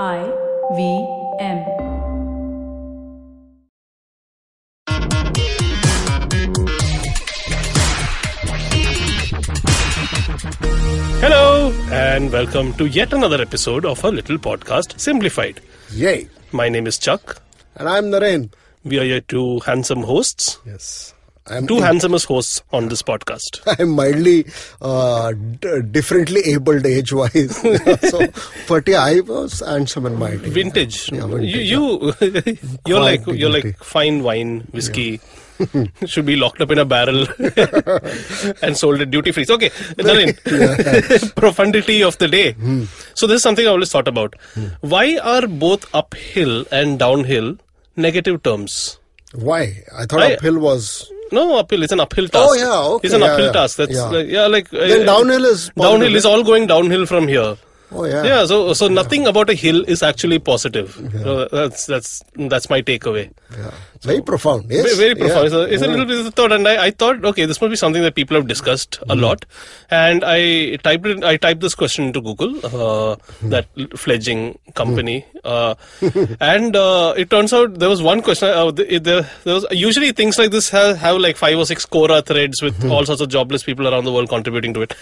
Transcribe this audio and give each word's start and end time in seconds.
I 0.00 0.24
V 0.74 1.06
M. 1.38 2.72
Hello, 11.20 11.70
and 11.92 12.32
welcome 12.32 12.72
to 12.74 12.86
yet 12.86 13.12
another 13.12 13.40
episode 13.40 13.84
of 13.84 14.04
our 14.04 14.10
little 14.10 14.38
podcast, 14.38 14.98
Simplified. 14.98 15.60
Yay. 15.92 16.28
My 16.50 16.68
name 16.68 16.86
is 16.86 16.98
Chuck. 16.98 17.40
And 17.76 17.88
I'm 17.88 18.06
Naren. 18.06 18.52
We 18.84 18.98
are 18.98 19.04
your 19.04 19.20
two 19.20 19.60
handsome 19.60 20.02
hosts, 20.02 20.58
Yes. 20.66 21.14
I'm 21.46 21.66
two 21.66 21.80
handsomest 21.80 22.26
hosts 22.26 22.62
on 22.72 22.88
this 22.88 23.02
podcast. 23.02 23.60
I'm 23.78 23.90
mildly 23.90 24.46
uh, 24.80 25.32
d- 25.32 25.82
differently 25.90 26.40
abled 26.42 26.86
age 26.86 27.12
wise. 27.12 27.56
so, 28.10 28.28
but 28.68 28.86
yeah, 28.86 29.02
I 29.02 29.20
was 29.20 29.60
handsome 29.60 30.06
and 30.06 30.18
mild. 30.18 30.40
Vintage. 30.40 31.10
Yeah, 31.10 31.26
vintage, 31.26 31.54
you, 31.54 32.12
you, 32.20 32.58
you're 32.86 33.00
like 33.00 33.26
you're 33.26 33.50
like 33.50 33.76
fine 33.78 34.22
wine, 34.22 34.60
whiskey. 34.72 35.20
Should 36.06 36.26
be 36.26 36.34
locked 36.34 36.60
up 36.60 36.72
in 36.72 36.78
a 36.78 36.84
barrel 36.84 37.24
and 38.62 38.76
sold 38.76 39.00
at 39.00 39.10
duty 39.12 39.30
free. 39.30 39.46
Okay, 39.48 39.68
Naren, 39.98 41.34
profundity 41.36 42.02
of 42.02 42.18
the 42.18 42.26
day. 42.26 42.52
Hmm. 42.52 42.84
So 43.14 43.28
this 43.28 43.36
is 43.36 43.42
something 43.42 43.64
I 43.64 43.68
always 43.70 43.92
thought 43.92 44.08
about. 44.08 44.34
Why 44.80 45.18
are 45.18 45.46
both 45.46 45.86
uphill 45.94 46.64
and 46.72 46.98
downhill 46.98 47.58
negative 47.96 48.42
terms? 48.42 48.98
Why? 49.34 49.82
I 49.96 50.06
thought 50.06 50.20
I- 50.22 50.34
uphill 50.34 50.58
was. 50.58 51.10
No, 51.32 51.56
uphill. 51.56 51.82
It's 51.82 51.92
an 51.92 52.00
uphill 52.00 52.28
task. 52.28 52.46
Oh, 52.46 52.54
yeah, 52.54 52.78
okay, 52.96 53.06
It's 53.06 53.14
an 53.14 53.22
yeah, 53.22 53.26
uphill 53.28 53.46
yeah, 53.46 53.52
task. 53.52 53.76
That's 53.78 53.94
yeah. 53.94 54.02
like, 54.04 54.26
yeah, 54.28 54.46
like 54.48 54.68
Then 54.68 55.02
uh, 55.08 55.12
downhill 55.16 55.44
is. 55.46 55.70
downhill 55.70 56.14
is 56.14 56.26
all 56.26 56.44
going 56.44 56.66
downhill 56.66 57.06
from 57.06 57.26
here. 57.26 57.56
Oh, 57.94 58.04
yeah. 58.04 58.22
Yeah, 58.24 58.46
so 58.46 58.72
so 58.72 58.88
nothing 58.88 59.26
about 59.26 59.50
a 59.50 59.54
hill 59.54 59.84
is 59.86 60.02
actually 60.02 60.38
positive. 60.38 60.94
So 61.22 61.46
that's 61.48 61.86
that's 61.86 62.22
that's 62.36 62.70
my 62.70 62.80
takeaway. 62.82 63.30
Yeah. 63.56 63.70
Very 64.02 64.20
profound. 64.22 64.70
Yes. 64.70 64.84
Very, 64.96 64.96
very 64.96 65.14
profound. 65.14 65.40
Yeah. 65.40 65.44
It's, 65.44 65.54
a, 65.54 65.74
it's 65.74 65.82
a 65.82 65.86
little 65.86 66.06
bit 66.06 66.20
of 66.20 66.26
a 66.26 66.30
thought, 66.32 66.52
and 66.52 66.66
I, 66.66 66.86
I 66.86 66.90
thought, 66.90 67.24
okay, 67.24 67.44
this 67.44 67.60
must 67.60 67.70
be 67.70 67.76
something 67.76 68.02
that 68.02 68.14
people 68.16 68.36
have 68.36 68.48
discussed 68.48 68.98
a 69.02 69.06
Mm-hmm. 69.12 69.20
lot. 69.20 69.44
And 69.90 70.24
I 70.24 70.76
typed 70.76 71.06
it. 71.06 71.22
I 71.22 71.36
typed 71.36 71.60
this 71.60 71.74
question 71.74 72.06
into 72.06 72.20
Google, 72.20 72.56
uh, 72.66 73.16
Mm-hmm. 73.16 73.50
that 73.50 73.66
fledgling 73.96 74.58
company, 74.74 75.24
uh, 75.44 75.74
and 76.40 76.74
uh, 76.74 77.14
it 77.16 77.30
turns 77.30 77.52
out 77.52 77.78
there 77.78 77.88
was 77.88 78.02
one 78.02 78.22
question. 78.22 78.48
Uh, 78.48 78.70
there, 78.70 79.22
there 79.44 79.54
was 79.54 79.66
usually 79.70 80.12
things 80.12 80.38
like 80.38 80.50
this 80.50 80.70
have, 80.70 80.96
have 80.98 81.18
like 81.18 81.36
five 81.36 81.58
or 81.58 81.66
six 81.66 81.86
Quora 81.86 82.24
threads 82.24 82.62
with 82.62 82.76
Mm-hmm. 82.78 82.90
all 82.90 83.04
sorts 83.04 83.20
of 83.20 83.28
jobless 83.28 83.62
people 83.62 83.86
around 83.86 84.04
the 84.04 84.12
world 84.12 84.28
contributing 84.28 84.72
to 84.74 84.82
it. 84.82 84.94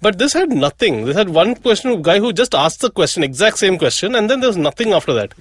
But 0.00 0.18
this 0.18 0.32
had 0.32 0.50
nothing. 0.50 1.04
This 1.06 1.16
had 1.16 1.30
one 1.30 1.54
question, 1.54 2.02
guy 2.02 2.18
who 2.18 2.32
just 2.32 2.54
asked 2.54 2.80
the 2.80 2.90
question, 2.90 3.22
exact 3.22 3.58
same 3.58 3.78
question, 3.78 4.14
and 4.14 4.30
then 4.30 4.40
there 4.40 4.48
was 4.48 4.56
nothing 4.56 4.92
after 4.92 5.12
that. 5.14 5.32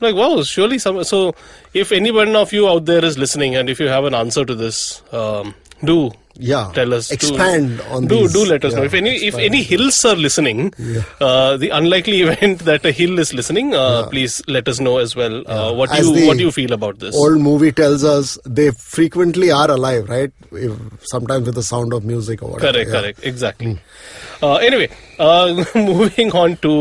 Like 0.00 0.14
wow, 0.14 0.42
surely 0.42 0.78
some. 0.78 1.02
So, 1.04 1.34
if 1.72 1.92
anyone 1.92 2.36
of 2.36 2.52
you 2.52 2.68
out 2.68 2.84
there 2.84 3.04
is 3.04 3.16
listening, 3.16 3.54
and 3.56 3.70
if 3.70 3.80
you 3.80 3.88
have 3.88 4.04
an 4.04 4.14
answer 4.14 4.44
to 4.44 4.54
this, 4.54 5.02
um, 5.12 5.54
do 5.84 6.12
Yeah. 6.36 6.70
tell 6.74 6.92
us. 6.94 7.10
Expand 7.10 7.80
on 7.82 8.06
Do 8.06 8.20
these. 8.22 8.32
do 8.32 8.44
let 8.44 8.64
us 8.64 8.74
know 8.74 8.82
if 8.82 8.94
any 8.94 9.10
if 9.16 9.34
any 9.36 9.62
hills 9.62 10.04
are 10.04 10.16
listening. 10.16 10.72
Uh, 11.20 11.56
the 11.56 11.70
unlikely 11.70 12.22
event 12.26 12.60
that 12.60 12.84
a 12.84 12.92
hill 12.92 13.18
is 13.18 13.32
listening, 13.32 13.74
uh, 13.74 14.08
please 14.08 14.42
let 14.48 14.68
us 14.68 14.80
know 14.80 14.98
as 14.98 15.14
well. 15.14 15.42
Uh, 15.48 15.72
what 15.72 15.90
As 15.90 16.06
you 16.08 16.26
what 16.26 16.38
you 16.38 16.50
feel 16.50 16.72
about 16.72 16.98
this? 16.98 17.14
Old 17.16 17.40
movie 17.40 17.72
tells 17.72 18.04
us 18.04 18.38
they 18.44 18.70
frequently 18.70 19.50
are 19.50 19.70
alive, 19.70 20.08
right? 20.08 20.32
If, 20.52 20.78
sometimes 21.06 21.46
with 21.46 21.54
the 21.54 21.62
sound 21.62 21.92
of 21.92 22.04
music 22.04 22.42
or 22.42 22.50
whatever. 22.52 22.72
Correct, 22.72 22.90
yeah. 22.90 23.00
correct, 23.00 23.20
exactly. 23.22 23.78
Uh, 24.44 24.56
anyway, 24.68 24.88
uh, 25.18 25.64
moving 25.74 26.30
on 26.32 26.56
to 26.64 26.72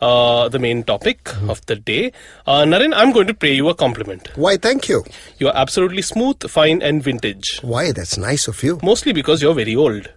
uh, 0.00 0.48
the 0.54 0.58
main 0.58 0.82
topic 0.90 1.28
Hmm. 1.28 1.50
of 1.54 1.60
the 1.66 1.76
day. 1.76 2.12
Uh, 2.46 2.62
Naren, 2.72 2.94
I'm 3.00 3.12
going 3.16 3.26
to 3.26 3.34
pay 3.44 3.52
you 3.52 3.68
a 3.68 3.74
compliment. 3.74 4.30
Why, 4.44 4.56
thank 4.56 4.88
you. 4.88 5.04
You're 5.38 5.56
absolutely 5.64 6.02
smooth, 6.10 6.48
fine, 6.58 6.80
and 6.90 7.02
vintage. 7.08 7.58
Why? 7.62 7.92
That's 7.92 8.16
nice 8.16 8.48
of 8.48 8.62
you. 8.68 8.78
Mostly 8.90 9.12
because 9.12 9.42
you're 9.42 9.54
very 9.62 9.76
old. 9.76 10.08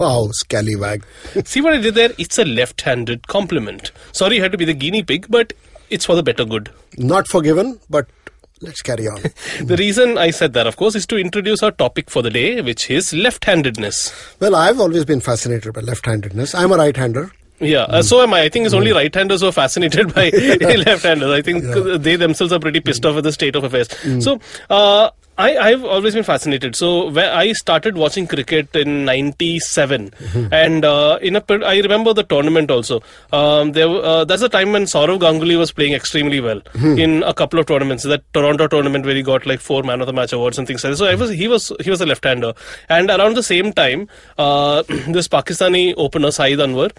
Wow, 0.00 0.28
scallywag. 0.40 1.04
See 1.44 1.60
what 1.60 1.74
I 1.74 1.80
did 1.86 1.94
there? 2.00 2.10
It's 2.18 2.38
a 2.38 2.44
left 2.44 2.80
handed 2.90 3.28
compliment. 3.28 3.92
Sorry, 4.12 4.36
you 4.36 4.42
had 4.42 4.52
to 4.52 4.58
be 4.58 4.64
the 4.64 4.74
guinea 4.74 5.02
pig, 5.02 5.26
but 5.28 5.52
it's 5.90 6.06
for 6.06 6.16
the 6.16 6.22
better 6.22 6.44
good. 6.44 6.70
Not 6.98 7.28
forgiven, 7.28 7.78
but 7.90 8.06
let's 8.62 8.82
carry 8.82 9.08
on. 9.08 9.20
The 9.60 9.76
reason 9.76 10.18
I 10.18 10.30
said 10.30 10.52
that, 10.54 10.66
of 10.66 10.76
course, 10.76 10.94
is 10.94 11.06
to 11.08 11.16
introduce 11.16 11.62
our 11.62 11.70
topic 11.70 12.10
for 12.10 12.22
the 12.22 12.30
day, 12.30 12.60
which 12.60 12.90
is 12.90 13.12
left 13.12 13.44
handedness. 13.44 14.12
Well, 14.40 14.54
I've 14.54 14.80
always 14.80 15.04
been 15.04 15.20
fascinated 15.20 15.72
by 15.74 15.80
left-handedness. 15.82 16.54
I'm 16.54 16.72
a 16.72 16.76
right-hander. 16.76 17.30
Yeah, 17.60 17.82
uh, 17.82 18.02
so 18.02 18.20
am 18.22 18.34
I. 18.34 18.42
I 18.42 18.48
think 18.48 18.66
it's 18.66 18.74
only 18.74 18.92
right-handers 18.92 19.40
who 19.40 19.46
are 19.46 19.52
fascinated 19.52 20.12
by 20.14 20.30
left-handers. 20.86 21.30
I 21.30 21.42
think 21.42 21.62
they 22.02 22.16
themselves 22.16 22.52
are 22.52 22.58
pretty 22.58 22.80
pissed 22.80 23.06
off 23.06 23.14
with 23.14 23.24
the 23.24 23.32
state 23.32 23.54
of 23.54 23.62
affairs. 23.62 23.88
So, 24.24 24.40
uh, 24.68 25.10
I, 25.38 25.56
I've 25.56 25.84
always 25.84 26.14
been 26.14 26.24
fascinated. 26.24 26.76
So, 26.76 27.08
where 27.10 27.32
I 27.32 27.52
started 27.52 27.96
watching 27.96 28.26
cricket 28.26 28.76
in 28.76 29.06
'97, 29.06 30.12
and 30.52 30.84
uh, 30.84 31.18
in 31.22 31.36
a, 31.36 31.42
I 31.64 31.78
remember 31.80 32.12
the 32.12 32.22
tournament 32.22 32.70
also. 32.70 33.00
Um, 33.32 33.72
there, 33.72 33.88
uh, 33.88 34.24
that's 34.24 34.42
the 34.42 34.50
time 34.50 34.72
when 34.72 34.84
Sourav 34.84 35.20
Ganguly 35.20 35.56
was 35.58 35.72
playing 35.72 35.94
extremely 35.94 36.40
well 36.40 36.60
in 36.98 37.22
a 37.22 37.32
couple 37.32 37.58
of 37.58 37.66
tournaments. 37.66 38.04
That 38.04 38.22
Toronto 38.34 38.68
tournament 38.68 39.06
where 39.06 39.14
he 39.14 39.22
got 39.22 39.46
like 39.46 39.60
four 39.60 39.82
Man 39.82 40.00
of 40.02 40.06
the 40.06 40.12
Match 40.12 40.32
awards 40.34 40.58
and 40.58 40.66
things 40.66 40.84
like 40.84 40.92
that. 40.92 40.96
So, 40.98 41.06
I 41.06 41.14
was 41.14 41.30
he 41.30 41.48
was 41.48 41.72
he 41.80 41.88
was 41.88 42.00
a 42.02 42.06
left-hander, 42.06 42.52
and 42.90 43.10
around 43.10 43.34
the 43.34 43.42
same 43.42 43.72
time, 43.72 44.08
uh, 44.36 44.82
this 45.08 45.28
Pakistani 45.28 45.94
opener 45.96 46.30
Saeed 46.30 46.58
Anwar 46.58 46.92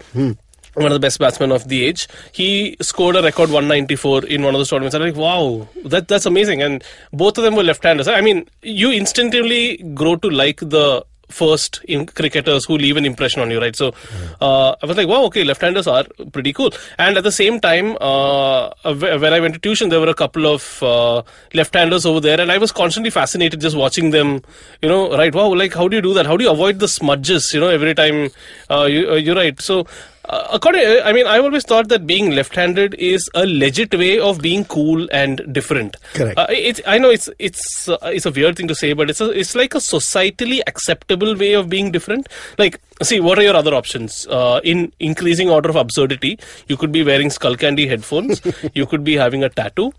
one 0.74 0.86
of 0.86 0.92
the 0.92 1.00
best 1.00 1.18
batsmen 1.18 1.52
of 1.52 1.68
the 1.68 1.84
age. 1.84 2.08
He 2.32 2.76
scored 2.80 3.16
a 3.16 3.22
record 3.22 3.50
194 3.50 4.26
in 4.26 4.42
one 4.42 4.54
of 4.54 4.58
those 4.58 4.70
tournaments. 4.70 4.94
I'm 4.94 5.02
like, 5.02 5.16
wow, 5.16 5.68
that 5.84 6.08
that's 6.08 6.26
amazing. 6.26 6.62
And 6.62 6.82
both 7.12 7.38
of 7.38 7.44
them 7.44 7.56
were 7.56 7.62
left-handers. 7.62 8.08
I 8.08 8.20
mean, 8.20 8.48
you 8.62 8.90
instinctively 8.90 9.78
grow 9.94 10.16
to 10.16 10.30
like 10.30 10.60
the 10.60 11.04
first 11.30 11.80
in 11.84 12.06
cricketers 12.06 12.64
who 12.64 12.76
leave 12.76 12.96
an 12.96 13.04
impression 13.04 13.40
on 13.42 13.50
you, 13.50 13.60
right? 13.60 13.74
So 13.74 13.92
uh, 14.40 14.76
I 14.82 14.86
was 14.86 14.96
like, 14.96 15.08
wow, 15.08 15.24
okay, 15.24 15.44
left-handers 15.44 15.86
are 15.86 16.04
pretty 16.32 16.52
cool. 16.52 16.70
And 16.98 17.16
at 17.16 17.24
the 17.24 17.32
same 17.32 17.60
time, 17.60 17.96
uh, 18.00 18.70
when 18.84 19.32
I 19.32 19.40
went 19.40 19.54
to 19.54 19.60
tuition, 19.60 19.88
there 19.88 20.00
were 20.00 20.08
a 20.08 20.14
couple 20.14 20.46
of 20.46 20.82
uh, 20.82 21.22
left-handers 21.54 22.06
over 22.06 22.20
there, 22.20 22.40
and 22.40 22.52
I 22.52 22.58
was 22.58 22.72
constantly 22.72 23.10
fascinated 23.10 23.60
just 23.60 23.76
watching 23.76 24.10
them. 24.10 24.42
You 24.82 24.88
know, 24.88 25.16
right? 25.16 25.34
Wow, 25.34 25.54
like 25.54 25.74
how 25.74 25.88
do 25.88 25.96
you 25.96 26.02
do 26.02 26.14
that? 26.14 26.26
How 26.26 26.36
do 26.36 26.44
you 26.44 26.50
avoid 26.50 26.78
the 26.78 26.88
smudges? 26.88 27.52
You 27.52 27.60
know, 27.60 27.68
every 27.68 27.94
time 27.94 28.30
uh, 28.70 28.84
you, 28.84 29.10
uh, 29.10 29.14
you're 29.14 29.36
right. 29.36 29.60
So 29.60 29.86
uh, 30.28 30.48
according, 30.52 30.82
I 31.04 31.12
mean, 31.12 31.26
I 31.26 31.38
always 31.38 31.64
thought 31.64 31.88
that 31.88 32.06
being 32.06 32.30
left-handed 32.30 32.94
is 32.94 33.28
a 33.34 33.44
legit 33.44 33.94
way 33.94 34.18
of 34.18 34.40
being 34.40 34.64
cool 34.64 35.06
and 35.12 35.42
different. 35.52 35.96
Correct. 36.14 36.38
Uh, 36.38 36.46
it's, 36.48 36.80
I 36.86 36.98
know 36.98 37.10
it's 37.10 37.28
it's 37.38 37.88
uh, 37.88 37.98
it's 38.04 38.24
a 38.24 38.30
weird 38.30 38.56
thing 38.56 38.68
to 38.68 38.74
say, 38.74 38.94
but 38.94 39.10
it's 39.10 39.20
a, 39.20 39.30
it's 39.30 39.54
like 39.54 39.74
a 39.74 39.78
societally 39.78 40.60
acceptable 40.66 41.36
way 41.36 41.52
of 41.52 41.68
being 41.68 41.92
different. 41.92 42.28
Like, 42.58 42.80
see, 43.02 43.20
what 43.20 43.38
are 43.38 43.42
your 43.42 43.56
other 43.56 43.74
options? 43.74 44.26
Uh, 44.26 44.60
in 44.64 44.92
increasing 44.98 45.50
order 45.50 45.68
of 45.68 45.76
absurdity, 45.76 46.38
you 46.68 46.76
could 46.76 46.92
be 46.92 47.04
wearing 47.04 47.28
Skullcandy 47.28 47.88
headphones. 47.88 48.40
you 48.74 48.86
could 48.86 49.04
be 49.04 49.14
having 49.14 49.44
a 49.44 49.50
tattoo. 49.50 49.92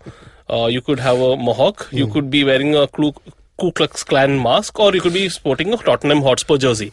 Uh, 0.48 0.66
you 0.66 0.80
could 0.80 1.00
have 1.00 1.20
a 1.20 1.36
mohawk. 1.36 1.88
You 1.90 2.06
could 2.06 2.30
be 2.30 2.44
wearing 2.44 2.76
a 2.76 2.86
Ku, 2.86 3.12
Ku 3.58 3.72
Klux 3.72 4.04
Klan 4.04 4.42
mask, 4.42 4.78
or 4.78 4.94
you 4.94 5.00
could 5.00 5.14
be 5.14 5.28
sporting 5.28 5.72
a 5.72 5.76
Tottenham 5.78 6.22
Hotspur 6.22 6.58
jersey. 6.58 6.92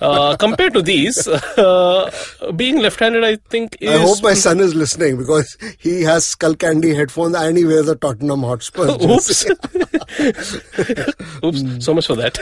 Uh, 0.00 0.36
compared 0.36 0.72
to 0.74 0.82
these, 0.82 1.26
uh, 1.28 2.10
being 2.54 2.78
left-handed, 2.78 3.24
I 3.24 3.36
think 3.36 3.76
is 3.80 3.90
I 3.90 3.98
hope 3.98 4.22
my 4.22 4.34
son 4.34 4.60
is 4.60 4.74
listening 4.74 5.16
because 5.16 5.56
he 5.78 6.02
has 6.02 6.24
Skullcandy 6.24 6.94
headphones 6.94 7.34
and 7.34 7.56
he 7.56 7.64
wears 7.64 7.88
a 7.88 7.96
Tottenham 7.96 8.42
Hotspur. 8.42 8.86
Oops. 9.02 9.44
Oops. 11.44 11.84
So 11.84 11.94
much 11.94 12.06
for 12.06 12.16
that. 12.16 12.38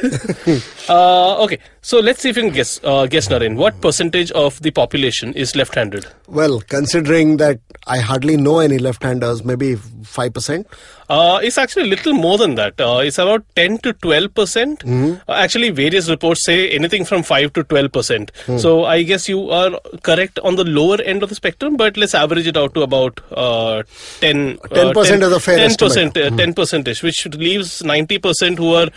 uh, 0.88 1.42
okay. 1.44 1.58
So 1.80 2.00
let's 2.00 2.20
see 2.20 2.28
if 2.30 2.36
you 2.36 2.42
can 2.42 2.52
guess. 2.52 2.80
Uh, 2.84 3.06
guess, 3.06 3.28
Naren. 3.28 3.56
What 3.56 3.80
percentage 3.80 4.30
of 4.32 4.60
the 4.62 4.70
population 4.70 5.32
is 5.34 5.56
left-handed? 5.56 6.06
Well, 6.28 6.60
considering 6.60 7.38
that 7.38 7.60
I 7.86 7.98
hardly 7.98 8.36
know 8.36 8.58
any 8.58 8.78
left-handers, 8.78 9.44
maybe 9.44 9.76
five 10.04 10.34
percent. 10.34 10.66
Uh, 11.08 11.40
it's 11.42 11.58
actually 11.58 11.82
a 11.82 11.86
little 11.88 12.14
more 12.14 12.38
than 12.38 12.54
that. 12.54 12.80
Uh, 12.80 13.00
it's 13.04 13.18
about 13.18 13.44
10 13.54 13.61
to 13.68 13.92
12 13.92 14.34
percent. 14.34 14.84
Uh, 14.84 15.16
actually, 15.28 15.70
various 15.70 16.08
reports 16.08 16.44
say 16.44 16.70
anything 16.70 17.04
from 17.04 17.22
5 17.22 17.52
to 17.54 17.64
12 17.64 17.92
percent. 17.92 18.32
So 18.58 18.84
I 18.84 19.02
guess 19.02 19.28
you 19.28 19.50
are 19.50 19.70
correct 20.02 20.38
on 20.40 20.56
the 20.56 20.64
lower 20.64 21.00
end 21.02 21.22
of 21.22 21.28
the 21.28 21.34
spectrum, 21.34 21.76
but 21.76 21.96
let's 21.96 22.14
average 22.14 22.46
it 22.46 22.56
out 22.56 22.74
to 22.74 22.82
about 22.82 23.20
uh, 23.32 23.82
10. 24.20 24.58
10% 24.58 25.22
is 25.22 25.32
a 25.32 25.40
fair 25.40 25.56
10 25.56 25.74
percent, 25.76 26.16
estimate. 26.16 26.32
uh, 26.32 26.36
10 26.36 26.54
percentish, 26.54 27.02
which 27.02 27.26
leaves 27.26 27.82
90 27.82 28.18
percent 28.18 28.58
who 28.58 28.74
are 28.74 28.88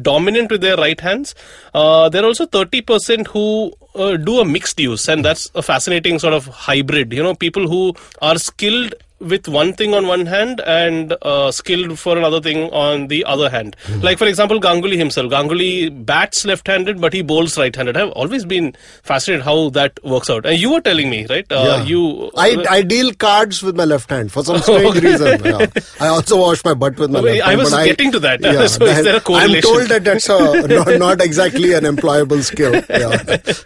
dominant 0.00 0.50
with 0.50 0.60
their 0.60 0.76
right 0.76 1.00
hands. 1.00 1.34
Uh, 1.74 2.08
there 2.08 2.22
are 2.22 2.26
also 2.26 2.46
30 2.46 2.80
percent 2.82 3.26
who 3.28 3.72
uh, 3.94 4.16
do 4.16 4.40
a 4.40 4.44
mixed 4.44 4.78
use, 4.80 5.08
and 5.08 5.24
that's 5.24 5.50
a 5.54 5.62
fascinating 5.62 6.18
sort 6.18 6.32
of 6.34 6.46
hybrid. 6.46 7.12
You 7.12 7.22
know, 7.22 7.34
people 7.34 7.68
who 7.68 7.94
are 8.20 8.38
skilled 8.38 8.94
with 9.22 9.48
one 9.48 9.72
thing 9.72 9.94
on 9.94 10.06
one 10.06 10.26
hand 10.26 10.60
and 10.66 11.14
uh, 11.22 11.50
skilled 11.50 11.98
for 11.98 12.18
another 12.18 12.40
thing 12.40 12.70
on 12.70 13.06
the 13.08 13.24
other 13.24 13.48
hand. 13.48 13.76
Like 14.00 14.18
for 14.18 14.26
example, 14.26 14.60
Ganguly 14.60 14.96
himself. 14.96 15.30
Ganguly 15.30 16.04
bats 16.04 16.44
left-handed, 16.44 17.00
but 17.00 17.12
he 17.12 17.22
bowls 17.22 17.56
right-handed. 17.56 17.96
I've 17.96 18.10
always 18.10 18.44
been 18.44 18.74
fascinated 19.02 19.44
how 19.44 19.70
that 19.70 19.98
works 20.04 20.28
out. 20.28 20.44
And 20.44 20.58
you 20.58 20.72
were 20.72 20.80
telling 20.80 21.08
me, 21.10 21.26
right? 21.26 21.46
Uh, 21.50 21.64
Yeah. 21.66 21.84
You. 21.84 22.30
I, 22.36 22.64
I 22.68 22.82
deal 22.82 23.12
cards 23.14 23.62
with 23.62 23.76
my 23.76 23.84
left 23.84 24.10
hand 24.10 24.32
for 24.32 24.42
some 24.44 24.58
strange 24.60 25.02
reason. 25.08 25.44
Yeah. 25.44 25.66
I 26.00 26.08
also 26.08 26.40
wash 26.40 26.64
my 26.64 26.74
butt 26.74 26.98
with 26.98 27.10
my 27.10 27.20
Wait, 27.20 27.38
left 27.38 27.48
hand. 27.50 27.60
I 27.60 27.62
was 27.62 27.72
getting 27.86 28.12
to 28.12 28.18
that. 28.20 28.40
So 28.72 28.84
is 28.86 29.04
there 29.04 29.16
a 29.16 29.20
correlation? 29.20 29.56
I'm 29.56 29.62
told 29.62 29.88
that 29.88 30.04
that's 30.04 30.28
a, 30.28 30.66
not, 30.68 30.98
not 30.98 31.20
exactly 31.20 31.72
an 31.74 31.84
employable 31.84 32.42
skill. 32.42 32.74
Yeah. 32.74 33.16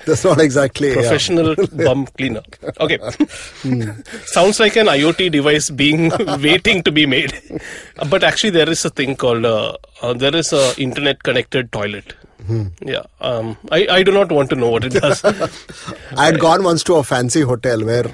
That's 0.07 0.25
not 0.25 0.41
exactly. 0.41 0.89
yeah. 0.89 0.95
Professional 0.95 1.55
bum 1.73 2.07
cleaner. 2.19 2.43
Okay. 2.81 2.99
Sounds 4.27 4.61
like 4.61 4.77
an 4.77 4.87
IoT 4.87 5.31
device 5.33 5.46
being 5.83 6.11
waiting 6.47 6.83
to 6.83 6.93
be 6.93 7.07
made. 7.07 7.33
But 8.11 8.23
actually, 8.25 8.51
there 8.51 8.69
is 8.69 8.85
a 8.85 8.91
thing 8.91 9.17
called 9.17 9.45
uh, 9.45 9.77
uh, 10.03 10.13
there 10.13 10.35
is 10.37 10.53
a 10.53 10.75
internet 10.81 11.23
connected 11.23 11.73
toilet. 11.73 12.15
Yeah. 12.81 13.03
Um, 13.21 13.57
I, 13.73 13.87
I 13.91 14.03
do 14.05 14.13
not 14.13 14.31
want 14.31 14.51
to 14.51 14.57
know 14.57 14.69
what 14.71 14.85
it 14.85 14.93
does. 14.93 15.25
I 16.17 16.27
had 16.27 16.39
gone 16.39 16.63
once 16.63 16.85
to 16.85 16.95
a 16.95 17.03
fancy 17.03 17.41
hotel 17.41 17.85
where 17.85 18.05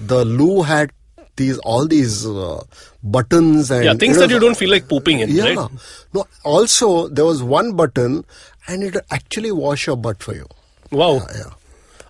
the 0.00 0.24
loo 0.24 0.62
had 0.62 0.90
these 1.36 1.58
all 1.58 1.86
these 1.86 2.26
uh, 2.26 2.64
buttons 3.04 3.70
and 3.70 3.84
yeah, 3.84 3.94
things 3.94 4.16
know, 4.16 4.22
that 4.26 4.30
you 4.30 4.40
don't 4.40 4.56
feel 4.56 4.70
like 4.70 4.88
pooping 4.88 5.20
in, 5.20 5.30
Yeah. 5.30 5.44
right? 5.54 5.70
No. 6.12 6.26
Also, 6.42 7.06
there 7.06 7.24
was 7.24 7.42
one 7.42 7.72
button, 7.76 8.24
and 8.66 8.82
it 8.82 8.96
actually 9.10 9.52
wash 9.52 9.86
your 9.86 9.96
butt 9.96 10.22
for 10.24 10.34
you. 10.34 10.46
Wow. 10.90 11.20
Yeah. 11.36 11.52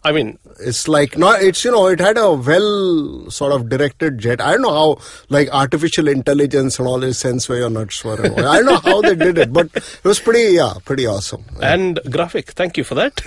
I 0.09 0.13
mean, 0.13 0.39
It's 0.69 0.89
like 0.89 1.17
not. 1.23 1.43
It's 1.43 1.65
you 1.65 1.71
know. 1.71 1.87
It 1.87 2.01
had 2.01 2.17
a 2.19 2.33
well 2.33 3.31
sort 3.31 3.53
of 3.53 3.69
directed 3.69 4.19
jet. 4.19 4.41
I 4.41 4.53
don't 4.53 4.63
know 4.63 4.73
how 4.73 4.99
like 5.29 5.49
artificial 5.53 6.09
intelligence 6.09 6.79
and 6.79 6.89
all 6.89 6.99
this 6.99 7.19
sense 7.19 7.49
where 7.49 7.59
your 7.59 7.71
nuts 7.71 8.03
were. 8.05 8.19
I 8.55 8.63
don't 8.63 8.67
know 8.67 8.79
how 8.79 9.03
they 9.03 9.15
did 9.15 9.39
it, 9.39 9.53
but 9.53 9.69
it 9.77 10.05
was 10.05 10.19
pretty. 10.19 10.55
Yeah, 10.55 10.73
pretty 10.85 11.07
awesome. 11.07 11.45
and 11.61 12.01
graphic. 12.11 12.53
Thank 12.63 12.79
you 12.79 12.85
for 12.85 12.95
that. 12.95 13.21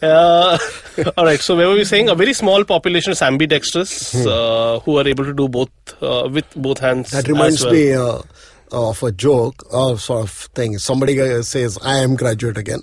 uh, 0.02 1.12
all 1.16 1.24
right. 1.24 1.40
So, 1.40 1.56
where 1.56 1.68
were 1.68 1.74
we 1.74 1.84
saying? 1.84 2.08
A 2.08 2.14
very 2.14 2.32
small 2.32 2.64
population 2.64 3.12
is 3.12 3.20
ambidextrous 3.20 4.14
uh, 4.24 4.80
who 4.84 4.98
are 4.98 5.06
able 5.06 5.24
to 5.24 5.34
do 5.34 5.48
both 5.48 5.70
uh, 6.00 6.28
with 6.32 6.46
both 6.54 6.78
hands. 6.78 7.10
Hmm. 7.10 7.16
That 7.16 7.28
reminds 7.28 7.64
well. 7.64 7.72
me 7.74 7.92
uh, 7.92 8.22
of 8.72 9.02
a 9.02 9.12
joke 9.12 9.72
or 9.72 9.98
sort 9.98 10.24
of 10.24 10.30
thing. 10.30 10.78
Somebody 10.78 11.16
says, 11.42 11.78
"IIM 11.78 12.16
graduate 12.16 12.56
again." 12.58 12.80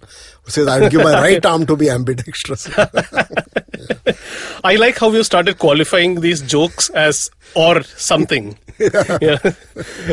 Says, 0.48 0.68
"I 0.68 0.80
would 0.80 0.92
give 0.92 1.04
my 1.04 1.14
right 1.22 1.46
arm 1.46 1.66
to 1.66 1.76
be 1.76 1.90
ambidextrous." 1.90 2.70
I 4.64 4.76
like 4.76 4.98
how 4.98 5.12
you 5.12 5.24
started 5.24 5.60
qualifying 5.60 6.22
these 6.22 6.42
jokes 6.42 6.90
as 6.92 7.30
or 7.56 7.84
something. 7.84 8.58
yeah. 8.80 9.38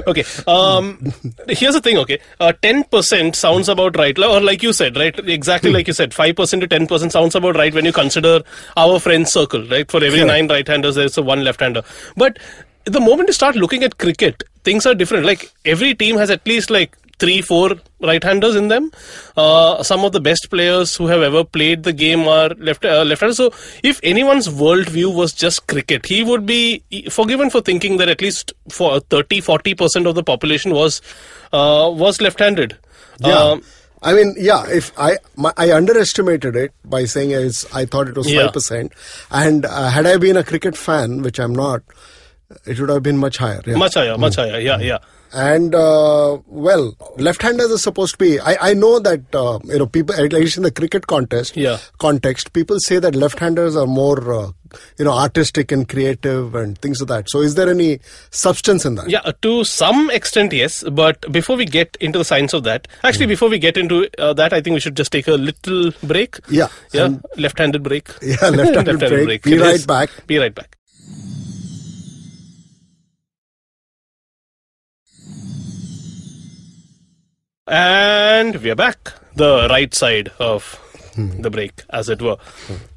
okay. 0.06 0.24
Um, 0.46 1.12
here's 1.48 1.74
the 1.74 1.80
thing. 1.82 1.98
Okay. 1.98 2.18
Uh, 2.38 2.52
Ten 2.62 2.84
percent 2.84 3.34
sounds 3.34 3.68
about 3.68 3.96
right, 3.96 4.16
or 4.18 4.40
like 4.40 4.62
you 4.62 4.72
said, 4.72 4.96
right? 4.96 5.18
Exactly 5.28 5.70
like 5.72 5.86
you 5.86 5.92
said. 5.92 6.14
Five 6.14 6.36
percent 6.36 6.62
to 6.62 6.68
ten 6.68 6.86
percent 6.86 7.12
sounds 7.12 7.34
about 7.34 7.56
right 7.56 7.74
when 7.74 7.84
you 7.84 7.92
consider 7.92 8.42
our 8.76 9.00
friend 9.00 9.28
circle. 9.28 9.66
Right. 9.68 9.90
For 9.90 9.98
every 9.98 10.20
Correct. 10.20 10.26
nine 10.26 10.48
right-handers, 10.48 10.94
there's 10.94 11.18
a 11.18 11.22
one 11.22 11.44
left-hander. 11.44 11.82
But 12.16 12.38
the 12.84 13.00
moment 13.00 13.28
you 13.28 13.32
start 13.32 13.56
looking 13.56 13.82
at 13.82 13.98
cricket, 13.98 14.42
things 14.64 14.86
are 14.86 14.94
different. 14.94 15.26
Like 15.26 15.50
every 15.64 15.94
team 15.94 16.16
has 16.16 16.30
at 16.30 16.46
least 16.46 16.70
like 16.70 16.96
three, 17.18 17.40
four 17.40 17.70
right-handers 18.00 18.56
in 18.56 18.66
them. 18.66 18.90
Uh, 19.36 19.80
some 19.84 20.04
of 20.04 20.10
the 20.10 20.20
best 20.20 20.48
players 20.50 20.96
who 20.96 21.06
have 21.06 21.22
ever 21.22 21.44
played 21.44 21.84
the 21.84 21.92
game 21.92 22.26
are 22.26 22.48
left 22.58 22.84
uh, 22.84 23.04
left-handers. 23.04 23.36
So, 23.36 23.52
if 23.84 24.00
anyone's 24.02 24.48
worldview 24.48 25.14
was 25.14 25.32
just 25.32 25.66
cricket, 25.68 26.06
he 26.06 26.24
would 26.24 26.46
be 26.46 26.82
forgiven 27.10 27.48
for 27.50 27.60
thinking 27.60 27.98
that 27.98 28.08
at 28.08 28.20
least 28.20 28.52
for 28.70 28.98
30, 29.00 29.40
40 29.40 29.74
percent 29.74 30.06
of 30.08 30.16
the 30.16 30.24
population 30.24 30.72
was 30.74 31.00
uh, 31.52 31.88
was 31.94 32.20
left-handed. 32.20 32.76
Yeah. 33.20 33.38
Um, 33.38 33.62
I 34.02 34.14
mean, 34.14 34.34
yeah. 34.36 34.66
If 34.68 34.90
I 34.98 35.18
my, 35.36 35.52
I 35.56 35.70
underestimated 35.72 36.56
it 36.56 36.72
by 36.84 37.04
saying 37.04 37.30
it's, 37.30 37.72
I 37.72 37.84
thought 37.84 38.08
it 38.08 38.16
was 38.16 38.28
Yeah. 38.28 38.46
five 38.46 38.54
percent, 38.54 38.92
and 39.30 39.64
uh, 39.64 39.90
had 39.90 40.06
I 40.06 40.16
been 40.16 40.36
a 40.36 40.42
cricket 40.42 40.76
fan, 40.76 41.22
which 41.22 41.38
I'm 41.38 41.52
not, 41.54 41.82
it 42.66 42.78
would 42.80 42.88
have 42.88 43.02
been 43.02 43.18
much 43.18 43.36
higher. 43.38 43.60
Yeah. 43.66 43.76
much 43.76 43.94
higher, 43.94 44.16
much 44.18 44.36
higher. 44.36 44.58
Yeah, 44.60 44.78
yeah. 44.78 44.98
And 45.34 45.74
uh, 45.74 46.38
well, 46.46 46.94
left-handers 47.16 47.72
are 47.72 47.78
supposed 47.78 48.12
to 48.12 48.18
be. 48.18 48.38
I, 48.38 48.70
I 48.70 48.74
know 48.74 48.98
that 48.98 49.34
uh, 49.34 49.60
you 49.64 49.78
know 49.78 49.86
people 49.86 50.14
at 50.14 50.30
least 50.30 50.58
in 50.58 50.62
the 50.62 50.70
cricket 50.70 51.06
contest 51.06 51.56
Yeah. 51.56 51.78
context, 51.98 52.52
people 52.52 52.76
say 52.80 52.98
that 52.98 53.14
left-handers 53.14 53.74
are 53.74 53.86
more 53.86 54.18
uh, 54.34 54.50
you 54.98 55.06
know 55.06 55.12
artistic 55.12 55.72
and 55.72 55.88
creative 55.88 56.54
and 56.54 56.76
things 56.82 57.00
of 57.00 57.08
that. 57.08 57.30
So, 57.30 57.40
is 57.40 57.54
there 57.54 57.70
any 57.70 58.00
substance 58.30 58.84
in 58.84 58.96
that? 58.96 59.08
Yeah, 59.08 59.32
to 59.40 59.64
some 59.64 60.10
extent, 60.10 60.52
yes. 60.52 60.84
But 60.92 61.24
before 61.32 61.56
we 61.56 61.64
get 61.64 61.96
into 61.98 62.18
the 62.18 62.26
science 62.26 62.52
of 62.52 62.64
that, 62.64 62.86
actually, 63.02 63.24
before 63.26 63.48
we 63.48 63.58
get 63.58 63.78
into 63.78 64.10
uh, 64.18 64.34
that, 64.34 64.52
I 64.52 64.60
think 64.60 64.74
we 64.74 64.80
should 64.80 64.96
just 64.98 65.12
take 65.12 65.28
a 65.28 65.32
little 65.48 65.92
break. 66.02 66.40
Yeah, 66.50 66.68
Yeah. 66.92 67.06
and- 67.06 67.24
left-handed 67.38 67.82
break. 67.82 68.10
Yeah, 68.20 68.50
left-handed 68.50 68.98
break. 69.24 69.44
Be 69.44 69.54
It 69.54 69.60
right 69.62 69.86
back. 69.86 70.10
Be 70.26 70.36
right 70.36 70.54
back. 70.54 70.76
And 77.68 78.56
we 78.56 78.70
are 78.72 78.74
back. 78.74 79.12
The 79.36 79.68
right 79.70 79.94
side 79.94 80.32
of 80.40 80.80
the 81.16 81.48
break, 81.48 81.84
as 81.90 82.08
it 82.08 82.20
were. 82.20 82.36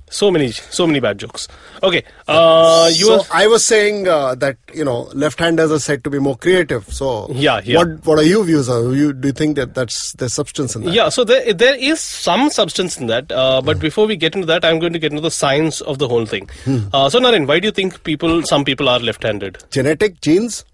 So 0.09 0.31
many, 0.31 0.51
so 0.51 0.87
many 0.87 0.99
bad 0.99 1.19
jokes. 1.19 1.47
Okay, 1.83 2.03
uh, 2.27 2.89
you 2.91 3.05
so 3.05 3.17
were 3.17 3.23
I 3.31 3.45
was 3.45 3.63
saying 3.63 4.07
uh, 4.07 4.33
that 4.35 4.57
you 4.73 4.83
know 4.83 5.03
left-handers 5.13 5.71
are 5.71 5.77
said 5.77 6.03
to 6.05 6.09
be 6.09 6.17
more 6.17 6.35
creative. 6.35 6.91
So 6.91 7.27
Yeah, 7.31 7.61
yeah. 7.63 7.77
What 7.77 8.05
what 8.07 8.17
are 8.17 8.23
your 8.23 8.43
views? 8.43 8.67
Are 8.67 8.91
you 8.91 9.13
do 9.13 9.27
you 9.27 9.33
think 9.33 9.55
that 9.57 9.75
that's 9.75 10.13
there's 10.13 10.33
substance 10.33 10.75
in 10.75 10.83
that? 10.83 10.93
Yeah, 10.93 11.09
so 11.09 11.23
there 11.23 11.53
there 11.53 11.75
is 11.75 11.99
some 11.99 12.49
substance 12.49 12.97
in 12.97 13.05
that, 13.05 13.31
uh, 13.31 13.61
but 13.61 13.79
before 13.79 14.07
we 14.07 14.15
get 14.15 14.33
into 14.33 14.47
that, 14.47 14.65
I'm 14.65 14.79
going 14.79 14.93
to 14.93 14.99
get 14.99 15.11
into 15.11 15.21
the 15.21 15.31
science 15.31 15.79
of 15.81 15.99
the 15.99 16.07
whole 16.07 16.25
thing. 16.25 16.49
Uh, 16.91 17.07
so, 17.09 17.19
Naren, 17.19 17.47
why 17.47 17.59
do 17.59 17.67
you 17.67 17.71
think 17.71 18.03
people, 18.03 18.41
some 18.43 18.65
people 18.65 18.89
are 18.89 18.99
left-handed? 18.99 19.63
Genetic 19.69 20.21
genes. 20.21 20.65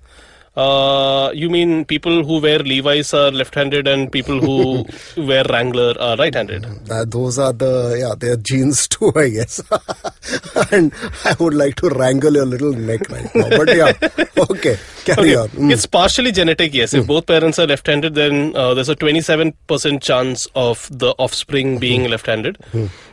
Uh, 0.56 1.32
you 1.34 1.50
mean 1.50 1.86
people 1.86 2.26
who 2.26 2.42
wear 2.42 2.60
Levi's 2.60 3.14
are 3.14 3.32
left-handed 3.32 3.88
and 3.88 4.12
people 4.12 4.40
who 4.40 4.86
wear 5.26 5.46
Wrangler 5.50 5.96
are 5.98 6.18
right-handed? 6.18 6.66
Those 7.10 7.40
are 7.40 7.54
the 7.54 7.98
yeah 7.98 8.16
their 8.18 8.36
jeans 8.36 8.88
too, 8.88 9.14
I 9.16 9.30
guess. 9.30 9.62
and 10.72 10.92
I 11.24 11.36
would 11.40 11.54
like 11.54 11.76
to 11.76 11.90
wrangle 11.90 12.34
your 12.34 12.46
little 12.46 12.74
neck 12.74 13.10
right 13.10 13.34
now, 13.34 13.50
but 13.50 13.76
yeah, 13.76 13.94
okay, 14.52 14.78
carry 15.06 15.36
on. 15.36 15.48
Mm. 15.50 15.72
It's 15.72 15.86
partially 15.86 16.34
genetic, 16.34 16.74
yes. 16.74 16.94
If 16.94 17.08
both 17.08 17.28
parents 17.28 17.58
are 17.58 17.68
left-handed, 17.68 18.16
then 18.16 18.54
uh, 18.56 18.74
there's 18.74 18.90
a 18.90 18.96
27% 18.96 20.02
chance 20.02 20.48
of 20.54 20.90
the 20.92 21.16
offspring 21.18 21.80
being 21.80 22.10
left-handed. 22.10 22.58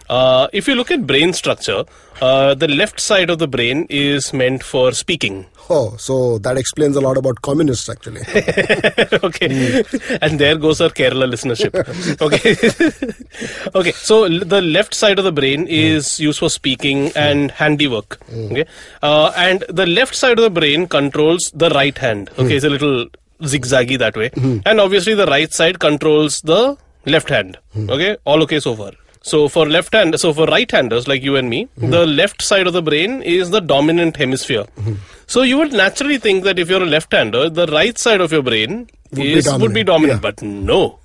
Uh, 0.08 0.48
if 0.52 0.66
you 0.66 0.74
look 0.74 0.90
at 0.90 1.06
brain 1.06 1.32
structure, 1.32 1.84
uh, 2.20 2.54
the 2.54 2.68
left 2.68 2.98
side 3.00 3.30
of 3.30 3.38
the 3.38 3.46
brain 3.48 3.86
is 3.90 4.32
meant 4.32 4.62
for 4.62 4.92
speaking. 4.92 5.46
Oh, 5.70 5.94
so 5.98 6.38
that 6.38 6.56
explains 6.56 6.96
a 6.96 7.00
lot 7.02 7.18
about 7.18 7.42
communists 7.42 7.90
actually. 7.90 8.22
okay. 9.22 9.82
Hmm. 9.82 10.16
And 10.22 10.40
there 10.40 10.56
goes 10.56 10.80
our 10.80 10.88
Kerala 10.88 11.30
listenership. 11.30 11.74
Okay. 12.22 12.52
okay. 13.74 13.92
So 13.92 14.30
the 14.30 14.62
left 14.62 14.94
side 14.94 15.18
of 15.18 15.26
the 15.26 15.32
brain 15.32 15.66
hmm. 15.66 15.68
is 15.68 16.18
used 16.18 16.38
for 16.38 16.48
speaking 16.48 17.10
hmm. 17.10 17.18
and 17.18 17.50
handiwork. 17.50 18.18
Okay. 18.32 18.64
Uh, 19.02 19.30
and 19.36 19.62
the 19.68 19.84
left 19.84 20.14
side 20.14 20.38
of 20.38 20.42
the 20.42 20.48
brain 20.48 20.86
controls 20.88 21.52
the 21.54 21.68
right 21.68 21.98
hand. 21.98 22.30
Okay. 22.38 22.56
It's 22.56 22.64
a 22.64 22.70
little 22.70 23.04
zigzaggy 23.42 23.98
that 23.98 24.16
way. 24.16 24.30
And 24.64 24.80
obviously 24.80 25.12
the 25.12 25.26
right 25.26 25.52
side 25.52 25.80
controls 25.80 26.40
the 26.40 26.78
left 27.04 27.28
hand. 27.28 27.58
Okay. 27.76 28.16
All 28.24 28.42
okay 28.44 28.58
so 28.58 28.74
far. 28.74 28.92
So 29.22 29.48
for 29.48 29.66
left 29.66 29.92
hand, 29.92 30.18
so 30.18 30.32
for 30.32 30.46
right-handers 30.46 31.08
like 31.08 31.22
you 31.22 31.36
and 31.36 31.50
me, 31.50 31.68
the 31.76 32.06
left 32.06 32.42
side 32.42 32.66
of 32.66 32.72
the 32.72 32.82
brain 32.82 33.22
is 33.22 33.50
the 33.50 33.60
dominant 33.60 34.16
hemisphere. 34.16 34.64
So 35.26 35.42
you 35.42 35.58
would 35.58 35.72
naturally 35.72 36.18
think 36.18 36.44
that 36.44 36.58
if 36.58 36.70
you're 36.70 36.82
a 36.82 36.86
left-hander, 36.86 37.50
the 37.50 37.66
right 37.66 37.98
side 37.98 38.20
of 38.20 38.32
your 38.32 38.42
brain 38.42 38.88
Would 39.10 39.16
be 39.16 39.32
is 39.34 39.52
would 39.52 39.74
be 39.74 39.84
dominant, 39.84 40.22
dominant, 40.22 40.22
yeah. 40.22 40.30
but 40.30 40.42
no. 40.42 40.98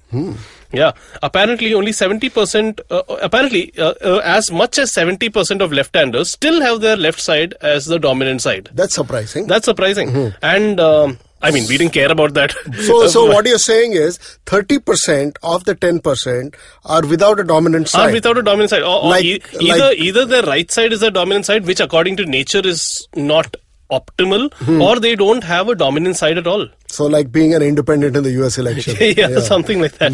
Yeah, 0.72 0.94
apparently 1.22 1.74
only 1.76 1.92
70%, 1.92 2.80
uh, 2.90 3.04
apparently 3.22 3.72
uh, 3.78 3.94
uh, 4.02 4.22
as 4.24 4.52
much 4.52 4.80
as 4.80 4.92
70% 4.92 5.62
of 5.62 5.72
left-handers 5.72 6.32
still 6.32 6.62
have 6.62 6.82
their 6.82 6.98
left 6.98 7.22
side 7.22 7.54
as 7.62 7.86
the 7.86 8.00
dominant 8.00 8.42
side. 8.42 8.70
That's 8.74 8.96
surprising. 8.96 9.46
That's 9.46 9.66
surprising. 9.66 10.34
And 10.42 10.80
um, 10.80 11.20
I 11.44 11.52
mean, 11.52 11.66
we 11.68 11.78
didn't 11.78 11.94
care 11.94 12.12
about 12.12 12.34
that. 12.36 12.54
so, 12.88 13.08
so 13.16 13.26
what 13.26 13.46
you're 13.46 13.58
saying 13.60 13.94
is 13.94 14.18
30% 14.46 15.36
of 15.44 15.66
the 15.66 15.76
10% 15.76 16.56
are 16.86 17.06
without 17.06 17.40
a 17.40 17.44
dominant 17.44 17.90
side. 17.90 18.10
Are 18.10 18.14
without 18.14 18.38
a 18.38 18.42
dominant 18.42 18.70
side. 18.70 18.82
Or, 18.84 19.04
or 19.04 19.10
Like- 19.10 19.26
e- 19.26 19.42
like- 19.54 19.62
either 19.62 19.92
either 19.94 20.26
the 20.26 20.42
right 20.44 20.72
side 20.72 20.94
is 20.94 21.02
the 21.02 21.12
dominant 21.12 21.46
side, 21.46 21.66
which 21.66 21.80
according 21.80 22.18
to 22.18 22.26
nature 22.26 22.62
is 22.64 23.08
not 23.16 23.56
optimal, 23.98 24.54
Hmm. 24.68 24.82
or 24.82 25.00
they 25.00 25.16
don't 25.16 25.44
have 25.44 25.70
a 25.70 25.76
dominant 25.76 26.18
side 26.18 26.38
at 26.38 26.48
all. 26.48 26.66
So 26.96 27.06
like 27.14 27.32
being 27.36 27.54
an 27.58 27.64
independent 27.68 28.16
in 28.16 28.24
the 28.24 28.32
US 28.40 28.58
election. 28.64 28.96
yeah, 29.18 29.40
something 29.40 29.82
like 29.82 29.94
that. 30.00 30.14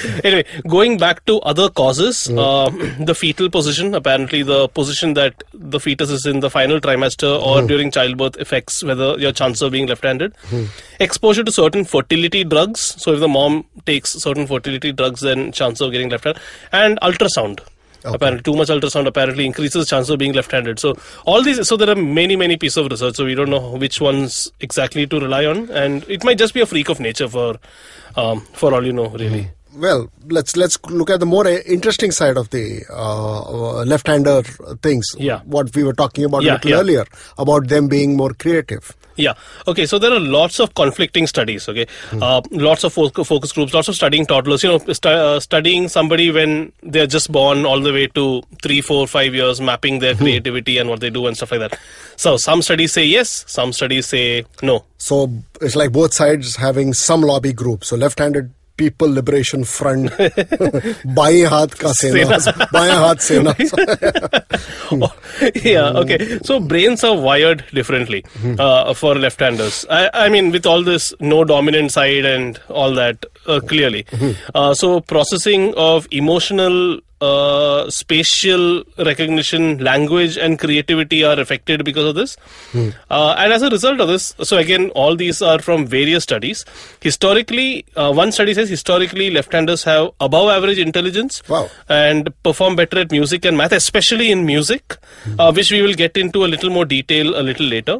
anyway, 0.24 0.44
going 0.68 0.98
back 0.98 1.24
to 1.30 1.38
other 1.52 1.68
causes, 1.70 2.28
uh, 2.30 2.68
the 3.10 3.14
fetal 3.14 3.48
position, 3.48 3.94
apparently 3.94 4.42
the 4.42 4.68
position 4.68 5.14
that 5.14 5.42
the 5.54 5.80
fetus 5.80 6.10
is 6.10 6.26
in 6.26 6.40
the 6.40 6.50
final 6.50 6.78
trimester 6.80 7.32
or 7.42 7.62
during 7.62 7.90
childbirth 7.90 8.38
affects 8.38 8.82
whether 8.84 9.08
your 9.18 9.32
chance 9.32 9.62
of 9.62 9.72
being 9.72 9.86
left-handed. 9.86 10.34
Exposure 10.98 11.42
to 11.44 11.52
certain 11.52 11.84
fertility 11.84 12.44
drugs. 12.44 12.94
So 13.02 13.14
if 13.14 13.20
the 13.20 13.28
mom 13.28 13.64
takes 13.86 14.12
certain 14.12 14.46
fertility 14.46 14.92
drugs, 14.92 15.20
then 15.22 15.52
chance 15.52 15.80
of 15.80 15.90
getting 15.92 16.10
left-handed. 16.10 16.42
And 16.72 16.98
ultrasound. 17.00 17.60
Apparently, 18.04 18.42
too 18.42 18.56
much 18.56 18.68
ultrasound 18.68 19.06
apparently 19.06 19.46
increases 19.46 19.88
chance 19.88 20.08
of 20.08 20.18
being 20.18 20.32
left-handed. 20.32 20.78
So 20.78 20.94
all 21.26 21.42
these, 21.42 21.66
so 21.68 21.76
there 21.76 21.90
are 21.90 21.96
many, 21.96 22.36
many 22.36 22.56
pieces 22.56 22.78
of 22.78 22.90
research. 22.90 23.16
So 23.16 23.24
we 23.24 23.34
don't 23.34 23.50
know 23.50 23.76
which 23.76 24.00
ones 24.00 24.50
exactly 24.60 25.06
to 25.06 25.20
rely 25.20 25.44
on, 25.46 25.70
and 25.70 26.04
it 26.08 26.24
might 26.24 26.38
just 26.38 26.54
be 26.54 26.60
a 26.60 26.66
freak 26.66 26.88
of 26.88 27.00
nature 27.00 27.28
for, 27.28 27.58
um, 28.16 28.40
for 28.52 28.74
all 28.74 28.84
you 28.84 28.92
know, 28.92 29.08
really. 29.08 29.50
Well, 29.76 30.10
let's 30.28 30.56
let's 30.56 30.78
look 30.88 31.10
at 31.10 31.20
the 31.20 31.26
more 31.26 31.46
uh, 31.46 31.58
interesting 31.64 32.10
side 32.10 32.36
of 32.36 32.50
the 32.50 32.82
uh, 32.90 33.40
uh, 33.42 33.84
left-hander 33.84 34.42
things. 34.82 35.06
Yeah. 35.16 35.40
What 35.44 35.74
we 35.76 35.84
were 35.84 35.92
talking 35.92 36.24
about 36.24 36.42
Yeah, 36.42 36.52
a 36.52 36.54
little 36.54 36.70
yeah. 36.70 36.76
earlier 36.78 37.04
about 37.38 37.68
them 37.68 37.86
being 37.86 38.16
more 38.16 38.32
creative. 38.34 38.96
Yeah. 39.16 39.34
Okay. 39.68 39.86
So 39.86 39.98
there 39.98 40.12
are 40.12 40.18
lots 40.18 40.58
of 40.60 40.74
conflicting 40.74 41.26
studies. 41.26 41.68
Okay. 41.68 41.86
Uh, 42.12 42.40
lots 42.50 42.84
of 42.84 42.92
focus 42.92 43.52
groups. 43.52 43.72
Lots 43.74 43.86
of 43.88 43.94
studying 43.94 44.26
toddlers. 44.26 44.62
You 44.64 44.70
know, 44.70 44.78
stu- 44.92 45.08
uh, 45.08 45.38
studying 45.40 45.88
somebody 45.88 46.30
when 46.32 46.72
they're 46.82 47.06
just 47.06 47.30
born 47.30 47.64
all 47.66 47.80
the 47.80 47.92
way 47.92 48.06
to 48.08 48.42
three, 48.62 48.80
four, 48.80 49.06
five 49.06 49.34
years, 49.34 49.60
mapping 49.60 49.98
their 50.00 50.14
creativity 50.14 50.78
and 50.78 50.88
what 50.88 51.00
they 51.00 51.10
do 51.10 51.26
and 51.26 51.36
stuff 51.36 51.52
like 51.52 51.60
that. 51.60 51.78
So 52.16 52.38
some 52.38 52.62
studies 52.62 52.92
say 52.92 53.04
yes. 53.04 53.44
Some 53.46 53.72
studies 53.72 54.06
say 54.06 54.46
no. 54.62 54.84
So 54.98 55.30
it's 55.60 55.76
like 55.76 55.92
both 55.92 56.12
sides 56.14 56.56
having 56.56 56.92
some 56.94 57.20
lobby 57.20 57.52
group. 57.52 57.84
So 57.84 57.96
left-handed 57.96 58.52
people 58.79 59.07
liberation 59.07 59.63
front, 59.63 60.11
बाएं 61.15 61.45
हाथ 61.47 61.75
का 61.79 61.91
सेना, 61.99 62.37
बाएं 62.73 62.91
हाथ 62.91 63.15
सेना. 63.23 63.53
yeah. 65.63 65.91
Okay. 66.01 66.39
So 66.43 66.59
brains 66.59 67.03
are 67.03 67.15
wired 67.15 67.63
differently 67.73 68.23
uh, 68.59 68.93
for 68.93 69.15
left-handers. 69.15 69.85
I, 69.89 70.09
I 70.13 70.29
mean, 70.29 70.51
with 70.51 70.65
all 70.65 70.83
this 70.83 71.13
no 71.19 71.43
dominant 71.45 71.91
side 71.93 72.25
and 72.25 72.59
all 72.69 72.93
that, 72.95 73.25
uh, 73.47 73.61
clearly. 73.61 74.05
Uh, 74.53 74.73
so 74.73 74.99
processing 74.99 75.73
of 75.77 76.07
emotional. 76.11 76.99
uh, 77.20 77.90
spatial 77.90 78.82
recognition, 78.96 79.76
language, 79.86 80.38
and 80.38 80.58
creativity 80.58 81.22
are 81.22 81.38
affected 81.38 81.84
because 81.84 82.06
of 82.10 82.14
this. 82.14 82.36
Uh, 83.10 83.34
and 83.36 83.52
as 83.52 83.60
a 83.60 83.68
result 83.68 84.00
of 84.00 84.08
this, 84.08 84.34
so 84.42 84.56
again, 84.56 84.88
all 85.00 85.14
these 85.16 85.42
are 85.42 85.58
from 85.58 85.86
various 85.86 86.22
studies. 86.22 86.64
Historically, 87.02 87.84
uh, 87.94 88.10
one 88.10 88.32
study 88.32 88.54
says 88.54 88.70
historically 88.70 89.28
left-handers 89.30 89.84
have 89.84 90.12
above 90.20 90.48
average 90.48 90.78
intelligence 90.78 91.42
Wow. 91.46 91.68
and 91.90 92.32
perform 92.42 92.74
better 92.76 93.00
at 93.00 93.10
music 93.12 93.44
and 93.44 93.58
math, 93.58 93.72
especially 93.72 94.30
in 94.30 94.46
music, 94.46 94.96
uh, 95.38 95.52
which 95.52 95.70
we 95.70 95.82
will 95.82 95.92
get 95.94 96.16
into 96.16 96.46
a 96.46 96.48
little 96.48 96.70
more 96.70 96.86
detail 96.86 97.36
a 97.38 97.42
little 97.42 97.66
later. 97.66 97.98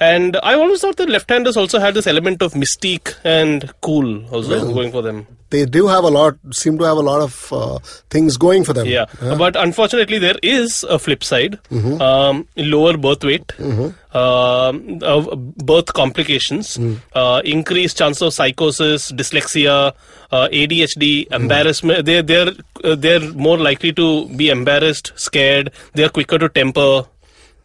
And 0.00 0.38
I 0.42 0.54
always 0.54 0.80
thought 0.80 0.96
that 0.96 1.10
left-handers 1.10 1.56
also 1.58 1.78
had 1.78 1.92
this 1.94 2.06
element 2.06 2.40
of 2.40 2.54
mystique 2.54 3.14
and 3.22 3.70
cool 3.82 4.24
also 4.32 4.72
going 4.72 4.90
for 4.92 5.02
them. 5.02 5.26
They 5.50 5.66
do 5.66 5.88
have 5.88 6.04
a 6.04 6.08
lot, 6.08 6.36
seem 6.52 6.78
to 6.78 6.84
have 6.84 6.96
a 6.96 7.00
lot 7.02 7.20
of 7.20 7.52
uh, 7.52 7.78
things 8.08 8.36
going 8.36 8.62
for 8.64 8.72
them. 8.72 8.86
Yeah, 8.86 9.06
but 9.36 9.56
unfortunately, 9.56 10.18
there 10.18 10.36
is 10.44 10.84
a 10.88 10.96
flip 10.98 11.24
side: 11.24 11.58
um, 12.00 12.46
lower 12.56 12.96
birth 12.96 13.24
weight, 13.24 13.52
um, 13.60 15.00
uh, 15.02 15.36
birth 15.70 15.92
complications, 15.92 16.78
uh, 17.14 17.42
increased 17.44 17.98
chance 17.98 18.22
of 18.22 18.32
psychosis, 18.32 19.10
dyslexia, 19.12 19.92
uh, 20.30 20.48
ADHD, 20.52 21.26
embarrassment. 21.32 22.04
They're 22.06 22.22
they're 22.22 22.52
uh, 22.84 22.94
they're 22.94 23.32
more 23.32 23.58
likely 23.58 23.92
to 23.94 24.28
be 24.28 24.50
embarrassed, 24.50 25.12
scared. 25.16 25.72
They're 25.94 26.10
quicker 26.10 26.38
to 26.38 26.48
temper. 26.48 27.06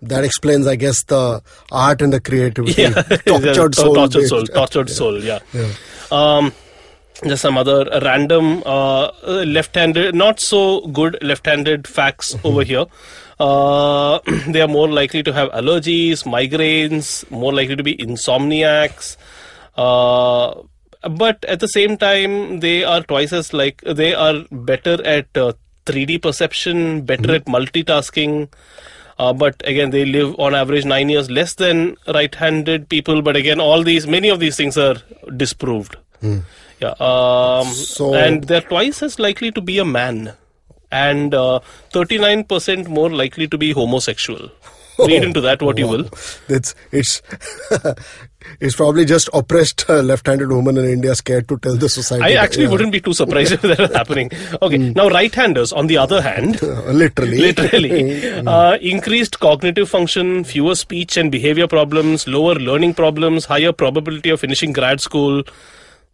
That 0.02 0.24
explains, 0.24 0.68
I 0.68 0.75
guess, 0.75 1.04
the 1.04 1.42
art 1.72 2.02
and 2.02 2.14
the 2.14 2.20
creativity. 2.20 2.82
Yeah, 2.84 2.90
Tortured 3.25 3.75
soul. 3.82 3.96
tortured 3.96 4.28
soul, 4.28 4.44
tortured 4.46 4.90
soul. 5.00 5.24
Yeah. 5.24 5.40
Um, 6.12 6.54
just 7.24 7.42
some 7.42 7.58
other 7.58 7.86
random 8.02 8.62
uh, 8.66 9.06
uh, 9.25 9.44
left-handed, 9.48 10.14
not 10.14 10.40
so 10.40 10.86
good 10.88 11.18
left-handed 11.24 11.88
facts 11.88 12.36
over 12.44 12.64
here. 12.64 12.86
Uh, 13.40 14.20
they 14.48 14.62
are 14.62 14.68
more 14.68 14.90
likely 14.90 15.24
to 15.24 15.32
have 15.34 15.50
allergies, 15.52 16.24
migraines, 16.24 17.30
more 17.32 17.54
likely 17.54 17.75
to 17.75 17.84
be 17.84 17.96
insomniacs. 17.98 19.16
Uh, 19.78 20.62
but 21.10 21.44
at 21.46 21.60
the 21.62 21.68
same 21.68 21.98
time, 21.98 22.60
they 22.60 22.84
are 22.84 23.02
twice 23.02 23.32
as 23.34 23.54
like 23.54 23.82
they 23.82 24.14
are 24.14 24.44
better 24.52 25.04
at 25.06 25.28
uh, 25.38 25.54
3D 25.86 26.22
perception, 26.22 27.02
better 27.02 27.36
at 27.36 27.46
multitasking. 27.46 28.50
Uh, 29.17 29.31
but 29.31 29.62
again, 29.65 29.91
they 29.91 30.03
live 30.05 30.36
on 30.39 30.53
average 30.53 30.84
nine 30.86 31.07
years 31.10 31.29
less 31.31 31.53
than 31.55 31.95
right-handed 32.13 32.89
people. 32.89 33.22
But 33.22 33.36
again, 33.38 33.60
all 33.62 33.81
these, 33.84 34.05
many 34.05 34.29
of 34.29 34.39
these 34.39 34.57
things 34.57 34.77
are 34.77 34.95
disproved. 35.38 35.95
Yeah, 36.81 36.95
um, 37.00 37.67
So- 37.67 38.13
and 38.13 38.43
they're 38.43 38.62
twice 38.62 39.01
as 39.03 39.19
likely 39.19 39.51
to 39.51 39.62
be 39.62 39.77
a 39.77 39.86
man, 39.86 40.34
and 40.91 41.34
uh, 41.34 41.60
39% 41.93 42.88
more 42.89 43.10
likely 43.10 43.48
to 43.48 43.57
be 43.57 43.72
homosexual. 43.72 44.50
Read 45.00 45.24
into 45.24 45.42
that 45.42 45.62
what 45.62 45.78
you 45.78 45.88
will. 45.88 46.10
It's 46.48 46.75
it's 46.92 47.22
it's 48.60 48.75
probably 48.75 49.06
just 49.06 49.30
oppressed 49.34 49.86
uh, 49.90 50.02
left-handed 50.02 50.50
woman 50.50 50.78
in 50.78 50.86
India 50.86 51.16
scared 51.16 51.48
to 51.50 51.58
tell 51.58 51.75
the 51.75 51.90
society. 51.90 52.24
I 52.24 52.42
actually 52.42 52.66
yeah. 52.66 52.72
wouldn't 52.72 52.92
be 52.92 53.02
too 53.02 53.14
surprised 53.14 53.54
if 53.54 53.62
that 53.62 53.80
was 53.80 53.92
happening. 53.92 54.32
Okay, 54.62 54.78
now 54.78 55.10
right-handers, 55.10 55.74
on 55.74 55.88
the 55.88 55.98
other 55.98 56.22
hand, 56.22 56.62
literally. 56.88 57.38
literally 57.38 58.30
uh, 58.48 58.78
increased 58.78 59.40
cognitive 59.40 59.90
function 59.90 60.44
fewer 60.44 60.75
speech 60.75 61.18
and 61.18 61.32
behavior 61.32 61.68
problems 61.68 62.28
lower 62.28 62.56
learning 62.56 62.94
problems 62.94 63.46
higher 63.46 63.72
probability 63.72 64.30
of 64.30 64.40
finishing 64.40 64.72
grad 64.72 65.02
school 65.02 65.44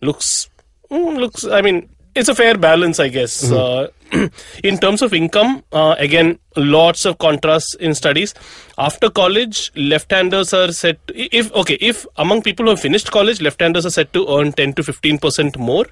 looks 0.02 0.50
mm, 0.90 1.18
looks 1.18 1.46
i 1.46 1.62
mean 1.62 1.90
it's 2.16 2.30
a 2.30 2.36
fair 2.36 2.58
balance 2.58 3.00
i 3.00 3.08
guess 3.08 3.52
uh, 3.52 3.88
in 4.64 4.78
terms 4.78 5.02
of 5.02 5.14
income 5.14 5.64
uh, 5.72 5.96
again 5.98 6.38
lots 6.56 7.06
of 7.06 7.18
contrasts 7.18 7.74
in 7.76 7.96
studies. 7.96 8.34
After 8.78 9.10
college 9.10 9.72
left-handers 9.76 10.54
are 10.54 10.72
set 10.72 11.00
if 11.16 11.52
okay 11.54 11.78
if 11.80 12.06
among 12.18 12.42
people 12.42 12.66
who 12.66 12.72
have 12.72 12.80
finished 12.80 13.12
college 13.12 13.42
left-handers 13.42 13.86
are 13.86 13.92
set 13.92 14.12
to 14.14 14.28
earn 14.28 14.52
10 14.52 14.74
to 14.74 14.84
15 14.84 15.18
percent 15.18 15.58
more. 15.58 15.86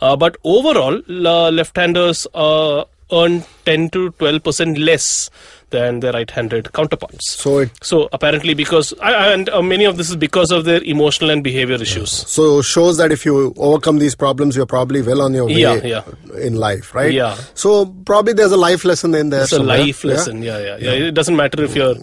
Uh, 0.00 0.16
but 0.16 0.36
overall 0.44 1.00
uh, 1.08 1.50
left-handers 1.50 2.26
uh, 2.34 2.84
earn 3.12 3.42
10 3.64 3.90
to 3.90 4.10
12 4.10 4.42
percent 4.42 4.78
less 4.78 5.30
than 5.70 6.00
their 6.00 6.12
right-handed 6.12 6.72
counterparts. 6.72 7.32
So 7.32 7.58
it 7.58 7.70
So 7.82 8.08
apparently, 8.12 8.54
because 8.54 8.92
and 9.02 9.48
uh, 9.48 9.62
many 9.62 9.84
of 9.84 9.96
this 9.96 10.10
is 10.10 10.16
because 10.16 10.50
of 10.50 10.64
their 10.64 10.82
emotional 10.82 11.30
and 11.30 11.42
behavior 11.42 11.74
issues. 11.74 12.10
so 12.10 12.62
shows 12.62 12.96
that 12.98 13.10
if 13.12 13.24
you 13.24 13.52
overcome 13.56 13.98
these 13.98 14.14
problems, 14.14 14.54
you're 14.56 14.66
probably 14.66 15.02
well 15.02 15.22
on 15.22 15.34
your 15.34 15.46
way 15.46 15.54
Yeah, 15.54 15.74
yeah. 15.82 16.02
in 16.40 16.54
life, 16.54 16.94
right? 16.94 17.12
Yeah. 17.12 17.36
So 17.54 17.86
probably 18.04 18.32
there's 18.32 18.52
a 18.52 18.56
life 18.56 18.84
lesson 18.84 19.14
in 19.14 19.30
there. 19.30 19.42
It's 19.42 19.52
a 19.52 19.56
somewhere, 19.56 19.78
life 19.78 20.04
yeah? 20.04 20.10
lesson. 20.10 20.42
Yeah, 20.42 20.58
yeah, 20.58 20.76
yeah. 20.78 20.90
It 21.08 21.12
doesn't 21.14 21.36
matter 21.36 21.62
if 21.64 21.74
you're. 21.74 21.94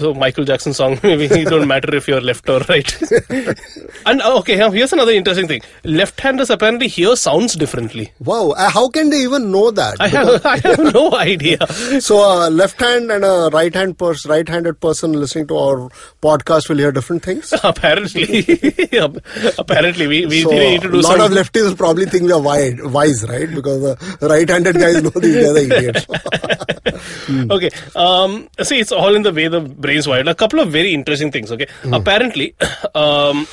So 0.00 0.14
Michael 0.14 0.46
Jackson 0.46 0.72
song, 0.72 0.98
maybe 1.02 1.26
it 1.26 1.48
don't 1.50 1.68
matter 1.68 1.94
if 1.94 2.08
you're 2.08 2.22
left 2.22 2.48
or 2.48 2.60
right. 2.70 3.02
and 4.06 4.22
uh, 4.22 4.38
okay, 4.38 4.56
here's 4.70 4.94
another 4.94 5.12
interesting 5.12 5.46
thing. 5.46 5.60
Left-handers 5.84 6.48
apparently 6.48 6.88
hear 6.88 7.16
sounds 7.16 7.54
differently. 7.54 8.10
Wow, 8.18 8.52
uh, 8.52 8.70
how 8.70 8.88
can 8.88 9.10
they 9.10 9.18
even 9.18 9.52
know 9.52 9.70
that? 9.70 10.00
I 10.00 10.08
have, 10.08 10.46
I 10.46 10.56
have 10.56 10.94
no 10.94 11.12
idea. 11.12 11.58
so 12.00 12.16
a 12.16 12.48
left 12.48 12.80
hand 12.80 13.12
and 13.12 13.26
a 13.26 13.50
right 13.52 13.74
hand 13.74 13.98
person, 13.98 14.30
right-handed 14.30 14.80
person 14.80 15.12
listening 15.12 15.48
to 15.48 15.58
our 15.58 15.90
podcast 16.22 16.70
will 16.70 16.78
hear 16.78 16.92
different 16.92 17.22
things. 17.22 17.52
apparently, 17.62 18.46
apparently, 19.58 20.06
we, 20.06 20.24
we 20.24 20.42
so 20.44 20.50
need 20.50 20.80
to 20.80 20.88
a 20.88 20.96
lot 20.96 21.18
some. 21.18 21.20
of 21.20 21.32
lefties 21.32 21.76
probably 21.76 22.06
think 22.06 22.24
we 22.24 22.32
are 22.32 22.40
wise, 22.40 22.80
wise, 22.84 23.28
right? 23.28 23.54
Because 23.54 23.82
the 23.82 24.28
right-handed 24.28 24.76
guys 24.76 25.02
know 25.02 25.10
these 25.10 25.36
guys 25.36 25.56
are 25.56 25.76
idiots. 25.76 26.06
Okay. 27.50 27.70
Um, 27.94 28.48
see, 28.62 28.80
it's 28.80 28.92
all 28.92 29.14
in 29.14 29.22
the 29.22 29.32
way 29.32 29.48
the 29.48 29.60
A 30.28 30.34
couple 30.34 30.60
of 30.60 30.70
very 30.70 30.94
interesting 30.94 31.30
things. 31.30 31.50
Okay. 31.52 31.66
Apparently, 31.92 32.54
um, 32.94 33.46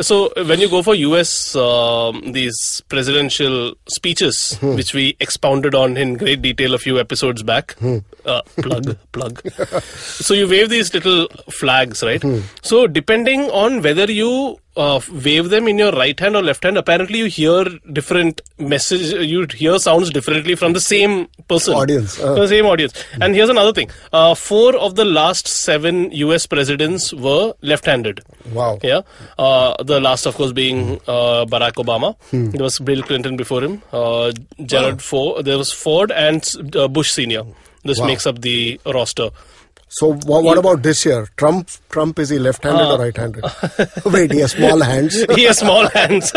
so 0.00 0.32
when 0.36 0.60
you 0.60 0.68
go 0.68 0.82
for 0.82 0.94
US 0.94 1.56
um, 1.56 2.32
these 2.32 2.82
presidential 2.88 3.74
speeches, 3.88 4.56
which 4.60 4.94
we 4.94 5.16
expounded 5.20 5.74
on 5.74 5.96
in 5.96 6.14
great 6.14 6.42
detail 6.42 6.74
a 6.74 6.78
few 6.78 6.98
episodes 7.00 7.42
back, 7.42 7.76
uh, 8.24 8.42
plug 8.62 8.96
plug. 9.12 9.42
so 9.88 10.34
you 10.34 10.48
wave 10.48 10.68
these 10.70 10.94
little 10.94 11.26
flags, 11.50 12.02
right? 12.02 12.22
So 12.62 12.86
depending 12.86 13.50
on 13.50 13.82
whether 13.82 14.10
you 14.10 14.58
uh, 14.82 15.00
wave 15.24 15.48
them 15.52 15.68
in 15.72 15.78
your 15.82 15.92
right 15.92 16.18
hand 16.24 16.36
or 16.40 16.42
left 16.48 16.64
hand, 16.66 16.78
apparently 16.82 17.18
you 17.22 17.26
hear 17.36 17.64
different 17.98 18.40
message. 18.58 19.06
You 19.32 19.46
hear 19.62 19.78
sounds 19.78 20.10
differently 20.18 20.54
from 20.62 20.72
the 20.78 20.80
same 20.86 21.14
person, 21.52 21.74
Audience, 21.74 22.18
uh. 22.20 22.34
the 22.34 22.46
same 22.54 22.66
audience. 22.72 23.04
And 23.20 23.34
here's 23.40 23.52
another 23.56 23.72
thing: 23.80 23.90
uh, 24.20 24.34
four 24.34 24.76
of 24.88 24.94
the 25.00 25.04
last 25.20 25.46
seven 25.56 26.00
U.S. 26.24 26.46
presidents 26.56 27.12
were 27.28 27.52
left-handed. 27.72 28.22
Wow. 28.60 28.78
Yeah. 28.82 29.02
Uh, 29.38 29.82
the 29.92 30.00
last, 30.00 30.26
of 30.32 30.34
course, 30.42 30.52
being 30.52 30.82
uh, 31.06 31.44
Barack 31.56 31.74
Obama. 31.86 32.14
There 32.56 32.62
was 32.70 32.78
Bill 32.90 33.02
Clinton 33.12 33.36
before 33.44 33.62
him. 33.62 33.82
Uh, 33.92 34.32
Gerald 34.74 35.02
Ford. 35.10 35.44
There 35.44 35.58
was 35.58 35.72
Ford 35.72 36.10
and 36.28 36.42
uh, 36.74 36.88
Bush 36.98 37.12
Senior. 37.20 37.44
This 37.90 37.98
Wow. 38.00 38.06
makes 38.12 38.26
up 38.26 38.40
the 38.42 38.80
roster. 38.98 39.30
So 39.92 40.12
what, 40.12 40.44
what 40.44 40.56
about 40.56 40.82
this 40.84 41.04
year? 41.04 41.28
Trump, 41.36 41.68
Trump 41.90 42.18
is 42.20 42.28
he 42.28 42.38
left-handed 42.38 42.80
Uh. 42.80 42.92
or 42.94 42.98
right-handed? 43.00 43.44
Wait, 44.06 44.30
he 44.32 44.38
has 44.38 44.52
small 44.52 44.80
hands. 44.80 45.24
he 45.34 45.42
has 45.44 45.58
small 45.58 45.88
hands. 45.90 46.30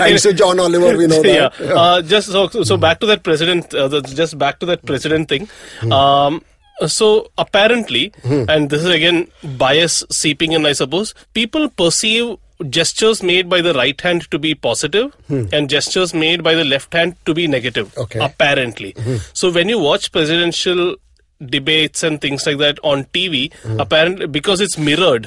Thanks 0.00 0.22
to 0.22 0.32
John 0.32 0.58
Oliver, 0.58 0.96
we 0.96 1.06
know 1.06 1.22
yeah. 1.22 1.50
that. 1.50 1.60
Uh, 1.76 2.00
just 2.02 2.28
so, 2.32 2.48
so 2.48 2.76
back 2.78 3.00
to 3.00 3.06
that 3.06 3.22
president. 3.22 3.74
Uh, 3.74 3.86
the, 3.88 4.00
just 4.00 4.38
back 4.38 4.60
to 4.60 4.66
that 4.66 4.84
president 4.86 5.28
thing. 5.28 5.46
Um, 5.92 6.42
so 6.86 7.30
apparently, 7.36 8.12
and 8.24 8.70
this 8.70 8.80
is 8.82 8.88
again 8.88 9.28
bias 9.58 10.02
seeping 10.10 10.52
in, 10.52 10.64
I 10.64 10.72
suppose. 10.72 11.12
People 11.34 11.68
perceive 11.68 12.38
gestures 12.70 13.22
made 13.22 13.48
by 13.50 13.60
the 13.60 13.74
right 13.74 14.00
hand 14.00 14.30
to 14.30 14.38
be 14.38 14.54
positive 14.54 15.14
and 15.28 15.68
gestures 15.68 16.14
made 16.14 16.42
by 16.42 16.54
the 16.54 16.64
left 16.64 16.94
hand 16.94 17.16
to 17.26 17.34
be 17.34 17.46
negative. 17.46 17.96
Okay. 17.98 18.18
Apparently. 18.24 18.94
So 19.34 19.50
when 19.52 19.68
you 19.68 19.78
watch 19.78 20.10
presidential 20.12 20.96
debates 21.44 22.02
and 22.02 22.20
things 22.20 22.46
like 22.46 22.58
that 22.58 22.78
on 22.82 23.04
TV, 23.06 23.52
apparently 23.78 24.26
because 24.26 24.60
it's 24.60 24.76
mirrored. 24.78 25.26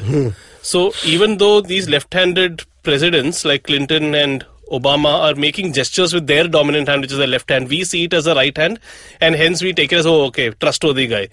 So 0.61 0.93
even 1.05 1.37
though 1.37 1.61
these 1.61 1.89
left-handed 1.89 2.63
presidents 2.83 3.43
like 3.45 3.63
Clinton 3.63 4.13
and 4.15 4.45
Obama 4.71 5.19
are 5.19 5.35
making 5.35 5.73
gestures 5.73 6.13
with 6.13 6.27
their 6.27 6.47
dominant 6.47 6.87
hand, 6.87 7.01
which 7.01 7.11
is 7.11 7.17
the 7.17 7.27
left 7.27 7.49
hand, 7.49 7.67
we 7.67 7.83
see 7.83 8.05
it 8.05 8.13
as 8.13 8.27
a 8.27 8.35
right 8.35 8.55
hand, 8.55 8.79
and 9.19 9.35
hence 9.35 9.61
we 9.61 9.73
take 9.73 9.91
it 9.91 9.97
as 9.97 10.05
oh 10.05 10.23
okay, 10.25 10.51
trustworthy 10.51 11.07
guy. 11.07 11.27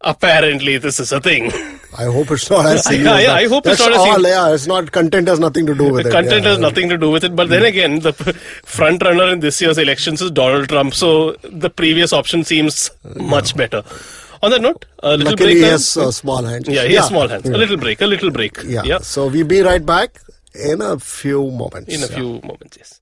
Apparently, 0.00 0.78
this 0.78 1.00
is 1.00 1.10
a 1.12 1.20
thing. 1.20 1.50
I 1.98 2.04
hope 2.04 2.30
it's 2.30 2.48
not 2.50 2.66
as 2.66 2.84
serious. 2.88 3.04
Yeah, 3.04 3.18
yeah, 3.20 3.34
I 3.34 3.48
hope 3.48 3.66
it's 3.66 3.80
not 3.80 3.92
all. 3.94 4.22
Yeah, 4.22 4.52
it's 4.54 4.66
not 4.66 4.92
content 4.92 5.26
has 5.26 5.40
nothing 5.40 5.66
to 5.66 5.74
do 5.74 5.92
with 5.92 6.04
The 6.04 6.10
it. 6.10 6.12
content 6.12 6.44
yeah. 6.44 6.50
has 6.50 6.58
nothing 6.60 6.88
to 6.90 6.96
do 6.96 7.10
with 7.10 7.24
it. 7.24 7.34
But 7.34 7.48
then 7.48 7.64
again, 7.64 7.98
the 8.00 8.12
front 8.64 9.02
runner 9.02 9.26
in 9.32 9.40
this 9.40 9.60
year's 9.60 9.76
elections 9.78 10.22
is 10.22 10.30
Donald 10.30 10.68
Trump. 10.68 10.94
So 10.94 11.32
the 11.42 11.68
previous 11.70 12.12
option 12.12 12.44
seems 12.44 12.90
much 13.16 13.56
better. 13.56 13.82
On 14.40 14.52
that 14.52 14.60
note, 14.62 14.84
a 15.02 15.16
little 15.16 15.32
Luckily, 15.32 15.54
break. 15.54 15.64
he 15.64 15.70
has 15.70 15.96
uh, 15.96 16.12
small 16.12 16.44
hands. 16.44 16.68
yeah, 16.68 16.84
he 16.84 16.94
has 16.94 17.08
small 17.08 17.26
hands. 17.26 17.48
A 17.48 17.56
little 17.58 17.76
break. 17.76 18.00
A 18.00 18.06
little 18.06 18.30
break. 18.30 18.56
Yeah. 18.64 18.82
yeah. 18.84 18.98
So 18.98 19.26
we'll 19.26 19.46
be 19.46 19.62
right 19.62 19.84
back 19.84 20.20
in 20.54 20.80
a 20.80 20.96
few 21.00 21.50
moments. 21.50 21.92
In 21.92 22.04
a 22.04 22.06
few 22.06 22.40
moments. 22.42 22.76
Yes. 22.78 23.00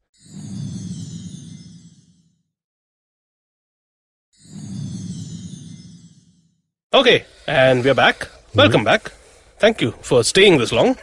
Okay, 6.94 7.24
and 7.48 7.84
we're 7.84 7.94
back. 7.94 8.28
Welcome 8.54 8.84
back. 8.84 9.10
Thank 9.58 9.80
you 9.80 9.90
for 10.02 10.22
staying 10.22 10.58
this 10.58 10.70
long. 10.70 10.96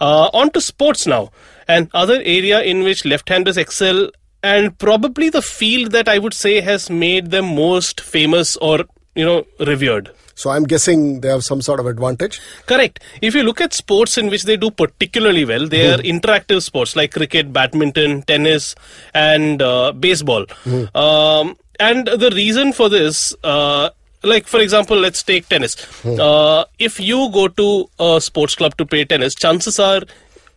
Uh, 0.00 0.28
on 0.34 0.50
to 0.50 0.60
sports 0.60 1.06
now, 1.06 1.30
an 1.68 1.88
other 1.94 2.20
area 2.24 2.60
in 2.60 2.82
which 2.82 3.04
left-handers 3.04 3.56
excel, 3.56 4.10
and 4.42 4.76
probably 4.78 5.30
the 5.30 5.42
field 5.42 5.92
that 5.92 6.08
I 6.08 6.18
would 6.18 6.34
say 6.34 6.60
has 6.60 6.90
made 6.90 7.30
them 7.30 7.54
most 7.54 8.00
famous 8.00 8.56
or 8.56 8.80
you 9.14 9.24
know 9.24 9.46
revered. 9.60 10.10
So 10.34 10.50
I'm 10.50 10.64
guessing 10.64 11.20
they 11.20 11.28
have 11.28 11.44
some 11.44 11.62
sort 11.62 11.78
of 11.78 11.86
advantage. 11.86 12.40
Correct. 12.66 13.00
If 13.22 13.34
you 13.36 13.44
look 13.44 13.60
at 13.60 13.72
sports 13.72 14.18
in 14.18 14.28
which 14.28 14.42
they 14.42 14.56
do 14.56 14.72
particularly 14.72 15.44
well, 15.44 15.68
they 15.68 15.88
are 15.94 15.98
interactive 15.98 16.62
sports 16.62 16.96
like 16.96 17.12
cricket, 17.12 17.52
badminton, 17.52 18.22
tennis, 18.22 18.74
and 19.14 19.62
uh, 19.62 19.92
baseball. 19.92 20.46
Um, 20.94 21.56
and 21.78 22.06
the 22.08 22.32
reason 22.34 22.72
for 22.72 22.88
this, 22.88 23.34
uh, 23.44 23.90
like 24.26 24.46
for 24.46 24.60
example, 24.60 24.96
let's 24.98 25.22
take 25.22 25.48
tennis. 25.48 25.76
Uh, 26.04 26.64
if 26.78 26.98
you 27.00 27.30
go 27.32 27.48
to 27.48 27.88
a 27.98 28.20
sports 28.20 28.54
club 28.54 28.76
to 28.76 28.84
play 28.84 29.04
tennis, 29.04 29.34
chances 29.34 29.78
are. 29.78 30.02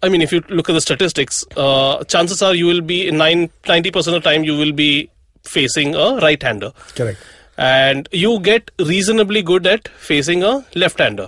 I 0.01 0.07
mean, 0.07 0.21
if 0.21 0.31
you 0.31 0.41
look 0.47 0.69
at 0.69 0.73
the 0.73 0.81
statistics, 0.81 1.43
uh, 1.57 2.03
chances 2.05 2.41
are 2.41 2.55
you 2.55 2.65
will 2.65 2.79
be 2.81 3.11
nine, 3.11 3.49
90% 3.65 3.95
of 4.07 4.13
the 4.13 4.19
time 4.21 4.45
you 4.45 4.55
will 4.55 4.71
be 4.71 5.09
facing 5.43 5.93
a 5.93 6.15
right-hander 6.21 6.71
Correct. 6.95 7.19
and 7.57 8.07
you 8.13 8.39
get 8.39 8.71
reasonably 8.79 9.41
good 9.41 9.67
at 9.67 9.89
facing 9.89 10.41
a 10.41 10.65
left-hander. 10.75 11.27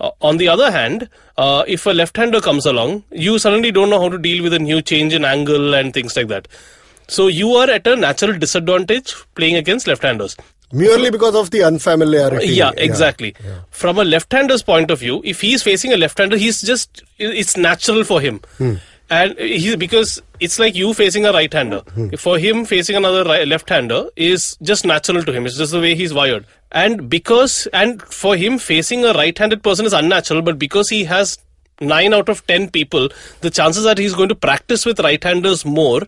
Uh, 0.00 0.10
on 0.20 0.38
the 0.38 0.48
other 0.48 0.72
hand, 0.72 1.08
uh, 1.36 1.62
if 1.68 1.86
a 1.86 1.90
left-hander 1.90 2.40
comes 2.40 2.66
along, 2.66 3.04
you 3.12 3.38
suddenly 3.38 3.70
don't 3.70 3.90
know 3.90 4.00
how 4.00 4.08
to 4.08 4.18
deal 4.18 4.42
with 4.42 4.52
a 4.54 4.58
new 4.58 4.82
change 4.82 5.14
in 5.14 5.24
angle 5.24 5.72
and 5.74 5.94
things 5.94 6.16
like 6.16 6.26
that. 6.26 6.48
So 7.06 7.28
you 7.28 7.52
are 7.52 7.70
at 7.70 7.86
a 7.86 7.94
natural 7.94 8.36
disadvantage 8.36 9.14
playing 9.36 9.54
against 9.54 9.86
left-handers. 9.86 10.36
Merely 10.72 11.10
because 11.10 11.34
of 11.34 11.50
the 11.50 11.62
unfamiliarity. 11.62 12.48
Yeah, 12.48 12.72
exactly. 12.76 13.34
From 13.70 13.98
a 13.98 14.04
left-hander's 14.04 14.62
point 14.62 14.90
of 14.90 14.98
view, 15.00 15.22
if 15.24 15.40
he's 15.40 15.62
facing 15.62 15.92
a 15.92 15.96
left-hander, 15.96 16.36
he's 16.36 16.60
just 16.60 17.02
it's 17.18 17.56
natural 17.56 18.04
for 18.04 18.20
him. 18.20 18.40
Hmm. 18.58 18.74
And 19.10 19.38
he's 19.38 19.76
because 19.76 20.22
it's 20.40 20.58
like 20.58 20.74
you 20.74 20.94
facing 20.94 21.26
a 21.26 21.32
right-hander. 21.32 21.80
Hmm. 21.80 22.08
For 22.16 22.38
him, 22.38 22.64
facing 22.64 22.96
another 22.96 23.22
right, 23.22 23.46
left-hander 23.46 24.08
is 24.16 24.56
just 24.62 24.84
natural 24.84 25.22
to 25.22 25.32
him. 25.32 25.46
It's 25.46 25.58
just 25.58 25.72
the 25.72 25.80
way 25.80 25.94
he's 25.94 26.14
wired. 26.14 26.46
And 26.72 27.08
because 27.08 27.68
and 27.72 28.02
for 28.02 28.34
him, 28.34 28.58
facing 28.58 29.04
a 29.04 29.12
right-handed 29.12 29.62
person 29.62 29.86
is 29.86 29.92
unnatural. 29.92 30.42
But 30.42 30.58
because 30.58 30.88
he 30.88 31.04
has 31.04 31.38
nine 31.80 32.14
out 32.14 32.28
of 32.28 32.46
ten 32.46 32.70
people, 32.70 33.08
the 33.40 33.50
chances 33.50 33.84
that 33.84 33.98
he's 33.98 34.14
going 34.14 34.28
to 34.28 34.34
practice 34.34 34.86
with 34.86 35.00
right-handers 35.00 35.64
more 35.64 36.02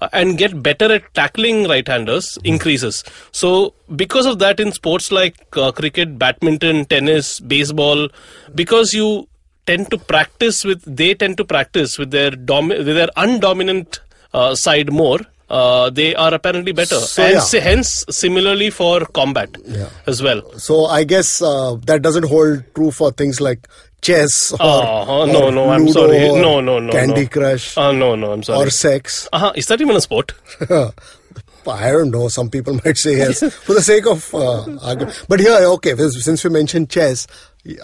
uh, 0.00 0.08
and 0.12 0.38
get 0.38 0.62
better 0.62 0.92
at 0.92 1.14
tackling 1.14 1.68
right-handers 1.68 2.38
increases. 2.44 3.04
So 3.30 3.74
because 3.94 4.26
of 4.26 4.38
that, 4.40 4.58
in 4.58 4.72
sports 4.72 5.12
like 5.12 5.36
uh, 5.56 5.72
cricket, 5.72 6.18
badminton, 6.18 6.84
tennis, 6.86 7.40
baseball, 7.40 8.08
because 8.54 8.92
you 8.92 9.28
tend 9.66 9.90
to 9.90 9.98
practice 9.98 10.64
with, 10.64 10.82
they 10.84 11.14
tend 11.14 11.36
to 11.36 11.44
practice 11.44 11.98
with 11.98 12.10
their 12.10 12.32
domi- 12.32 12.78
with 12.78 12.86
their 12.86 13.08
undominant 13.16 14.00
uh, 14.34 14.54
side 14.54 14.92
more. 14.92 15.20
Uh, 15.60 15.90
they 15.90 16.14
are 16.14 16.32
apparently 16.32 16.72
better, 16.72 16.98
So, 16.98 17.22
and 17.22 17.34
yeah. 17.34 17.40
si- 17.40 17.60
hence 17.60 18.04
similarly 18.08 18.70
for 18.70 19.00
combat 19.18 19.50
Yeah. 19.66 19.90
as 20.06 20.22
well. 20.22 20.40
So 20.58 20.86
I 20.86 21.04
guess 21.04 21.42
uh, 21.42 21.76
that 21.86 22.00
doesn't 22.00 22.24
hold 22.30 22.62
true 22.74 22.90
for 22.90 23.10
things 23.12 23.38
like 23.38 23.68
chess 24.00 24.52
or, 24.52 24.58
Oh, 24.62 25.26
no, 25.26 25.42
or 25.48 25.52
no, 25.52 25.68
I'm 25.70 25.82
Ludo 25.86 25.92
sorry. 26.06 26.28
or 26.30 26.40
No, 26.40 26.60
no, 26.60 26.78
no, 26.78 26.90
Candy 26.92 27.22
no. 27.24 27.28
Crush 27.28 27.76
Uh, 27.76 27.92
no, 27.92 28.14
no, 28.16 28.32
I'm 28.32 28.42
sorry. 28.42 28.66
or 28.66 28.70
sex. 28.70 29.28
uh-huh. 29.32 29.52
Is 29.54 29.66
that 29.66 29.80
even 29.82 29.94
a 29.94 30.00
sport? 30.00 30.32
I 30.70 31.90
don't 31.92 32.10
know. 32.10 32.28
Some 32.28 32.50
people 32.50 32.80
might 32.84 32.96
say 32.96 33.18
yes 33.18 33.40
for 33.64 33.74
the 33.74 33.82
sake 33.82 34.06
of 34.06 34.34
uh, 34.34 34.62
argument. 34.82 35.24
But 35.28 35.38
here, 35.40 35.54
okay, 35.76 35.94
since 35.96 36.42
we 36.42 36.50
mentioned 36.50 36.90
chess, 36.90 37.26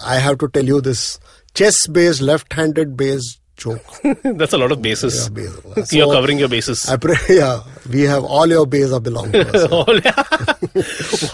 I 0.03 0.17
have 0.17 0.39
to 0.39 0.49
tell 0.49 0.65
you 0.65 0.81
this 0.81 1.21
chess-based, 1.55 2.21
left-handed 2.21 2.97
based 2.97 3.39
joke. 3.59 3.83
That's 4.23 4.53
a 4.55 4.59
lot 4.59 4.73
of 4.73 4.81
bases. 4.81 5.29
Yeah, 5.29 5.35
base. 5.75 5.92
You're 5.92 6.12
covering 6.12 6.38
your 6.38 6.49
bases. 6.49 6.88
I 6.88 6.97
pray, 6.97 7.16
yeah, 7.29 7.62
we 7.90 8.03
have 8.03 8.25
all 8.25 8.47
your 8.49 8.66
bases 8.66 8.92
are 8.92 9.01
belong 9.01 9.33
to 9.33 9.40
us. 9.40 9.71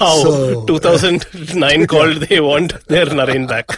Wow. 0.00 0.22
So- 0.22 0.66
2009 0.66 1.86
called, 1.86 2.16
they 2.28 2.40
want 2.40 2.74
their 2.88 3.06
Naren 3.06 3.46
back. 3.48 3.68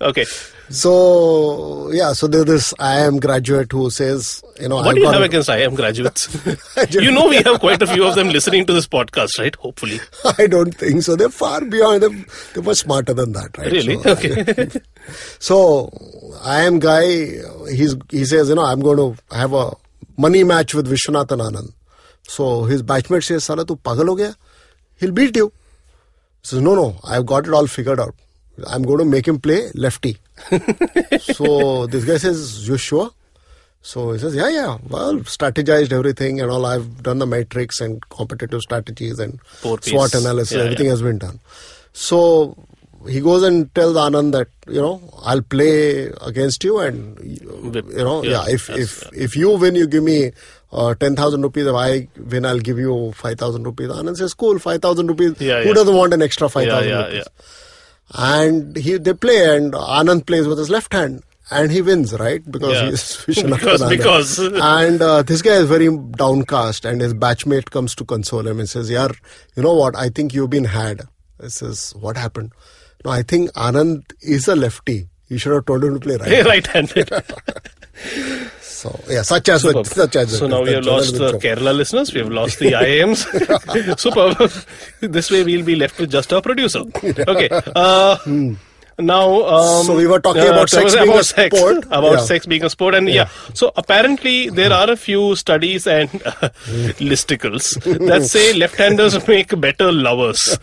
Okay. 0.00 0.24
So 0.70 1.90
yeah, 1.92 2.12
so 2.12 2.28
there's 2.28 2.44
this 2.44 2.72
IIM 2.74 3.20
graduate 3.20 3.72
who 3.72 3.90
says, 3.90 4.40
you 4.60 4.68
know, 4.68 4.76
What 4.76 4.88
I've 4.88 4.94
do 4.94 5.00
you 5.00 5.10
have 5.10 5.20
a- 5.20 5.24
against 5.24 5.48
IIM 5.48 5.74
graduates? 5.74 6.28
you 6.90 7.10
know 7.10 7.28
we 7.28 7.36
have 7.42 7.58
quite 7.58 7.82
a 7.82 7.88
few 7.88 8.04
of 8.06 8.14
them 8.14 8.28
listening 8.28 8.66
to 8.66 8.72
this 8.72 8.86
podcast, 8.86 9.38
right? 9.40 9.54
Hopefully. 9.56 9.98
I 10.38 10.46
don't 10.46 10.72
think 10.72 11.02
so. 11.02 11.16
They're 11.16 11.28
far 11.28 11.64
beyond. 11.64 12.04
They're, 12.04 12.24
they're 12.54 12.62
much 12.62 12.78
smarter 12.78 13.12
than 13.12 13.32
that, 13.32 13.58
right? 13.58 13.72
Really? 13.72 14.00
So, 14.00 14.10
Okay. 14.12 14.68
So 15.40 15.88
IIM 16.44 16.78
guy. 16.78 17.72
He's 17.74 17.96
he 18.10 18.24
says, 18.24 18.48
you 18.48 18.54
know, 18.54 18.64
I'm 18.64 18.80
going 18.80 18.96
to 18.98 19.36
have 19.36 19.52
a 19.52 19.72
money 20.16 20.44
match 20.44 20.72
with 20.74 20.86
Vishwanathan 20.88 21.40
Anand. 21.50 21.72
So 22.28 22.62
his 22.64 22.82
batchmate 22.84 23.24
says, 23.24 23.42
"Sala, 23.42 23.64
tu 23.64 23.74
pagal 23.74 24.06
ho 24.06 24.14
gaya? 24.14 24.34
He'll 25.00 25.10
beat 25.10 25.34
you." 25.36 25.52
He 26.42 26.46
says, 26.48 26.60
"No, 26.60 26.76
no, 26.76 26.96
I've 27.02 27.26
got 27.26 27.48
it 27.48 27.52
all 27.52 27.66
figured 27.66 27.98
out. 27.98 28.14
I'm 28.66 28.82
going 28.82 28.98
to 28.98 29.04
make 29.04 29.26
him 29.26 29.38
play 29.38 29.70
lefty." 29.74 30.18
so 31.20 31.86
this 31.86 32.04
guy 32.04 32.16
says, 32.16 32.68
"You 32.68 32.76
sure?" 32.76 33.10
So 33.82 34.12
he 34.12 34.18
says, 34.18 34.34
"Yeah, 34.34 34.48
yeah. 34.48 34.78
Well, 34.88 35.20
strategized 35.20 35.92
everything 35.92 36.40
and 36.40 36.50
all. 36.50 36.66
I've 36.66 37.02
done 37.02 37.18
the 37.18 37.26
metrics 37.26 37.80
and 37.80 38.06
competitive 38.10 38.60
strategies 38.62 39.18
and 39.18 39.40
SWOT 39.62 40.14
analysis. 40.14 40.56
Yeah, 40.56 40.64
everything 40.64 40.86
yeah. 40.86 40.92
has 40.92 41.02
been 41.02 41.18
done." 41.18 41.40
So 41.92 42.56
he 43.08 43.20
goes 43.20 43.42
and 43.42 43.74
tells 43.74 43.96
Anand 43.96 44.32
that 44.32 44.48
you 44.66 44.80
know 44.80 45.00
I'll 45.22 45.42
play 45.42 46.06
against 46.20 46.62
you 46.64 46.78
and 46.78 47.18
you, 47.20 47.82
know 48.04 48.22
Yeah, 48.22 48.30
yeah, 48.30 48.44
if 48.48 48.68
if 48.70 49.10
if 49.12 49.36
you 49.36 49.56
win 49.56 49.74
you 49.74 49.86
give 49.86 50.04
me 50.04 50.32
uh, 50.72 50.94
ten 50.94 51.16
thousand 51.16 51.42
rupees 51.42 51.66
if 51.66 51.74
I 51.74 52.08
win 52.16 52.44
I'll 52.44 52.58
give 52.58 52.78
you 52.78 53.12
five 53.12 53.38
thousand 53.38 53.64
rupees. 53.64 53.88
Anand 53.88 54.16
says 54.16 54.34
cool 54.34 54.58
five 54.58 54.82
thousand 54.82 55.06
rupees. 55.06 55.40
Yeah, 55.40 55.62
Who 55.62 55.68
yeah. 55.68 55.74
doesn't 55.74 55.94
want 55.94 56.12
an 56.12 56.22
extra 56.22 56.48
five 56.48 56.68
thousand 56.68 56.90
Yeah, 56.90 56.98
yeah, 56.98 57.06
rupees? 57.06 57.28
Yeah. 58.14 58.40
And 58.42 58.76
he 58.76 58.96
they 58.98 59.14
play 59.14 59.56
and 59.56 59.72
Anand 59.72 60.26
plays 60.26 60.46
with 60.46 60.58
his 60.58 60.70
left 60.70 60.92
hand 60.92 61.22
and 61.50 61.70
he 61.72 61.82
wins, 61.82 62.12
right? 62.18 62.48
Because 62.50 62.72
Yeah. 62.74 62.90
he's 62.90 63.02
Vishwanath 63.26 63.60
Because- 63.90 64.38
because. 64.38 64.38
and 64.38 65.02
uh, 65.02 65.22
this 65.22 65.42
guy 65.42 65.52
is 65.54 65.68
very 65.68 65.88
downcast, 66.16 66.84
and 66.84 67.00
his 67.00 67.12
batchmate 67.14 67.70
comes 67.70 67.94
to 67.96 68.04
console 68.04 68.46
him 68.46 68.60
and 68.60 68.68
says, 68.68 68.90
"Yaar, 68.90 69.16
you 69.56 69.62
know 69.62 69.74
what? 69.74 69.96
I 69.96 70.08
think 70.10 70.32
you've 70.34 70.50
been 70.50 70.64
had." 70.64 71.02
He 71.42 71.48
says, 71.48 71.92
"What 71.98 72.16
happened?" 72.16 72.52
No, 73.04 73.10
I 73.10 73.22
think 73.22 73.50
Anand 73.52 74.12
is 74.20 74.46
a 74.46 74.54
lefty. 74.54 75.08
You 75.28 75.38
should 75.38 75.52
have 75.52 75.64
told 75.66 75.82
him 75.84 75.94
to 75.94 76.00
play 76.00 76.16
right. 76.16 76.44
right-handed. 76.52 77.10
So 78.80 78.90
yeah, 79.14 79.22
such 79.22 79.48
as 79.54 79.62
the, 79.62 79.84
such 79.84 80.16
as 80.16 80.38
so 80.38 80.46
it 80.46 80.48
now 80.54 80.62
we 80.62 80.72
have 80.72 80.84
the 80.84 80.90
lost 80.90 81.12
the 81.12 81.18
journalism. 81.38 81.40
Kerala 81.64 81.76
listeners. 81.82 82.14
We 82.14 82.20
have 82.20 82.30
lost 82.40 82.58
the 82.60 82.72
IIMs. 82.72 83.98
Superb. 84.06 84.50
this 85.18 85.30
way 85.30 85.44
we'll 85.44 85.64
be 85.64 85.76
left 85.76 85.98
with 85.98 86.10
just 86.18 86.32
our 86.32 86.42
producer. 86.50 86.82
Okay. 87.36 87.48
Uh, 87.84 88.16
Now, 89.00 89.26
um, 89.56 89.84
So 89.86 89.96
we 89.96 90.06
were 90.06 90.20
talking 90.20 90.46
about 90.46 90.68
so 90.68 90.80
sex 90.80 90.94
being 90.94 91.18
a 91.18 91.24
sex, 91.24 91.56
sport? 91.56 91.84
about 91.98 92.12
Yeah. 92.16 92.24
sex 92.30 92.44
being 92.52 92.64
a 92.64 92.70
sport, 92.72 92.94
and 92.94 93.08
yeah. 93.08 93.28
So 93.60 93.72
apparently 93.82 94.50
there 94.50 94.72
are 94.78 94.90
a 94.90 94.96
few 95.04 95.36
studies 95.42 95.86
and 95.86 96.10
uh, 96.26 96.50
listicles 97.12 97.70
that 98.10 98.24
say 98.24 98.52
left-handers 98.52 99.16
make 99.26 99.58
better 99.58 99.90
lovers. 99.90 100.58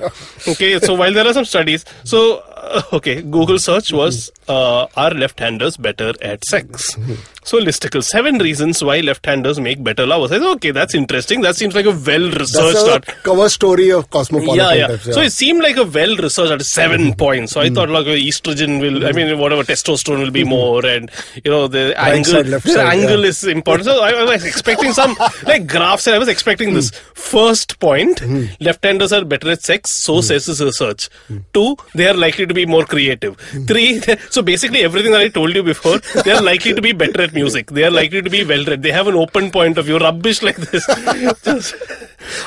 Okay, 0.47 0.79
so 0.79 0.93
while 0.93 1.11
there 1.13 1.25
are 1.25 1.33
some 1.33 1.45
studies, 1.45 1.83
so 2.03 2.43
uh, 2.55 2.83
okay, 2.99 3.21
Google 3.23 3.57
search 3.57 3.91
was 3.91 4.31
uh, 4.47 4.87
are 4.95 5.11
left-handers 5.11 5.77
better 5.77 6.13
at 6.21 6.43
sex? 6.45 6.95
So 7.43 7.59
listicle 7.59 8.03
seven 8.03 8.39
reasons 8.39 8.83
why 8.83 8.99
left-handers 8.99 9.59
make 9.59 9.81
better 9.83 10.05
lovers. 10.05 10.31
I 10.31 10.39
said, 10.39 10.47
okay, 10.55 10.71
that's 10.71 10.93
interesting. 10.93 11.41
That 11.41 11.55
seems 11.55 11.75
like 11.75 11.85
a 11.85 11.91
well-researched. 11.91 12.73
That's 12.73 12.83
a 12.83 12.91
art- 12.91 13.05
cover 13.23 13.47
story 13.49 13.89
of 13.89 14.09
Cosmopolitan. 14.09 14.57
yeah, 14.57 14.73
yeah. 14.73 14.87
Times, 14.87 15.13
So 15.13 15.21
it 15.21 15.31
seemed 15.31 15.61
like 15.61 15.77
a 15.77 15.85
well 15.85 16.15
researched 16.17 16.51
at 16.51 16.61
7 16.61 16.99
mm-hmm. 16.99 17.11
points. 17.13 17.53
So 17.53 17.61
I 17.61 17.69
thought 17.69 17.89
like 17.89 18.05
estrogen 18.05 18.81
will, 18.81 19.05
I 19.05 19.11
mean, 19.11 19.37
whatever 19.39 19.63
testosterone 19.63 20.19
will 20.19 20.31
be 20.31 20.41
mm-hmm. 20.41 20.49
more, 20.49 20.85
and 20.85 21.09
you 21.43 21.51
know 21.51 21.67
the 21.67 21.93
Right 21.97 22.15
angle, 22.15 22.33
side, 22.33 22.45
the 22.47 22.59
side, 22.59 22.99
angle 22.99 23.21
yeah. 23.21 23.27
is 23.27 23.43
important. 23.43 23.85
So 23.85 24.01
I, 24.01 24.11
I 24.11 24.23
was 24.23 24.43
expecting 24.43 24.91
some 24.93 25.15
like 25.43 25.67
graphs, 25.67 26.07
and 26.07 26.15
I 26.15 26.19
was 26.19 26.27
expecting 26.27 26.73
this. 26.73 26.91
Mm. 26.91 26.97
First 27.13 27.79
point: 27.79 28.21
mm-hmm. 28.21 28.63
left-handers 28.63 29.13
are 29.13 29.23
better 29.23 29.51
at 29.51 29.61
sex. 29.61 29.91
So 29.91 30.21
says 30.21 30.45
this 30.45 30.61
research. 30.61 31.09
Mm. 31.29 31.43
Two, 31.53 31.77
they 31.95 32.07
are 32.07 32.13
likely 32.13 32.45
to 32.45 32.53
be 32.53 32.65
more 32.65 32.85
creative. 32.85 33.37
Mm. 33.51 33.67
Three, 33.67 33.99
so 34.29 34.36
basically 34.41 34.83
everything 34.83 35.11
that 35.11 35.21
I 35.21 35.29
told 35.29 35.53
you 35.55 35.63
before, 35.63 35.99
they 36.23 36.31
are 36.31 36.41
likely 36.41 36.73
to 36.73 36.81
be 36.81 36.91
better 36.91 37.21
at 37.21 37.33
music. 37.33 37.71
They 37.71 37.83
are 37.83 37.91
likely 37.91 38.21
to 38.21 38.29
be 38.29 38.43
well-read. 38.43 38.81
They 38.83 38.91
have 38.91 39.07
an 39.07 39.15
open 39.15 39.51
point 39.51 39.77
of 39.77 39.85
view. 39.85 39.97
Rubbish 39.97 40.41
like 40.41 40.57
this. 40.57 40.85
Just- 41.43 41.75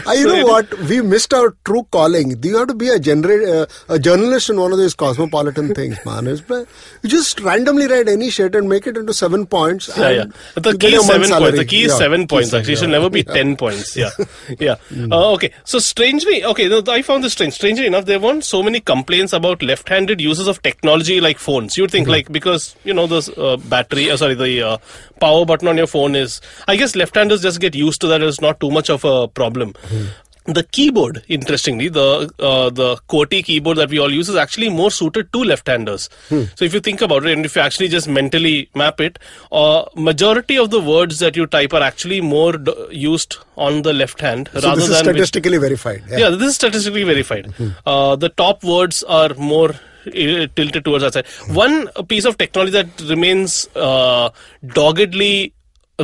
Uh, 0.06 0.12
you 0.12 0.28
So 0.28 0.36
know 0.36 0.46
what? 0.46 0.78
We 0.80 1.00
missed 1.02 1.32
our 1.34 1.56
true 1.64 1.86
calling. 1.90 2.42
You 2.42 2.56
have 2.58 2.68
to 2.68 2.74
be 2.74 2.88
a 2.88 2.98
gener- 2.98 3.62
uh, 3.62 3.66
a 3.88 3.98
journalist 3.98 4.50
in 4.50 4.60
one 4.60 4.72
of 4.72 4.78
these 4.78 4.94
cosmopolitan 4.94 5.74
things, 5.80 5.98
man. 6.04 6.26
It's, 6.26 6.42
you 6.48 7.08
just 7.08 7.40
randomly 7.40 7.86
write 7.86 8.08
any 8.08 8.30
shit 8.30 8.54
and 8.54 8.68
make 8.68 8.86
it 8.86 8.96
into 8.96 9.12
seven 9.14 9.46
points. 9.46 9.90
Yeah, 9.96 10.10
yeah. 10.10 10.24
the 10.54 10.76
key 10.76 10.94
is 10.94 11.06
seven 11.06 11.28
points. 11.30 11.58
The 11.58 11.64
key 11.64 11.82
is 11.84 11.92
Yeah, 11.92 11.98
seven 11.98 12.26
points. 12.26 12.52
Actually, 12.54 12.72
it 12.74 12.78
should 12.78 12.90
never 12.90 13.10
be 13.10 13.22
ten 13.22 13.56
points. 13.56 13.96
Yeah, 13.96 14.10
yeah. 14.58 14.76
Uh, 15.10 15.32
okay. 15.32 15.52
So 15.64 15.78
strangely, 15.78 16.44
okay, 16.44 16.70
I 16.88 17.02
found 17.02 17.24
this 17.24 17.32
strange. 17.32 17.54
Strangely 17.54 17.86
enough, 17.86 18.04
there 18.06 18.18
weren't 18.20 18.44
so 18.44 18.62
many 18.62 18.80
complaints 18.80 19.32
about 19.32 19.62
left-handed 19.62 20.20
uses 20.20 20.46
of 20.46 20.62
technology 20.62 21.20
like 21.20 21.38
phones. 21.38 21.76
You'd 21.76 21.90
think 21.90 22.08
like 22.08 22.30
because 22.32 22.76
you 22.84 22.94
know 22.94 23.06
the 23.06 23.20
uh, 23.36 23.56
battery, 23.68 24.10
uh, 24.10 24.16
sorry, 24.16 24.34
the 24.34 24.62
uh, 24.62 24.78
power 25.20 25.44
button 25.44 25.68
on 25.68 25.76
your 25.76 25.86
phone 25.86 26.14
is. 26.14 26.40
I 26.68 26.76
guess 26.76 26.94
left-handers 26.96 27.42
just 27.42 27.60
get 27.60 27.74
used 27.74 28.00
to 28.02 28.06
that. 28.08 28.22
It's 28.22 28.40
not 28.40 28.60
too 28.60 28.70
much 28.70 28.90
of 28.90 29.04
a 29.04 29.28
problem. 29.28 29.69
The 30.46 30.62
keyboard, 30.64 31.22
interestingly, 31.28 31.88
the 31.90 32.28
uh, 32.38 32.70
the 32.70 32.96
QWERTY 33.10 33.44
keyboard 33.44 33.76
that 33.76 33.90
we 33.90 33.98
all 33.98 34.10
use 34.10 34.28
is 34.28 34.36
actually 34.36 34.70
more 34.70 34.90
suited 34.90 35.30
to 35.34 35.42
left-handers. 35.44 36.08
So 36.30 36.64
if 36.64 36.72
you 36.72 36.80
think 36.80 37.02
about 37.02 37.26
it, 37.26 37.32
and 37.36 37.44
if 37.44 37.54
you 37.56 37.62
actually 37.62 37.88
just 37.88 38.08
mentally 38.08 38.70
map 38.74 39.00
it, 39.00 39.18
uh, 39.52 39.84
majority 39.94 40.56
of 40.56 40.70
the 40.70 40.80
words 40.80 41.18
that 41.18 41.36
you 41.36 41.46
type 41.46 41.74
are 41.74 41.82
actually 41.82 42.20
more 42.22 42.54
d- 42.56 42.72
used 42.90 43.36
on 43.58 43.82
the 43.82 43.92
left 43.92 44.20
hand 44.22 44.48
So 44.54 44.60
rather 44.60 44.80
this 44.80 44.88
is 44.88 44.96
than 44.96 45.06
which- 45.06 45.16
statistically 45.16 45.58
verified. 45.58 46.02
Yeah. 46.08 46.18
yeah, 46.18 46.28
this 46.30 46.48
is 46.48 46.54
statistically 46.56 47.04
verified. 47.04 47.52
Uh, 47.84 48.16
the 48.16 48.30
top 48.30 48.64
words 48.64 49.02
are 49.04 49.34
more 49.34 49.70
uh, 49.72 50.46
tilted 50.56 50.84
towards 50.86 51.04
that 51.04 51.12
side. 51.12 51.26
One 51.54 51.86
piece 52.08 52.24
of 52.24 52.38
technology 52.38 52.72
that 52.72 53.00
remains 53.14 53.68
uh, 53.76 54.30
doggedly 54.66 55.52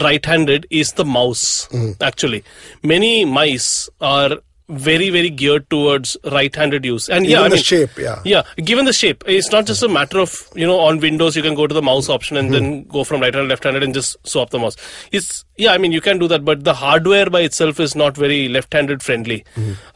right-handed 0.02 0.66
is 0.70 0.92
the 0.92 1.04
mouse. 1.04 1.68
Actually, 2.00 2.44
many 2.82 3.24
mice 3.24 3.88
are 4.00 4.38
very 4.68 5.11
very 5.11 5.30
geared 5.30 5.68
towards 5.70 6.16
right-handed 6.24 6.85
use. 6.85 7.09
And 7.09 7.24
yeah 7.24 7.38
Even 7.38 7.52
I 7.52 7.56
the 7.56 7.62
shape, 7.62 7.96
yeah. 7.96 8.20
yeah 8.24 8.42
given 8.56 8.85
the 8.85 8.92
shape 8.92 9.22
it's 9.24 9.52
not 9.52 9.64
just 9.64 9.80
a 9.80 9.88
matter 9.88 10.18
of 10.18 10.48
you 10.56 10.66
know 10.66 10.80
on 10.80 10.98
windows 10.98 11.37
you 11.37 11.42
can 11.42 11.54
go 11.54 11.68
to 11.68 11.72
the 11.72 11.82
mouse 11.82 12.09
option 12.09 12.37
and 12.37 12.52
then 12.52 12.82
go 12.82 13.04
from 13.04 13.20
right 13.20 13.32
hand 13.32 13.48
left 13.48 13.62
handed 13.62 13.85
and 13.85 13.94
just 13.94 14.16
swap 14.26 14.50
the 14.50 14.59
mouse. 14.59 14.76
It's 15.12 15.44
yeah 15.56 15.72
i 15.72 15.78
mean 15.78 15.92
you 15.92 16.00
can 16.00 16.18
do 16.18 16.26
that 16.28 16.44
but 16.44 16.64
the 16.64 16.74
hardware 16.74 17.30
by 17.30 17.42
itself 17.42 17.78
is 17.78 17.94
not 17.94 18.16
very 18.16 18.48
left 18.48 18.72
handed 18.74 19.04
friendly 19.04 19.44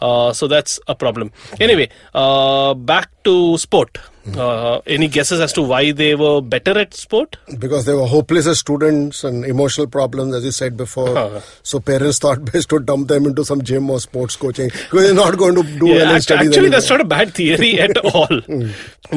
uh, 0.00 0.32
so 0.32 0.46
that's 0.46 0.78
a 0.86 0.94
problem. 0.94 1.32
Anyway 1.58 1.88
uh, 2.14 2.74
back 2.74 3.10
to 3.24 3.56
sport 3.58 3.98
uh, 4.36 4.80
any 4.86 5.08
guesses 5.08 5.40
as 5.40 5.52
to 5.54 5.62
why 5.62 5.92
they 5.92 6.14
were 6.14 6.40
better 6.40 6.78
at 6.78 6.92
sport 6.94 7.36
Because 7.58 7.86
they 7.86 7.94
were 7.94 8.06
hopeless 8.06 8.46
as 8.46 8.58
students 8.58 9.24
and 9.24 9.44
emotional 9.44 9.86
problems, 9.86 10.34
as 10.34 10.44
you 10.44 10.50
said 10.50 10.76
before. 10.76 11.16
Uh-huh. 11.16 11.40
So 11.62 11.80
parents 11.80 12.18
thought 12.24 12.44
best 12.52 12.68
to 12.70 12.78
dump 12.80 13.08
them 13.08 13.26
into 13.26 13.44
some 13.44 13.62
gym 13.62 13.88
or 13.90 13.98
sports 14.00 14.36
coaching 14.36 14.68
because 14.68 15.04
they're 15.04 15.14
not 15.14 15.36
going 15.38 15.54
to 15.54 15.62
do 15.62 15.86
well 15.86 16.02
in 16.02 16.08
act- 16.08 16.24
studies. 16.24 16.48
actually, 16.48 16.58
anyway. 16.58 16.70
that's 16.70 16.90
not 16.90 17.00
a 17.00 17.04
bad 17.04 17.34
theory 17.34 17.80
at 17.86 17.96
all. 17.98 18.40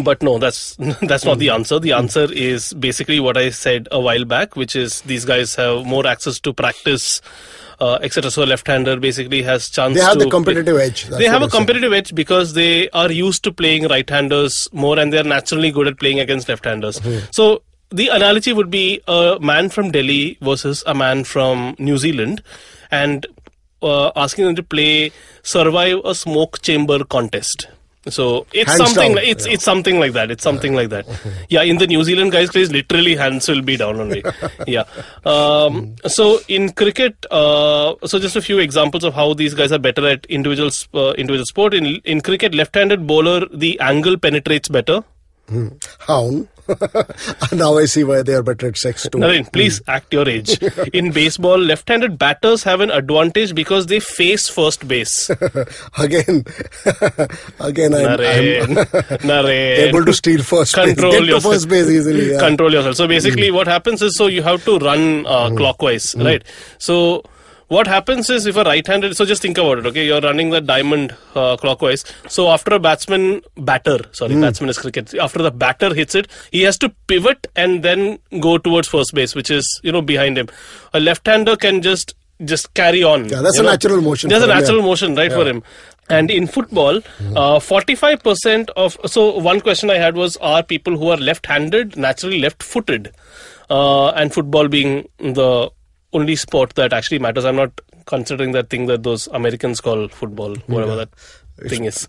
but 0.03 0.23
no, 0.23 0.37
that's 0.37 0.75
that's 1.01 1.25
not 1.25 1.37
the 1.39 1.49
answer. 1.49 1.79
The 1.79 1.91
answer 1.93 2.27
is 2.31 2.73
basically 2.73 3.19
what 3.19 3.37
I 3.37 3.49
said 3.49 3.87
a 3.91 3.99
while 3.99 4.25
back, 4.25 4.55
which 4.55 4.75
is 4.75 5.01
these 5.01 5.25
guys 5.25 5.55
have 5.55 5.85
more 5.85 6.07
access 6.07 6.39
to 6.41 6.53
practice. 6.53 7.21
Uh, 7.83 7.95
etc. 8.07 8.31
So 8.31 8.43
a 8.43 8.49
left-hander 8.49 8.95
basically 9.03 9.41
has 9.45 9.69
chance. 9.77 9.95
They 9.95 10.03
have 10.09 10.19
the 10.19 10.29
competitive 10.29 10.77
edge. 10.77 10.99
That's 11.05 11.17
they 11.21 11.25
have 11.31 11.41
a 11.41 11.45
a 11.45 11.47
I 11.47 11.49
said. 11.49 11.57
competitive 11.57 11.95
edge 11.97 12.11
because 12.19 12.53
they 12.57 12.89
are 12.91 13.11
used 13.11 13.43
to 13.47 13.51
playing 13.61 13.87
right-handers 13.93 14.69
more, 14.71 14.97
and 15.03 15.11
they 15.11 15.19
are 15.23 15.29
naturally 15.31 15.71
good 15.77 15.89
at 15.91 15.99
playing 16.03 16.21
against 16.21 16.47
left-handers. 16.47 16.99
Mm-hmm. 16.99 17.25
So 17.31 17.61
the 17.89 18.07
analogy 18.19 18.53
would 18.53 18.71
be 18.75 19.01
a 19.07 19.37
man 19.41 19.69
from 19.69 19.91
Delhi 19.91 20.37
versus 20.41 20.85
a 20.93 20.95
man 21.01 21.25
from 21.25 21.75
New 21.89 21.97
Zealand, 21.97 22.41
and 22.89 23.27
uh, 23.81 24.11
asking 24.15 24.45
them 24.45 24.55
to 24.55 24.63
play 24.63 25.11
survive 25.41 25.99
a 26.05 26.15
smoke 26.15 26.61
chamber 26.61 27.03
contest. 27.03 27.67
So 28.09 28.45
it's 28.53 28.69
Hands 28.69 28.77
something 28.77 29.09
down, 29.09 29.15
like 29.15 29.27
it's 29.27 29.47
yeah. 29.47 29.53
it's 29.53 29.63
something 29.63 29.99
like 29.99 30.13
that. 30.13 30.29
It's 30.29 30.43
something 30.43 30.73
like 30.73 30.89
that. 30.89 31.05
Yeah, 31.49 31.61
in 31.61 31.77
the 31.77 31.87
New 31.87 32.03
Zealand 32.03 32.31
guys' 32.31 32.49
case, 32.49 32.69
literally 32.69 33.15
hands 33.15 33.47
will 33.47 33.61
be 33.61 33.77
down 33.77 33.99
only. 33.99 34.23
yeah. 34.67 34.83
Um, 35.25 35.95
so 36.07 36.39
in 36.47 36.71
cricket, 36.71 37.25
uh, 37.31 37.95
so 38.05 38.19
just 38.19 38.35
a 38.35 38.41
few 38.41 38.59
examples 38.59 39.03
of 39.03 39.13
how 39.13 39.33
these 39.33 39.53
guys 39.53 39.71
are 39.71 39.79
better 39.79 40.07
at 40.07 40.25
individual 40.25 40.71
uh, 40.93 41.13
individual 41.13 41.45
sport. 41.45 41.73
In 41.73 41.85
in 41.85 42.21
cricket, 42.21 42.53
left-handed 42.53 43.07
bowler 43.07 43.45
the 43.53 43.79
angle 43.79 44.17
penetrates 44.17 44.69
better. 44.69 45.03
Hound. 45.99 46.47
now 47.51 47.77
I 47.77 47.85
see 47.85 48.03
why 48.03 48.21
they 48.21 48.33
are 48.33 48.43
better 48.43 48.67
at 48.67 48.77
sex 48.77 49.03
too. 49.03 49.17
Naren, 49.17 49.51
please 49.51 49.81
act 49.87 50.13
your 50.13 50.27
age. 50.27 50.57
In 50.93 51.11
baseball, 51.11 51.57
left-handed 51.57 52.17
batters 52.17 52.63
have 52.63 52.79
an 52.81 52.91
advantage 52.91 53.53
because 53.55 53.87
they 53.87 53.99
face 53.99 54.47
first 54.49 54.87
base. 54.87 55.29
again, 55.97 56.45
again, 57.59 57.93
I'm, 57.93 58.07
I'm 58.07 58.17
Naren, 58.19 58.75
Naren. 59.21 59.77
able 59.89 60.05
to 60.05 60.13
steal 60.13 60.41
first 60.43 60.73
control 60.73 61.11
base, 61.11 61.19
get 61.21 61.27
yourself. 61.29 61.53
first 61.53 61.69
base 61.69 61.89
easily. 61.89 62.31
Yeah. 62.31 62.39
Control 62.39 62.71
yourself. 62.71 62.95
So 62.95 63.07
basically, 63.07 63.51
what 63.51 63.67
happens 63.67 64.01
is, 64.01 64.17
so 64.17 64.27
you 64.27 64.41
have 64.43 64.63
to 64.65 64.77
run 64.79 65.25
uh, 65.25 65.49
Hmm. 65.49 65.57
clockwise, 65.57 66.15
right? 66.15 66.43
So 66.77 67.23
what 67.73 67.87
happens 67.91 68.29
is, 68.35 68.45
if 68.51 68.57
a 68.61 68.63
right-handed, 68.67 69.15
so 69.17 69.25
just 69.31 69.41
think 69.41 69.57
about 69.63 69.79
it. 69.79 69.85
Okay, 69.91 70.05
you're 70.05 70.21
running 70.25 70.49
the 70.55 70.61
diamond 70.61 71.15
uh, 71.35 71.57
clockwise. 71.57 72.03
So 72.37 72.47
after 72.55 72.73
a 72.75 72.79
batsman 72.87 73.27
batter, 73.69 73.99
sorry, 74.21 74.33
Hmm. 74.35 74.41
batsman 74.47 74.69
is 74.73 74.77
cricket. 74.85 75.13
After 75.27 75.41
the 75.47 75.51
batter 75.51 75.93
hits 76.01 76.15
it, 76.23 76.27
he 76.51 76.63
has 76.63 76.77
to 76.85 76.89
pivot 77.13 77.47
and 77.55 77.83
then 77.91 78.19
go 78.47 78.57
towards 78.57 78.87
first 78.97 79.13
base, 79.21 79.35
which 79.41 79.51
is 79.59 79.71
you 79.83 79.91
know 79.97 80.01
behind 80.01 80.37
him. 80.43 80.49
A 80.93 80.99
left-hander 81.11 81.55
can 81.67 81.81
just 81.81 82.13
just 82.53 82.73
carry 82.73 83.03
on. 83.09 83.25
Yeah, 83.29 83.41
that's 83.41 83.59
a 83.59 83.63
know. 83.63 83.69
natural 83.71 84.01
motion 84.01 84.29
There's 84.29 84.43
a 84.43 84.51
him, 84.51 84.57
natural 84.57 84.79
yeah. 84.79 84.85
motion, 84.91 85.15
right, 85.15 85.31
for 85.31 85.45
him. 85.49 85.63
And 86.09 86.31
in 86.37 86.47
football, 86.47 86.97
uh, 87.43 87.59
45% 87.67 88.71
of. 88.85 88.97
So, 89.05 89.27
one 89.51 89.61
question 89.67 89.89
I 89.89 89.99
had 90.05 90.17
was 90.21 90.35
Are 90.37 90.63
people 90.71 90.97
who 91.03 91.09
are 91.09 91.21
left 91.29 91.45
handed 91.45 91.95
naturally 92.07 92.39
left 92.39 92.61
footed? 92.61 93.11
Uh, 93.69 94.09
and 94.09 94.33
football 94.33 94.67
being 94.67 95.07
the 95.19 95.69
only 96.13 96.35
sport 96.35 96.75
that 96.75 96.93
actually 96.93 97.19
matters. 97.19 97.45
I'm 97.45 97.55
not 97.55 97.79
considering 98.05 98.51
that 98.53 98.69
thing 98.69 98.85
that 98.87 99.03
those 99.03 99.27
Americans 99.27 99.81
call 99.81 100.07
football, 100.07 100.55
whatever 100.67 100.95
that 100.95 101.09
thing 101.69 101.85
is. 101.85 102.07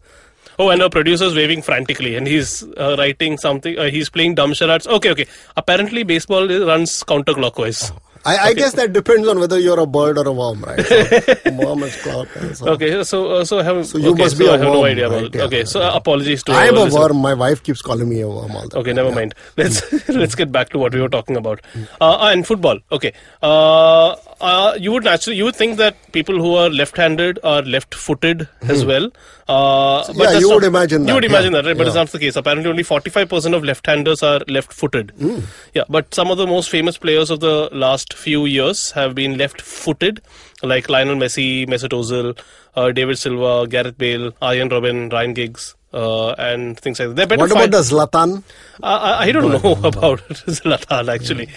Oh, 0.59 0.71
and 0.71 0.81
our 0.83 0.90
producer's 0.90 1.35
waving 1.35 1.62
frantically, 1.62 2.14
and 2.14 2.27
he's 2.27 2.62
uh, 2.77 2.95
writing 2.99 3.37
something. 3.38 3.77
Uh, 3.77 3.90
he's 3.90 4.09
playing 4.09 4.37
dumb 4.37 4.55
charades. 4.55 4.87
Okay, 4.87 5.11
okay. 5.11 5.27
Apparently, 5.57 6.05
baseball 6.05 6.47
runs 6.47 7.03
counterclockwise. 7.03 7.90
I, 8.26 8.38
I 8.48 8.54
guess 8.54 8.72
that 8.74 8.92
depends 8.94 9.28
on 9.28 9.38
whether 9.38 9.58
you're 9.58 9.78
a 9.80 9.87
bird 9.87 10.16
or 10.18 10.26
a 10.26 10.32
worm, 10.32 10.62
right? 10.62 10.80
So, 10.84 11.52
worm 11.52 11.82
is 11.82 11.96
clock. 12.02 12.28
so- 12.54 12.68
Okay, 12.74 13.04
so 13.04 13.18
uh, 13.32 13.44
so 13.44 13.58
have 13.62 13.87
So 13.87 13.98
you 13.98 14.12
okay, 14.12 14.22
must 14.24 14.38
be 14.38 14.46
so 14.46 14.50
a 14.50 14.54
I 14.54 14.58
have 14.58 14.66
no 14.72 14.80
worm, 14.80 14.90
idea 14.92 15.06
about 15.08 15.16
right? 15.16 15.24
it. 15.26 15.34
Yeah, 15.34 15.42
Okay, 15.44 15.64
so 15.64 15.80
yeah. 15.80 15.88
uh, 15.88 15.96
apologies 15.96 16.42
to 16.44 16.52
I 16.52 16.66
am 16.66 16.76
a 16.78 16.87
worm. 16.94 17.18
My 17.18 17.34
wife 17.34 17.62
keeps 17.62 17.82
calling 17.82 18.08
me 18.08 18.20
a 18.22 18.28
worm 18.28 18.52
all 18.56 18.62
the 18.62 18.68
time. 18.70 18.80
Okay, 18.80 18.90
time. 18.90 18.96
never 18.96 19.08
Yeah. 19.10 19.14
mind. 19.14 19.34
Let's 19.58 20.08
let's 20.08 20.34
get 20.34 20.50
back 20.52 20.70
to 20.70 20.78
what 20.78 20.94
we 20.94 21.00
were 21.02 21.08
talking 21.10 21.37
about. 21.37 21.60
Uh, 22.00 22.16
and 22.32 22.46
football. 22.46 22.78
Okay. 22.92 23.12
Uh, 23.42 24.16
uh, 24.40 24.77
you 24.79 24.92
would 24.92 25.05
naturally 25.05 25.37
you 25.37 25.44
would 25.44 25.57
think 25.57 25.77
that 25.79 25.97
people 26.12 26.37
who 26.38 26.55
are 26.55 26.68
left-handed 26.70 27.38
are 27.44 27.62
left-footed 27.62 28.49
as 28.62 28.85
well. 28.85 29.07
Uh, 29.49 30.05
but 30.07 30.14
Hmm. 30.14 30.20
Yeah, 30.23 30.38
you 30.38 30.49
not- 30.49 30.55
would 30.55 30.64
imagine 30.64 31.01
You 31.03 31.07
that, 31.09 31.14
would 31.14 31.25
imagine 31.25 31.53
yeah. 31.53 31.61
that, 31.62 31.68
right? 31.68 31.77
But 31.77 31.87
it's 31.87 31.97
not 31.97 32.09
the 32.11 32.18
case. 32.18 32.37
Apparently, 32.37 32.70
only 32.70 32.83
45% 32.83 33.55
of 33.55 33.64
left-handers 33.64 34.23
are 34.23 34.40
left-footed. 34.49 35.12
Hmm. 35.18 35.38
Yeah, 35.75 35.85
but 35.88 36.14
some 36.14 36.31
of 36.31 36.38
the 36.38 36.47
most 36.47 36.70
famous 36.70 36.97
players 36.99 37.31
of 37.31 37.40
the 37.40 37.68
last 37.73 38.14
few 38.14 38.47
years 38.47 38.90
have 38.92 39.14
been 39.14 39.37
left-footed, 39.37 40.20
like 40.62 40.88
Lionel 40.88 41.16
Messi, 41.16 41.66
Mesut 41.68 41.90
Ozil, 41.90 42.38
uh, 42.77 42.90
David 42.92 43.18
Silva, 43.18 43.66
Gareth 43.68 43.99
Bale, 43.99 44.33
Arjen 44.40 44.68
Robben, 44.70 45.12
Ryan 45.12 45.35
Giggs. 45.35 45.75
Uh, 45.92 46.31
and 46.33 46.77
things 46.81 46.99
like 46.99 47.14
that. 47.14 47.31
What 47.38 47.53
about 47.53 47.70
the 47.70 47.79
Zlatan? 47.79 48.42
I, 48.83 48.94
I- 48.97 49.18
I 49.27 49.33
don't 49.33 49.49
know 49.53 49.75
about 49.85 50.18
Zlatan 50.29 51.09
actually. 51.14 51.49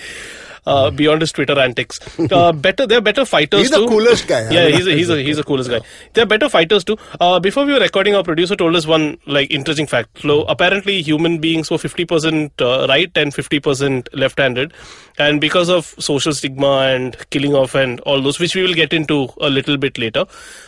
Uh, 0.71 0.91
beyond 0.91 1.21
his 1.23 1.32
Twitter 1.36 1.58
antics, 1.58 1.97
uh, 2.38 2.51
better 2.51 2.86
they're 2.86 3.03
better 3.03 3.23
fighters 3.34 3.62
He's 3.62 3.69
the 3.71 3.88
coolest 3.88 4.27
guy. 4.27 4.39
Yeah, 4.56 4.67
he's 4.67 4.86
a, 4.86 4.91
he's 4.91 5.10
a, 5.10 5.17
he's 5.27 5.38
the 5.38 5.45
coolest 5.49 5.69
guy. 5.69 5.80
They're 6.13 6.25
better 6.25 6.49
fighters 6.49 6.84
too. 6.84 6.97
Uh, 7.21 7.39
before 7.39 7.63
we 7.69 7.71
were 7.75 7.80
recording, 7.80 8.15
our 8.15 8.23
producer 8.30 8.58
told 8.62 8.75
us 8.80 8.86
one 8.86 9.06
like 9.25 9.49
interesting 9.60 9.88
fact. 9.88 10.19
So 10.23 10.43
apparently, 10.56 11.01
human 11.01 11.38
beings 11.45 11.71
were 11.71 11.77
fifty 11.77 12.03
percent 12.03 12.51
uh, 12.60 12.86
right 12.89 13.21
and 13.23 13.34
fifty 13.34 13.62
percent 13.62 14.10
left-handed, 14.23 14.73
and 15.17 15.39
because 15.39 15.69
of 15.69 15.95
social 15.99 16.34
stigma 16.34 16.73
and 16.97 17.15
killing 17.30 17.56
off 17.56 17.73
and 17.86 18.01
all 18.01 18.21
those, 18.21 18.38
which 18.38 18.53
we 18.53 18.67
will 18.67 18.77
get 18.84 18.91
into 18.91 19.30
a 19.39 19.49
little 19.49 19.77
bit 19.77 19.97
later, 19.97 20.25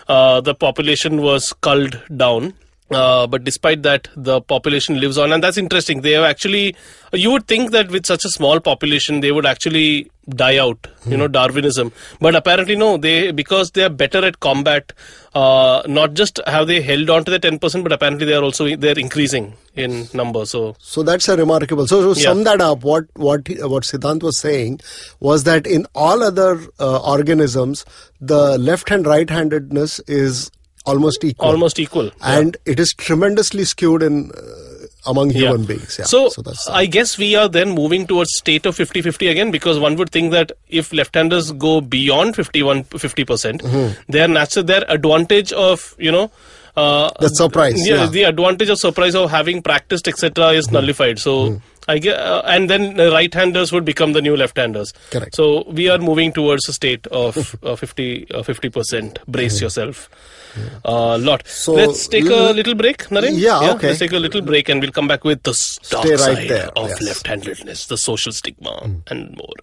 uh, 0.07 0.39
the 0.39 0.55
population 0.55 1.21
was 1.21 1.51
culled 1.69 2.01
down. 2.15 2.53
Uh, 2.91 3.28
but 3.28 3.43
despite 3.43 3.84
that, 3.84 4.08
the 4.15 4.41
population 4.41 4.99
lives 4.99 5.17
on, 5.17 5.32
and 5.32 5.43
that's 5.43 5.58
interesting. 5.58 6.02
They 6.02 6.12
have 6.13 6.23
actually, 6.23 6.75
you 7.13 7.32
would 7.32 7.47
think 7.47 7.71
that 7.71 7.89
with 7.91 8.06
such 8.06 8.25
a 8.25 8.30
small 8.30 8.60
population, 8.60 9.19
they 9.19 9.32
would 9.32 9.45
actually 9.45 10.10
die 10.30 10.58
out. 10.58 10.88
You 11.06 11.17
know, 11.17 11.28
Darwinism. 11.28 11.91
But 12.19 12.36
apparently, 12.36 12.75
no. 12.75 12.97
They 12.97 13.32
because 13.32 13.71
they 13.71 13.84
are 13.84 13.89
better 13.89 14.23
at 14.25 14.39
combat. 14.39 14.93
Uh, 15.34 15.82
not 15.88 16.13
just 16.13 16.39
have 16.45 16.67
they 16.67 16.82
held 16.82 17.10
on 17.10 17.23
to 17.25 17.32
the 17.32 17.39
ten 17.39 17.58
percent, 17.58 17.84
but 17.84 17.91
apparently 17.91 18.25
they 18.25 18.34
are 18.34 18.43
also 18.43 18.75
they're 18.75 18.99
increasing 18.99 19.54
in 19.75 20.08
number. 20.13 20.45
So 20.45 20.75
So 20.80 21.02
that's 21.04 21.28
a 21.30 21.38
remarkable. 21.38 21.88
So 21.88 22.13
to 22.13 22.19
Yeah. 22.19 22.25
sum 22.30 22.43
that 22.43 22.62
up, 22.62 22.84
what 22.84 23.06
what 23.15 23.47
what 23.73 23.84
Siddhant 23.84 24.21
was 24.23 24.38
saying 24.39 24.80
was 25.19 25.45
that 25.45 25.65
in 25.65 25.88
all 25.95 26.21
other 26.23 26.60
uh, 26.80 26.99
organisms, 26.99 27.86
the 28.19 28.58
left 28.58 28.89
hand 28.89 29.08
right 29.08 29.30
handedness 29.30 29.99
is 30.08 30.52
almost 30.93 31.23
equal. 31.32 31.49
almost 31.54 31.80
equal. 31.86 32.06
Yeah. 32.06 32.39
and 32.39 32.58
it 32.65 32.80
is 32.86 32.93
tremendously 33.06 33.65
skewed 33.71 34.04
in 34.10 34.19
uh, 34.32 35.12
among 35.12 35.30
Yeah. 35.32 35.39
human 35.49 35.65
beings. 35.69 35.95
Yeah. 35.99 36.06
So, 36.13 36.21
that's 36.47 36.67
I 36.82 36.86
guess 36.95 37.17
we 37.23 37.30
are 37.41 37.47
then 37.58 37.71
moving 37.80 38.06
towards 38.13 38.32
state 38.38 38.65
of 38.71 38.75
50-50 38.78 39.30
again 39.32 39.52
because 39.58 39.80
one 39.88 39.95
would 40.02 40.12
think 40.17 40.32
that 40.38 40.52
if 40.82 40.91
left-handers 41.02 41.52
go 41.67 41.73
beyond 41.97 42.36
51 42.36 42.84
50%, 42.86 43.25
percent 43.34 43.63
Mm-hmm. 43.63 44.12
their 44.17 44.28
natural 44.28 44.65
their 44.73 44.84
advantage 44.97 45.54
of, 45.54 45.95
you 46.08 46.12
know, 46.17 46.30
uh, 46.78 47.10
The 47.19 47.30
surprise, 47.30 47.88
yeah, 47.88 47.95
yeah. 48.04 48.08
the 48.17 48.23
advantage 48.34 48.69
of 48.69 48.78
surprise 48.80 49.15
of 49.23 49.30
having 49.32 49.62
practiced 49.71 50.08
etc 50.13 50.49
is 50.62 50.71
nullified. 50.80 51.19
So 51.28 51.36
Mm-hmm. 51.49 51.65
I 51.91 51.97
get, 51.97 52.19
uh, 52.19 52.43
and 52.45 52.69
then 52.69 52.84
the 52.97 53.10
right-handers 53.12 53.71
would 53.75 53.84
become 53.84 54.12
the 54.13 54.21
new 54.21 54.36
left-handers. 54.38 54.91
Correct. 55.13 55.36
So 55.36 55.45
we 55.78 55.89
are 55.93 55.97
moving 55.97 56.32
towards 56.32 56.67
a 56.69 56.73
state 56.73 57.08
of 57.08 57.56
uh, 57.63 57.75
50 57.75 58.28
uh, 58.32 58.43
50%. 58.43 59.17
Brace 59.28 59.60
yourself. 59.60 60.04
A 60.85 61.17
lot. 61.17 61.43
Mm-hmm. 61.43 61.47
So, 61.47 61.73
let's 61.73 62.07
take 62.07 62.25
a 62.25 62.35
l- 62.35 62.53
little 62.53 62.75
break, 62.75 62.99
Naren. 63.09 63.38
Yeah, 63.38 63.71
okay. 63.73 63.88
Let's 63.88 63.99
take 63.99 64.12
a 64.13 64.19
little 64.19 64.41
break 64.41 64.69
and 64.69 64.81
we'll 64.81 64.91
come 64.91 65.07
back 65.07 65.23
with 65.23 65.43
the 65.43 65.53
dark 65.89 66.05
right 66.05 66.19
side 66.19 66.49
there, 66.49 66.69
of 66.75 66.89
yes. 66.89 66.99
Mm. 66.99 67.05
left-handedness, 67.07 67.88
the 67.88 67.97
social 67.97 68.31
stigma, 68.31 69.01
and 69.07 69.35
more. 69.38 69.55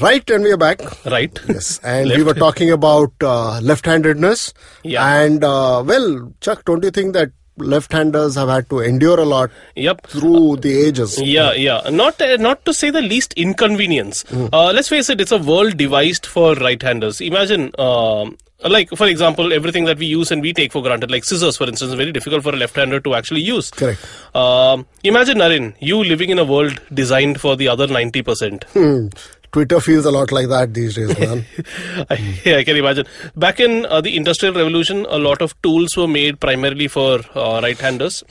right, 0.00 0.28
and 0.30 0.44
we 0.44 0.52
are 0.52 0.56
back. 0.56 0.80
Right? 1.06 1.38
Yes, 1.48 1.80
and 1.82 2.10
we 2.10 2.22
were 2.22 2.34
talking 2.34 2.70
about 2.70 3.12
uh, 3.22 3.60
left-handedness. 3.60 4.52
Yeah. 4.82 5.22
And 5.22 5.44
uh, 5.44 5.82
well, 5.86 6.32
Chuck, 6.40 6.64
don't 6.64 6.84
you 6.84 6.90
think 6.90 7.14
that 7.14 7.30
left-handers 7.56 8.34
have 8.34 8.48
had 8.48 8.68
to 8.70 8.80
endure 8.80 9.18
a 9.20 9.24
lot 9.24 9.50
Yep. 9.76 10.06
through 10.06 10.56
the 10.56 10.86
ages? 10.86 11.20
Yeah, 11.20 11.52
yeah. 11.52 11.82
Not 11.90 12.20
uh, 12.20 12.36
not 12.36 12.64
to 12.64 12.74
say 12.74 12.90
the 12.90 13.02
least 13.02 13.32
inconvenience. 13.34 14.24
Mm. 14.24 14.50
Uh, 14.52 14.72
let's 14.72 14.88
face 14.88 15.08
it, 15.10 15.20
it's 15.20 15.32
a 15.32 15.38
world 15.38 15.76
devised 15.76 16.26
for 16.26 16.54
right-handers. 16.54 17.20
Imagine, 17.20 17.70
um, 17.78 18.36
like 18.64 18.88
for 18.90 19.06
example, 19.06 19.52
everything 19.52 19.84
that 19.84 19.98
we 19.98 20.06
use 20.06 20.30
and 20.30 20.42
we 20.42 20.52
take 20.52 20.72
for 20.72 20.82
granted, 20.82 21.10
like 21.10 21.24
scissors, 21.24 21.56
for 21.56 21.68
instance, 21.68 21.90
is 21.90 21.94
very 21.96 22.12
difficult 22.12 22.42
for 22.42 22.52
a 22.54 22.56
left-hander 22.56 23.00
to 23.00 23.14
actually 23.14 23.42
use. 23.42 23.70
Correct. 23.70 24.00
Um, 24.34 24.86
imagine, 25.02 25.38
Naren, 25.38 25.74
you 25.80 26.02
living 26.02 26.30
in 26.30 26.38
a 26.38 26.44
world 26.44 26.80
designed 26.92 27.40
for 27.40 27.56
the 27.56 27.68
other 27.68 27.86
ninety 27.86 28.22
percent. 28.22 28.64
Hmm. 28.72 29.08
Twitter 29.54 29.78
feels 29.78 30.04
a 30.04 30.10
lot 30.10 30.32
like 30.32 30.48
that 30.48 30.74
these 30.74 30.96
days, 30.96 31.16
man. 31.16 31.44
I, 32.10 32.40
yeah, 32.44 32.56
I 32.56 32.64
can 32.64 32.76
imagine. 32.76 33.06
Back 33.36 33.60
in 33.60 33.86
uh, 33.86 34.00
the 34.00 34.16
Industrial 34.16 34.52
Revolution, 34.52 35.06
a 35.08 35.16
lot 35.16 35.40
of 35.40 35.54
tools 35.62 35.96
were 35.96 36.08
made 36.08 36.40
primarily 36.40 36.88
for 36.88 37.20
uh, 37.36 37.60
right-handers. 37.62 38.24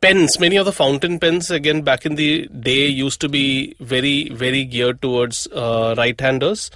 Pens, 0.00 0.40
many 0.40 0.56
of 0.56 0.64
the 0.64 0.72
fountain 0.72 1.18
pens, 1.18 1.50
again, 1.50 1.82
back 1.82 2.06
in 2.06 2.14
the 2.14 2.46
day, 2.48 2.86
used 2.86 3.20
to 3.20 3.28
be 3.28 3.76
very, 3.80 4.30
very 4.30 4.64
geared 4.64 5.02
towards 5.02 5.46
uh, 5.48 5.94
right-handers. 5.98 6.70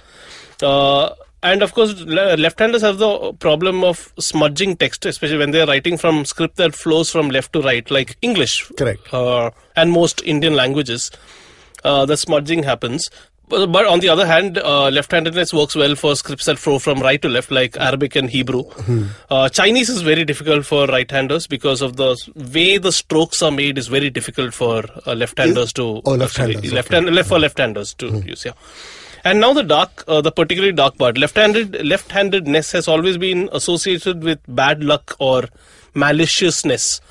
Uh, 0.61 1.15
and 1.41 1.63
of 1.63 1.73
course, 1.73 1.99
left-handers 2.01 2.83
have 2.83 2.99
the 2.99 3.33
problem 3.39 3.83
of 3.83 4.13
smudging 4.19 4.77
text, 4.77 5.07
especially 5.07 5.39
when 5.39 5.49
they're 5.49 5.65
writing 5.65 5.97
from 5.97 6.23
script 6.23 6.57
that 6.57 6.75
flows 6.75 7.09
from 7.09 7.31
left 7.31 7.51
to 7.53 7.63
right, 7.63 7.89
like 7.89 8.15
English. 8.21 8.71
Correct. 8.77 9.11
Uh, 9.11 9.49
and 9.75 9.91
most 9.91 10.21
Indian 10.21 10.53
languages, 10.53 11.09
uh, 11.83 12.05
the 12.05 12.15
smudging 12.15 12.61
happens. 12.61 13.09
But, 13.51 13.67
but 13.67 13.85
on 13.85 13.99
the 13.99 14.07
other 14.07 14.25
hand, 14.25 14.57
uh, 14.57 14.89
left-handedness 14.89 15.53
works 15.53 15.75
well 15.75 15.95
for 15.95 16.15
scripts 16.15 16.45
that 16.45 16.57
flow 16.57 16.79
from 16.79 17.01
right 17.01 17.21
to 17.21 17.27
left, 17.27 17.51
like 17.51 17.75
Arabic 17.75 18.15
and 18.15 18.29
Hebrew. 18.29 18.63
Hmm. 18.63 19.03
Uh, 19.29 19.49
Chinese 19.49 19.89
is 19.89 20.01
very 20.01 20.23
difficult 20.23 20.65
for 20.65 20.87
right-handers 20.87 21.47
because 21.47 21.81
of 21.81 21.97
the 21.97 22.15
way 22.53 22.77
the 22.77 22.93
strokes 22.93 23.41
are 23.41 23.51
made 23.51 23.77
is 23.77 23.89
very 23.89 24.09
difficult 24.09 24.53
for 24.53 24.85
uh, 25.05 25.13
left-handers 25.13 25.73
to 25.73 26.01
oh, 26.05 26.11
left-handers, 26.11 26.71
left 26.71 26.93
okay. 26.93 27.09
left 27.09 27.27
for 27.27 27.39
left-handers 27.39 27.93
to 27.95 28.23
use. 28.25 28.45
Yeah. 28.45 28.53
And 29.25 29.41
now 29.41 29.51
the 29.53 29.63
dark, 29.63 30.05
uh, 30.07 30.21
the 30.21 30.31
particularly 30.31 30.73
dark 30.73 30.97
part, 30.97 31.17
left-handed, 31.17 31.85
left-handedness 31.85 32.71
has 32.71 32.87
always 32.87 33.17
been 33.17 33.49
associated 33.51 34.23
with 34.23 34.39
bad 34.47 34.81
luck 34.81 35.15
or 35.19 35.49
maliciousness. 35.93 37.01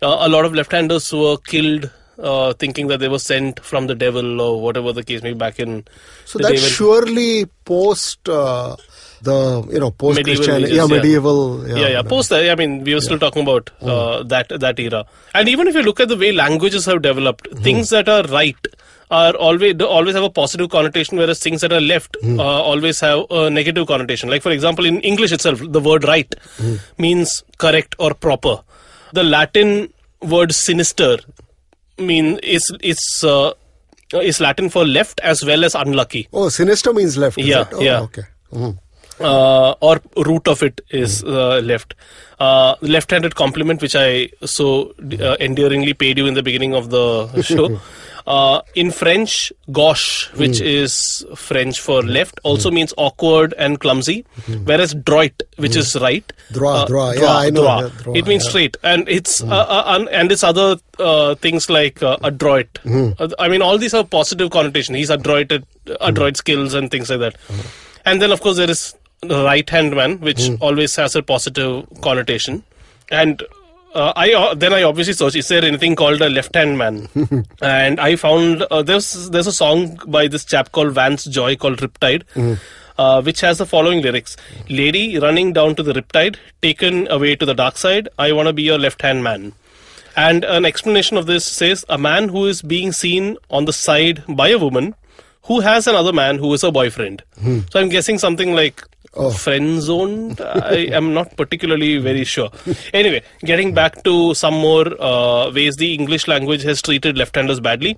Uh, 0.00 0.16
a 0.20 0.30
lot 0.30 0.46
of 0.46 0.54
left-handers 0.54 1.12
were 1.12 1.36
killed 1.36 1.90
uh, 2.22 2.52
thinking 2.54 2.86
that 2.88 3.00
they 3.00 3.08
were 3.08 3.18
sent 3.18 3.60
from 3.64 3.86
the 3.86 3.94
devil 3.94 4.40
or 4.40 4.60
whatever 4.60 4.92
the 4.92 5.02
case 5.02 5.22
may 5.22 5.32
be 5.32 5.38
back 5.38 5.58
in 5.58 5.84
So 6.24 6.38
the 6.38 6.44
day 6.44 6.50
that's 6.50 6.62
when- 6.62 6.70
surely 6.72 7.46
post 7.64 8.28
uh, 8.28 8.76
the 9.22 9.66
you 9.70 9.78
know 9.80 9.90
post 9.90 10.16
Medieval 10.18 10.44
Christian 10.44 10.62
yeah, 10.62 10.82
yeah. 10.82 10.86
medieval 10.86 11.68
yeah, 11.68 11.88
yeah. 11.88 12.02
Post 12.02 12.30
that, 12.30 12.48
I 12.50 12.54
mean, 12.54 12.84
we 12.84 12.94
were 12.94 13.00
still 13.02 13.18
talking 13.18 13.42
about 13.42 13.70
uh, 13.82 14.22
that 14.24 14.48
that 14.48 14.78
era. 14.80 15.04
And 15.34 15.48
even 15.48 15.68
if 15.68 15.74
you 15.74 15.82
look 15.82 16.00
at 16.00 16.08
the 16.08 16.16
way 16.16 16.32
languages 16.32 16.86
have 16.86 17.02
developed, 17.02 17.48
things 17.62 17.90
that 17.90 18.08
are 18.08 18.22
right 18.24 18.56
are 19.10 19.34
always 19.34 19.80
always 19.82 20.14
have 20.14 20.24
a 20.24 20.30
positive 20.30 20.70
connotation, 20.70 21.18
whereas 21.18 21.38
things 21.40 21.60
that 21.60 21.72
are 21.72 21.80
left 21.82 22.16
uh, 22.24 22.42
always 22.42 23.00
have 23.00 23.26
a 23.30 23.50
negative 23.50 23.86
connotation. 23.86 24.30
Like 24.30 24.42
for 24.42 24.52
example, 24.52 24.86
in 24.86 25.00
English 25.00 25.32
itself, 25.32 25.60
the 25.62 25.80
word 25.80 26.04
right 26.04 26.34
means 26.96 27.42
correct 27.58 27.94
or 27.98 28.14
proper. 28.14 28.60
The 29.12 29.24
Latin 29.24 29.92
word 30.22 30.54
sinister 30.54 31.18
mean 32.00 32.38
is 32.42 32.62
is 32.82 32.98
uh, 33.24 33.52
is 34.12 34.40
Latin 34.40 34.68
for 34.70 34.84
left 34.84 35.20
as 35.20 35.44
well 35.44 35.64
as 35.64 35.74
unlucky. 35.74 36.28
Oh, 36.32 36.48
sinister 36.48 36.92
means 36.92 37.16
left. 37.16 37.38
Yeah? 37.38 37.64
Oh, 37.72 37.80
yeah. 37.80 38.00
Okay. 38.00 38.22
Mhm. 38.52 38.78
uh, 39.20 39.72
or 39.80 40.00
root 40.16 40.48
of 40.48 40.62
it 40.62 40.80
is 40.90 41.22
uh, 41.24 41.60
left. 41.62 41.94
Uh, 42.40 42.74
left-handed 42.80 43.34
compliment, 43.34 43.82
which 43.82 43.94
I 43.94 44.30
so 44.46 44.94
uh, 45.20 45.36
endearingly 45.40 45.92
paid 45.92 46.16
you 46.16 46.26
in 46.26 46.32
the 46.34 46.42
beginning 46.42 46.74
of 46.74 46.88
the 46.90 47.42
show. 47.42 47.78
Uh, 48.26 48.60
in 48.74 48.90
French, 48.90 49.52
gauche, 49.72 50.28
which 50.34 50.60
is 50.60 51.24
French 51.34 51.80
for 51.80 52.02
left, 52.02 52.38
also 52.42 52.70
means 52.70 52.92
awkward 52.96 53.54
and 53.58 53.80
clumsy, 53.80 54.24
whereas 54.64 54.94
droit, 54.94 55.42
which 55.56 55.76
is 55.76 55.96
right, 56.00 56.32
Droit, 56.52 56.76
uh, 56.76 56.86
droit, 56.86 57.18
yeah, 57.18 57.36
I 57.36 57.50
know 57.50 57.62
droit. 57.62 57.82
that, 57.94 58.02
droit, 58.02 58.16
it 58.16 58.26
means 58.26 58.44
yeah. 58.44 58.50
straight, 58.50 58.76
and 58.82 59.08
it's 59.08 59.42
uh, 59.42 59.46
uh, 59.46 60.06
and 60.10 60.32
it's 60.32 60.42
other 60.42 60.76
uh, 60.98 61.34
things 61.36 61.70
like 61.70 62.02
uh, 62.02 62.18
adroit. 62.22 62.78
I 63.38 63.48
mean, 63.48 63.62
all 63.62 63.78
these 63.78 63.92
have 63.92 64.10
positive 64.10 64.50
connotation. 64.50 64.94
He's 64.94 65.10
adroit 65.10 65.52
at 65.52 65.64
adroit 66.00 66.36
skills 66.36 66.74
and 66.74 66.90
things 66.90 67.10
like 67.10 67.20
that. 67.20 67.36
And 68.04 68.20
then, 68.20 68.32
of 68.32 68.40
course, 68.40 68.56
there 68.56 68.70
is 68.70 68.94
the 69.20 69.44
right 69.44 69.68
hand 69.68 69.94
man, 69.94 70.20
which 70.20 70.50
always 70.60 70.96
has 70.96 71.14
a 71.14 71.22
positive 71.22 71.86
connotation. 72.00 72.64
And 73.10 73.42
uh, 73.94 74.12
I 74.16 74.32
uh, 74.32 74.54
then 74.54 74.72
I 74.72 74.82
obviously 74.82 75.14
searched. 75.14 75.36
Is 75.36 75.48
there 75.48 75.64
anything 75.64 75.96
called 75.96 76.20
a 76.20 76.28
left 76.28 76.54
hand 76.54 76.78
man? 76.78 77.08
and 77.62 78.00
I 78.00 78.16
found 78.16 78.62
uh, 78.62 78.82
there's 78.82 79.30
there's 79.30 79.46
a 79.46 79.52
song 79.52 79.98
by 80.06 80.28
this 80.28 80.44
chap 80.44 80.72
called 80.72 80.92
Vance 80.92 81.24
Joy 81.24 81.56
called 81.56 81.78
Riptide. 81.78 82.24
Uh, 82.98 83.22
which 83.22 83.40
has 83.40 83.56
the 83.56 83.64
following 83.64 84.02
lyrics 84.02 84.36
Lady 84.68 85.18
running 85.18 85.54
down 85.54 85.74
to 85.74 85.82
the 85.82 85.94
riptide, 85.94 86.36
taken 86.60 87.08
away 87.10 87.34
to 87.34 87.46
the 87.46 87.54
dark 87.54 87.78
side. 87.78 88.10
I 88.18 88.32
want 88.32 88.48
to 88.48 88.52
be 88.52 88.62
your 88.62 88.76
left 88.78 89.00
hand 89.00 89.24
man. 89.24 89.54
And 90.16 90.44
an 90.44 90.66
explanation 90.66 91.16
of 91.16 91.24
this 91.24 91.46
says 91.46 91.82
a 91.88 91.96
man 91.96 92.28
who 92.28 92.44
is 92.44 92.60
being 92.60 92.92
seen 92.92 93.38
on 93.48 93.64
the 93.64 93.72
side 93.72 94.22
by 94.28 94.48
a 94.50 94.58
woman 94.58 94.94
who 95.44 95.60
has 95.60 95.86
another 95.86 96.12
man 96.12 96.36
who 96.36 96.52
is 96.52 96.62
a 96.62 96.70
boyfriend. 96.70 97.22
So 97.70 97.80
I'm 97.80 97.88
guessing 97.88 98.18
something 98.18 98.54
like 98.54 98.82
friend 99.32 99.82
zoned. 99.82 100.40
I 100.40 100.86
am 100.92 101.12
not 101.12 101.36
particularly 101.36 101.98
very 101.98 102.24
sure. 102.24 102.48
Anyway, 102.94 103.22
getting 103.40 103.74
back 103.74 104.04
to 104.04 104.34
some 104.34 104.54
more 104.54 104.86
uh, 105.02 105.50
ways 105.50 105.76
the 105.76 105.94
English 105.94 106.28
language 106.28 106.62
has 106.62 106.80
treated 106.80 107.18
left-handers 107.18 107.58
badly. 107.58 107.96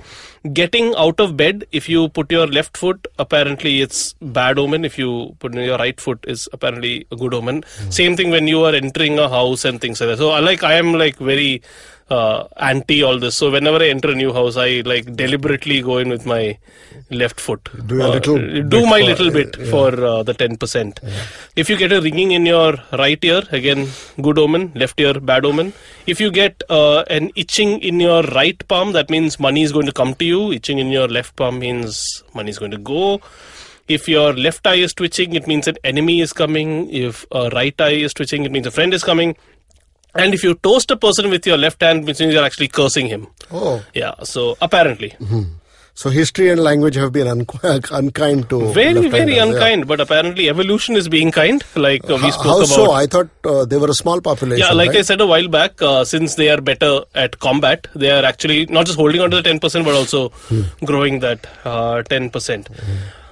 Getting 0.52 0.94
out 0.96 1.20
of 1.20 1.36
bed 1.36 1.66
if 1.70 1.88
you 1.88 2.08
put 2.08 2.32
your 2.32 2.46
left 2.46 2.76
foot, 2.76 3.06
apparently 3.18 3.82
it's 3.82 4.14
bad 4.22 4.58
omen. 4.58 4.84
If 4.84 4.98
you 4.98 5.36
put 5.38 5.54
in 5.54 5.62
your 5.62 5.78
right 5.78 6.00
foot, 6.00 6.24
is 6.26 6.48
apparently 6.52 7.06
a 7.10 7.16
good 7.16 7.34
omen. 7.34 7.64
Same 7.90 8.16
thing 8.16 8.30
when 8.30 8.48
you 8.48 8.64
are 8.64 8.74
entering 8.74 9.18
a 9.18 9.28
house 9.28 9.64
and 9.64 9.80
things 9.80 10.00
like 10.00 10.10
that. 10.10 10.18
So 10.18 10.30
I 10.30 10.40
like 10.40 10.62
I 10.62 10.74
am 10.74 10.94
like 10.94 11.16
very 11.16 11.62
uh, 12.10 12.44
anti 12.56 13.02
all 13.02 13.18
this. 13.18 13.34
So 13.36 13.50
whenever 13.50 13.78
I 13.82 13.88
enter 13.88 14.10
a 14.10 14.14
new 14.14 14.32
house, 14.32 14.56
I 14.56 14.82
like 14.84 15.14
deliberately 15.16 15.80
go 15.82 15.98
in 15.98 16.08
with 16.08 16.26
my 16.26 16.58
left 17.10 17.40
foot. 17.40 17.68
Do 17.86 18.00
a 18.02 18.04
Uh, 18.06 18.12
little 18.14 18.38
do 18.68 18.86
my 18.86 19.00
for- 19.00 19.06
little 19.06 19.30
bit 19.30 19.56
yeah. 19.58 19.70
for 19.70 20.04
uh, 20.04 20.22
the 20.22 20.34
ten 20.34 20.56
percent. 20.56 21.00
If 21.56 21.70
you 21.70 21.76
get 21.76 21.92
a 21.92 22.00
ringing 22.00 22.32
in 22.32 22.44
your 22.46 22.74
right 22.92 23.22
ear, 23.24 23.42
again 23.52 23.88
good 24.20 24.38
omen. 24.38 24.72
Left 24.74 24.98
ear 25.00 25.14
bad 25.14 25.44
omen. 25.44 25.72
If 26.06 26.20
you 26.20 26.30
get 26.30 26.62
uh, 26.68 27.04
an 27.08 27.30
itching 27.36 27.80
in 27.80 28.00
your 28.00 28.22
right 28.24 28.66
palm, 28.68 28.92
that 28.92 29.08
means 29.10 29.38
money 29.40 29.62
is 29.62 29.72
going 29.72 29.86
to 29.86 29.92
come 29.92 30.14
to 30.16 30.24
you. 30.24 30.52
Itching 30.52 30.78
in 30.78 30.88
your 30.88 31.08
left 31.08 31.36
palm 31.36 31.58
means 31.58 32.22
money 32.34 32.50
is 32.50 32.58
going 32.58 32.70
to 32.72 32.78
go. 32.78 33.20
If 33.88 34.08
your 34.08 34.32
left 34.32 34.66
eye 34.66 34.76
is 34.76 34.94
twitching, 34.94 35.34
it 35.34 35.46
means 35.46 35.66
an 35.68 35.76
enemy 35.84 36.20
is 36.20 36.32
coming. 36.32 36.88
If 36.90 37.26
a 37.32 37.48
right 37.50 37.78
eye 37.80 37.90
is 38.08 38.14
twitching, 38.14 38.44
it 38.44 38.52
means 38.52 38.66
a 38.66 38.70
friend 38.70 38.94
is 38.94 39.02
coming. 39.04 39.36
And 40.14 40.34
if 40.34 40.42
you 40.44 40.54
toast 40.56 40.90
a 40.90 40.96
person 40.96 41.30
with 41.30 41.46
your 41.46 41.56
left 41.56 41.80
hand, 41.80 42.04
which 42.06 42.20
means 42.20 42.34
you're 42.34 42.44
actually 42.44 42.68
cursing 42.68 43.06
him. 43.06 43.28
Oh, 43.50 43.82
Yeah, 43.94 44.14
so 44.24 44.56
apparently. 44.60 45.14
so 45.94 46.10
history 46.10 46.48
and 46.50 46.60
language 46.60 46.94
have 46.96 47.12
been 47.12 47.26
un- 47.28 47.46
unkind 47.90 48.48
to 48.50 48.58
Very, 48.72 48.92
very 48.92 49.00
left-handers, 49.08 49.36
yeah. 49.36 49.42
unkind, 49.44 49.86
but 49.86 50.00
apparently 50.00 50.48
evolution 50.50 50.96
is 50.96 51.08
being 51.08 51.30
kind, 51.30 51.62
like 51.76 52.04
uh, 52.10 52.14
we 52.16 52.20
How, 52.20 52.30
spoke 52.30 52.44
how 52.44 52.56
about. 52.58 52.68
so? 52.68 52.90
I 52.92 53.06
thought 53.06 53.28
uh, 53.44 53.64
they 53.64 53.76
were 53.78 53.88
a 53.90 53.94
small 53.94 54.20
population. 54.20 54.66
yeah, 54.66 54.72
like 54.74 54.90
I 54.96 55.02
said 55.02 55.20
a 55.20 55.26
while 55.26 55.48
back, 55.48 55.80
uh, 55.82 56.04
since 56.04 56.34
they 56.34 56.48
are 56.50 56.60
better 56.60 57.00
at 57.14 57.38
combat, 57.40 57.86
they 57.94 58.10
are 58.10 58.24
actually 58.24 58.66
not 58.66 58.86
just 58.86 58.98
holding 58.98 59.20
on 59.20 59.30
to 59.30 59.40
the 59.42 59.48
10%, 59.48 59.84
but 59.84 59.94
also 59.94 60.28
Hmm. 60.48 60.62
growing 60.84 61.20
that 61.20 61.46
uh, 61.64 62.02
10%. 62.02 62.66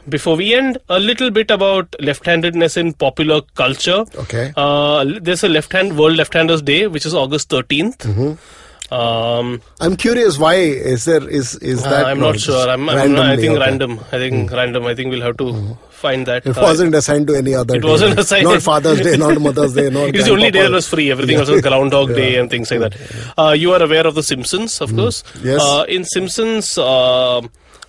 Before 0.09 0.37
we 0.37 0.55
end, 0.55 0.79
a 0.89 0.99
little 0.99 1.31
bit 1.31 1.51
about 1.51 1.95
left-handedness 2.01 2.77
in 2.77 2.95
popular 2.95 3.43
culture. 3.55 4.05
Okay. 4.17 4.53
Uh, 4.57 5.05
there's 5.21 5.45
a 5.45 5.49
left-hand 5.49 5.97
World 5.99 6.17
Left-Handers 6.17 6.63
Day, 6.63 6.87
which 6.87 7.05
is 7.07 7.15
August 7.15 7.49
13th. 7.51 7.99
Mm-hmm. 7.99 8.95
Um, 8.95 9.63
I'm 9.81 9.97
curious. 9.97 10.37
Why 10.37 10.55
is 10.55 11.05
there 11.05 11.29
is 11.29 11.55
is 11.57 11.85
uh, 11.87 11.91
that? 11.91 12.07
I'm 12.07 12.19
not 12.19 12.41
sure. 12.41 12.69
I'm, 12.69 12.89
I'm 12.89 13.13
not, 13.13 13.27
I 13.27 13.37
think 13.37 13.53
okay. 13.53 13.61
Random. 13.61 14.01
I 14.11 14.19
think 14.19 14.51
random. 14.51 14.85
I 14.85 14.97
think 14.97 15.11
we'll 15.11 15.21
have 15.23 15.37
to 15.37 15.79
find 15.91 16.27
that. 16.27 16.45
It 16.45 16.59
Uh, 16.59 16.63
wasn't 16.63 16.97
assigned 16.97 17.29
to 17.29 17.37
any 17.37 17.55
other. 17.55 17.77
It 17.77 17.83
day. 17.83 17.89
wasn't 17.89 18.19
assigned. 18.19 18.45
Not 18.47 18.63
Father's 18.63 19.01
Day, 19.01 19.17
not 19.17 19.41
Mother's 19.41 19.75
Day, 19.75 19.91
not. 19.91 20.09
It's 20.17 20.25
the 20.25 20.33
only 20.33 20.51
day 20.51 20.63
that 20.63 20.73
was 20.73 20.89
free. 20.89 21.09
Everything 21.13 21.37
else 21.37 21.49
was 21.49 21.61
Groundhog 21.63 22.09
Day 22.17 22.35
and 22.41 22.51
things 22.51 22.69
like 22.73 22.81
that. 22.81 22.97
Uh, 23.39 23.53
you 23.53 23.73
are 23.73 23.81
aware 23.81 24.05
of 24.09 24.17
The 24.17 24.25
Simpsons, 24.25 24.81
of 24.81 24.93
course. 24.97 25.23
Mm. 25.35 25.45
Yes. 25.45 25.61
Uh, 25.63 25.85
in 25.89 26.05
Simpsons, 26.05 26.77
uh, 26.77 27.43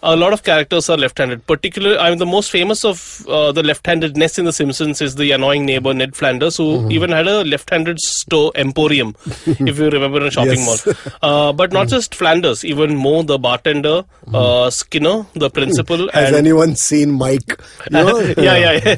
a 0.04 0.16
lot 0.16 0.34
of 0.34 0.44
characters 0.44 0.90
are 0.90 0.98
left-handed. 0.98 1.46
Particularly, 1.48 1.98
I 1.98 2.10
mean, 2.10 2.20
the 2.20 2.26
most 2.26 2.50
famous 2.52 2.84
of 2.84 3.26
uh, 3.28 3.52
the 3.52 3.64
left-handedness 3.64 4.40
in 4.40 4.46
The 4.46 4.54
Simpsons 4.54 5.02
is 5.02 5.16
the 5.16 5.32
annoying 5.32 5.66
neighbor 5.66 5.94
Ned 5.94 6.16
Flanders, 6.16 6.58
who 6.58 6.72
Mm-hmm. 6.72 6.92
even 6.92 7.10
had 7.12 7.28
a 7.28 7.44
left-handed 7.44 8.00
store 8.00 8.52
emporium, 8.56 9.16
if 9.46 9.78
you 9.78 9.90
remember, 9.90 10.22
in 10.22 10.28
a 10.28 10.32
shopping 10.32 10.60
Yes. 10.60 10.86
mall. 10.86 10.96
Uh, 11.22 11.54
but 11.54 11.72
not 11.72 11.88
just 11.90 12.16
Flanders, 12.16 12.64
even 12.66 12.96
Moe, 12.96 13.22
the 13.24 13.38
bartender, 13.38 14.04
uh, 14.34 14.70
Skinner, 14.70 15.26
the 15.34 15.50
principal, 15.50 15.98
Mm-hmm. 15.98 16.18
Has 16.18 16.28
and 16.30 16.36
anyone 16.38 16.76
seen 16.76 17.12
Mike? 17.12 17.60
You 17.92 18.04
know? 18.04 18.20
yeah, 18.38 18.56
yeah, 18.58 18.96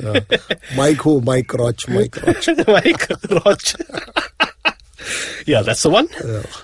yeah. 0.00 0.20
Mike 0.76 0.98
who? 0.98 1.20
Mike 1.20 1.52
Roach. 1.54 1.88
Mike 1.88 2.16
Roach. 2.22 2.48
Mike 2.66 3.08
Rotch. 3.30 3.74
Yeah, 5.46 5.62
that's 5.62 5.82
the 5.82 5.90
one. 5.90 6.08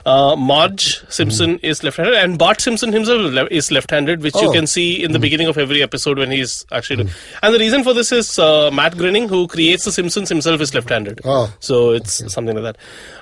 Uh, 0.06 0.36
Marge 0.36 1.02
Simpson 1.08 1.58
is 1.62 1.82
left-handed, 1.82 2.14
and 2.14 2.38
Bart 2.38 2.60
Simpson 2.60 2.92
himself 2.92 3.20
is 3.26 3.32
le- 3.32 3.48
is 3.50 3.70
left-handed, 3.72 4.22
which 4.22 4.34
you 4.36 4.48
Oh. 4.48 4.52
can 4.52 4.66
see 4.66 5.02
in 5.02 5.12
the 5.12 5.18
beginning 5.18 5.48
of 5.48 5.58
every 5.58 5.82
episode 5.82 6.18
when 6.18 6.30
he's 6.30 6.64
actually. 6.72 6.96
doing- 7.04 7.10
And 7.42 7.54
the 7.54 7.58
reason 7.58 7.82
for 7.84 7.92
this 7.94 8.12
is 8.12 8.38
uh, 8.38 8.70
Matt 8.72 8.96
Groening, 8.96 9.28
who 9.28 9.46
creates 9.48 9.84
the 9.84 9.92
Simpsons 9.92 10.28
himself, 10.28 10.60
is 10.60 10.74
left-handed. 10.74 11.20
Oh. 11.24 11.52
So 11.60 11.90
it's 11.90 12.32
something 12.32 12.54
like 12.54 12.64
that. 12.64 12.76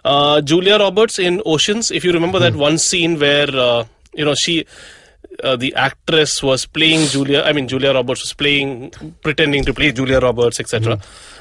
Uh, 0.05 0.41
Julia 0.43 0.79
Roberts 0.79 1.19
in 1.19 1.43
Ocean's, 1.47 1.91
if 1.91 2.05
you 2.05 2.13
remember 2.13 2.39
that 2.39 2.55
one 2.55 2.79
scene 2.79 3.19
where 3.19 3.49
uh, 3.55 3.85
you 4.15 4.25
know 4.25 4.35
she. 4.35 4.67
Uh, 5.45 5.55
the 5.55 5.75
actress 5.75 6.43
was 6.43 6.65
playing 6.65 7.07
Julia. 7.09 7.43
I 7.43 7.53
mean, 7.53 7.69
Julia 7.69 7.93
Roberts 7.93 8.23
was 8.23 8.33
playing, 8.33 8.91
pretending 9.23 9.65
to 9.67 9.75
play 9.75 9.93
Julia 9.93 10.19
Roberts, 10.19 10.59
etc. 10.61 10.99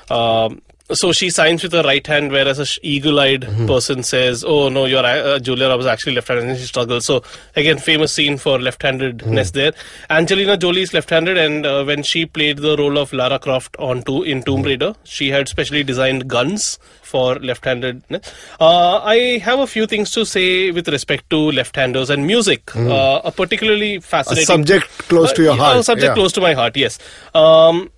Um, 0.09 0.61
so 0.91 1.11
she 1.11 1.29
signs 1.29 1.63
with 1.63 1.71
her 1.71 1.81
right 1.81 2.05
hand, 2.05 2.31
whereas 2.31 2.59
a 2.59 2.65
eagle-eyed 2.85 3.41
person 3.67 4.03
says, 4.03 4.43
"Oh 4.45 4.69
no, 4.69 4.85
your 4.85 5.03
uh, 5.03 5.39
Julia 5.39 5.67
Roberts 5.67 5.87
actually 5.87 6.13
left-handed," 6.15 6.49
and 6.49 6.57
she 6.57 6.65
struggles. 6.65 7.05
So 7.05 7.23
again, 7.55 7.77
famous 7.79 8.13
scene 8.13 8.37
for 8.37 8.59
left-handedness 8.59 9.51
there. 9.51 9.73
Angelina 10.09 10.57
Jolie 10.57 10.83
is 10.83 10.93
left-handed, 10.93 11.37
and 11.37 11.65
uh, 11.65 11.83
when 11.83 12.03
she 12.03 12.25
played 12.25 12.57
the 12.57 12.77
role 12.77 12.97
of 12.97 13.11
Lara 13.13 13.39
Croft 13.39 13.75
on 13.79 14.03
to- 14.03 14.23
in 14.23 14.43
Tomb 14.43 14.61
Raider, 14.61 14.93
she 15.03 15.29
had 15.29 15.47
specially 15.47 15.83
designed 15.83 16.27
guns 16.27 16.77
for 17.01 17.35
left-handedness. 17.35 18.33
Uh, 18.59 18.97
I 18.99 19.39
have 19.39 19.59
a 19.59 19.67
few 19.67 19.87
things 19.87 20.11
to 20.11 20.25
say 20.25 20.71
with 20.71 20.87
respect 20.87 21.29
to 21.31 21.37
left-handers 21.51 22.09
and 22.09 22.27
music. 22.27 22.75
Uh, 22.75 23.21
a 23.23 23.31
particularly 23.31 23.95
A 23.95 24.01
fascinating 24.01 24.45
subject 24.45 24.87
close 25.09 25.31
to 25.33 25.41
your 25.41 25.53
uh, 25.53 25.57
heart. 25.57 25.77
A 25.77 25.83
subject 25.83 26.09
yeah. 26.09 26.13
close 26.13 26.31
to 26.33 26.41
my 26.41 26.53
heart. 26.53 26.75
Yes. 26.77 26.99
Um, 27.33 27.89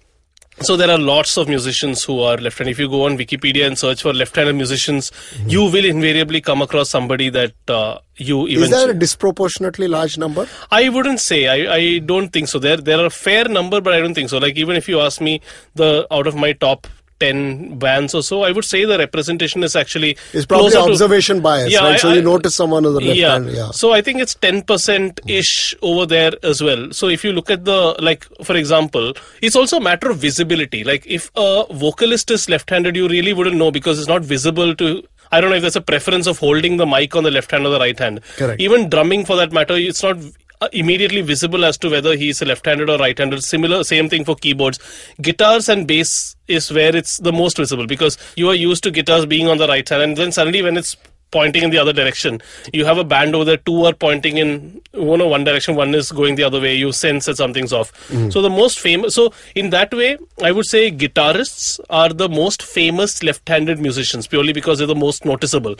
so 0.61 0.75
there 0.75 0.89
are 0.89 0.97
lots 0.97 1.37
of 1.37 1.47
musicians 1.47 2.03
who 2.03 2.19
are 2.21 2.37
left-handed. 2.37 2.71
If 2.71 2.79
you 2.79 2.89
go 2.89 3.05
on 3.05 3.17
Wikipedia 3.17 3.67
and 3.67 3.77
search 3.77 4.01
for 4.01 4.13
left-handed 4.13 4.55
musicians, 4.55 5.11
you 5.45 5.63
will 5.63 5.85
invariably 5.85 6.41
come 6.41 6.61
across 6.61 6.89
somebody 6.89 7.29
that 7.29 7.53
uh, 7.67 7.99
you 8.15 8.47
even. 8.47 8.63
Is 8.63 8.69
there 8.71 8.89
a 8.89 8.93
disproportionately 8.93 9.87
large 9.87 10.17
number? 10.17 10.47
I 10.71 10.89
wouldn't 10.89 11.19
say. 11.19 11.47
I, 11.47 11.75
I 11.75 11.99
don't 11.99 12.29
think 12.29 12.47
so. 12.47 12.59
There 12.59 12.77
there 12.77 12.99
are 12.99 13.05
a 13.05 13.11
fair 13.11 13.45
number, 13.45 13.81
but 13.81 13.93
I 13.93 13.99
don't 13.99 14.13
think 14.13 14.29
so. 14.29 14.37
Like 14.37 14.55
even 14.55 14.75
if 14.75 14.87
you 14.87 14.99
ask 14.99 15.21
me 15.21 15.41
the 15.75 16.07
out 16.11 16.27
of 16.27 16.35
my 16.35 16.53
top. 16.53 16.87
10 17.19 17.77
bands 17.79 18.13
or 18.13 18.21
so 18.23 18.43
i 18.43 18.51
would 18.51 18.65
say 18.65 18.85
the 18.85 18.97
representation 18.97 19.63
is 19.63 19.75
actually 19.75 20.11
It's 20.33 20.45
probably 20.45 20.71
closer 20.71 20.85
to- 20.85 20.91
observation 20.93 21.41
bias, 21.41 21.71
Yeah, 21.71 21.79
right? 21.79 21.93
I- 21.95 21.97
so 21.97 22.11
you 22.13 22.19
I- 22.19 22.23
notice 22.23 22.55
someone 22.55 22.85
on 22.85 22.93
the 22.93 23.01
left 23.01 23.17
yeah. 23.17 23.31
hand. 23.33 23.51
Yeah. 23.51 23.71
So 23.71 23.91
I 23.91 24.01
think 24.01 24.19
it's 24.21 24.35
10% 24.35 25.19
ish 25.27 25.75
over 25.81 26.05
there 26.05 26.31
as 26.43 26.61
well. 26.61 26.91
So 26.91 27.07
if 27.09 27.23
you 27.23 27.31
look 27.33 27.49
at 27.49 27.65
the, 27.65 27.95
like, 27.99 28.25
for 28.43 28.55
example, 28.55 29.13
it's 29.41 29.55
also 29.55 29.77
a 29.77 29.81
matter 29.81 30.09
of 30.09 30.17
visibility. 30.17 30.83
Like, 30.83 31.05
if 31.07 31.29
a 31.35 31.65
vocalist 31.71 32.31
is 32.31 32.47
left 32.49 32.69
handed, 32.69 32.95
you 32.95 33.07
really 33.07 33.33
wouldn't 33.33 33.55
know 33.57 33.71
because 33.71 33.99
it's 33.99 34.07
not 34.07 34.21
visible 34.23 34.75
to. 34.75 35.03
I 35.31 35.41
don't 35.41 35.49
know 35.49 35.57
if 35.57 35.61
there's 35.61 35.75
a 35.75 35.81
preference 35.81 36.27
of 36.27 36.37
holding 36.39 36.77
the 36.77 36.85
mic 36.85 37.15
on 37.15 37.23
the 37.23 37.31
left 37.31 37.51
hand 37.51 37.65
or 37.65 37.69
the 37.69 37.79
right 37.79 37.97
hand. 37.99 38.21
Correct. 38.37 38.61
Even 38.61 38.89
drumming 38.89 39.25
for 39.25 39.35
that 39.35 39.51
matter, 39.51 39.75
it's 39.75 40.01
not 40.03 40.17
uh, 40.61 40.69
immediately 40.71 41.21
visible 41.21 41.65
as 41.65 41.77
to 41.77 41.89
whether 41.89 42.15
he's 42.15 42.41
a 42.41 42.45
left-handed 42.45 42.89
or 42.89 42.97
right-handed. 42.97 43.43
Similar 43.43 43.83
same 43.83 44.09
thing 44.09 44.25
for 44.25 44.35
keyboards. 44.35 44.79
Guitars 45.21 45.69
and 45.69 45.87
bass 45.87 46.35
is 46.47 46.71
where 46.71 46.95
it's 46.95 47.17
the 47.17 47.33
most 47.33 47.57
visible 47.57 47.87
because 47.87 48.17
you 48.35 48.49
are 48.49 48.55
used 48.55 48.83
to 48.83 48.91
guitars 48.91 49.25
being 49.25 49.47
on 49.47 49.57
the 49.57 49.67
right 49.67 49.87
side 49.87 50.01
and 50.01 50.17
then 50.17 50.31
suddenly 50.31 50.61
when 50.61 50.77
it's 50.77 50.95
pointing 51.37 51.63
in 51.69 51.71
the 51.75 51.81
other 51.83 51.93
direction. 52.01 52.41
You 52.73 52.85
have 52.91 52.97
a 52.97 53.07
band 53.15 53.35
over 53.39 53.45
there 53.51 53.57
two 53.71 53.79
are 53.89 53.93
pointing 54.05 54.37
in 54.43 54.49
you 54.93 55.17
know 55.21 55.27
one 55.35 55.43
direction 55.49 55.75
one 55.83 55.93
is 56.01 56.11
going 56.21 56.35
the 56.41 56.43
other 56.49 56.61
way. 56.65 56.73
You 56.83 56.91
sense 57.03 57.25
that 57.31 57.37
something's 57.43 57.73
off. 57.81 57.91
So 58.35 58.41
the 58.47 58.53
most 58.61 58.79
famous 58.87 59.15
so 59.17 59.23
in 59.61 59.69
that 59.75 59.93
way 59.99 60.07
i 60.47 60.51
would 60.55 60.67
say 60.71 60.81
guitarists 61.03 61.63
are 62.01 62.09
the 62.21 62.27
most 62.29 62.63
famous 62.77 63.13
left-handed 63.27 63.79
musicians 63.85 64.27
purely 64.33 64.53
because 64.57 64.77
they're 64.79 64.87
the 64.95 65.01
most 65.03 65.25
noticeable. 65.31 65.75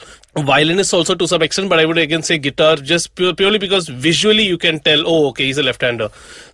Violinists 0.51 0.93
also 0.97 1.15
to 1.21 1.27
some 1.31 1.43
extent 1.47 1.69
but 1.73 1.79
i 1.83 1.85
would 1.89 1.99
again 2.03 2.23
say 2.29 2.37
guitar 2.47 2.75
just 2.91 3.13
pure, 3.15 3.33
purely 3.41 3.59
because 3.65 3.87
visually 4.07 4.45
you 4.51 4.57
can 4.65 4.79
tell 4.87 5.03
oh 5.13 5.27
okay 5.29 5.45
he's 5.49 5.57
a 5.57 5.63
left-hander. 5.69 6.09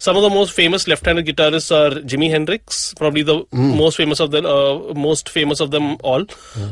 Some 0.07 0.17
of 0.17 0.23
the 0.27 0.29
most 0.37 0.53
famous 0.61 0.87
left-handed 0.93 1.25
guitarists 1.29 1.71
are 1.79 1.91
jimi 2.13 2.29
hendrix 2.35 2.93
probably 3.03 3.23
the 3.31 3.37
most 3.51 3.97
famous 4.01 4.19
of 4.27 4.31
the 4.35 4.41
uh, 4.55 4.93
most 5.07 5.29
famous 5.37 5.59
of 5.67 5.71
them 5.71 5.97
all. 6.13 6.25